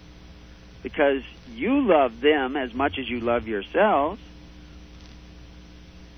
because 0.82 1.22
you 1.53 1.88
love 1.88 2.19
them 2.22 2.57
as 2.57 2.74
much 2.74 2.97
as 2.97 3.07
you 3.07 3.19
love 3.19 3.47
yourselves? 3.47 4.19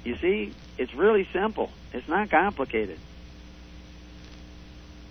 You 0.06 0.18
see, 0.18 0.54
it's 0.78 0.94
really 0.94 1.28
simple. 1.34 1.70
It's 1.92 2.08
not 2.08 2.30
complicated. 2.30 2.98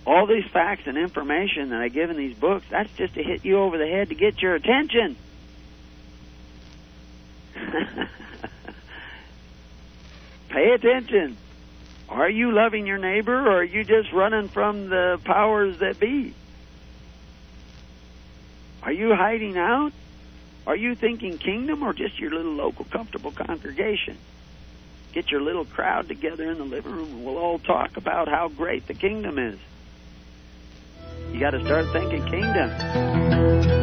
All 0.05 0.25
these 0.27 0.45
facts 0.51 0.83
and 0.85 0.97
information 0.97 1.69
that 1.69 1.79
I 1.79 1.87
give 1.87 2.09
in 2.09 2.17
these 2.17 2.35
books, 2.35 2.65
that's 2.69 2.91
just 2.97 3.13
to 3.13 3.23
hit 3.23 3.45
you 3.45 3.59
over 3.59 3.77
the 3.77 3.87
head 3.87 4.09
to 4.09 4.15
get 4.15 4.41
your 4.41 4.55
attention. 4.55 5.15
Pay 10.49 10.71
attention. 10.71 11.37
Are 12.09 12.29
you 12.29 12.51
loving 12.51 12.85
your 12.85 12.97
neighbor 12.97 13.33
or 13.33 13.59
are 13.59 13.63
you 13.63 13.83
just 13.83 14.11
running 14.11 14.49
from 14.49 14.89
the 14.89 15.19
powers 15.23 15.79
that 15.79 15.99
be? 15.99 16.33
Are 18.83 18.91
you 18.91 19.15
hiding 19.15 19.57
out? 19.57 19.93
Are 20.67 20.75
you 20.75 20.95
thinking 20.95 21.37
kingdom 21.37 21.83
or 21.83 21.93
just 21.93 22.19
your 22.19 22.31
little 22.31 22.53
local 22.53 22.85
comfortable 22.85 23.31
congregation? 23.31 24.17
Get 25.13 25.31
your 25.31 25.41
little 25.41 25.65
crowd 25.65 26.07
together 26.07 26.49
in 26.49 26.57
the 26.57 26.65
living 26.65 26.91
room 26.91 27.09
and 27.09 27.25
we'll 27.25 27.37
all 27.37 27.59
talk 27.59 27.97
about 27.97 28.27
how 28.27 28.49
great 28.49 28.87
the 28.87 28.93
kingdom 28.93 29.37
is. 29.37 29.59
You 31.31 31.39
got 31.39 31.51
to 31.51 31.63
start 31.63 31.91
thinking 31.93 32.25
kingdom. 32.25 33.82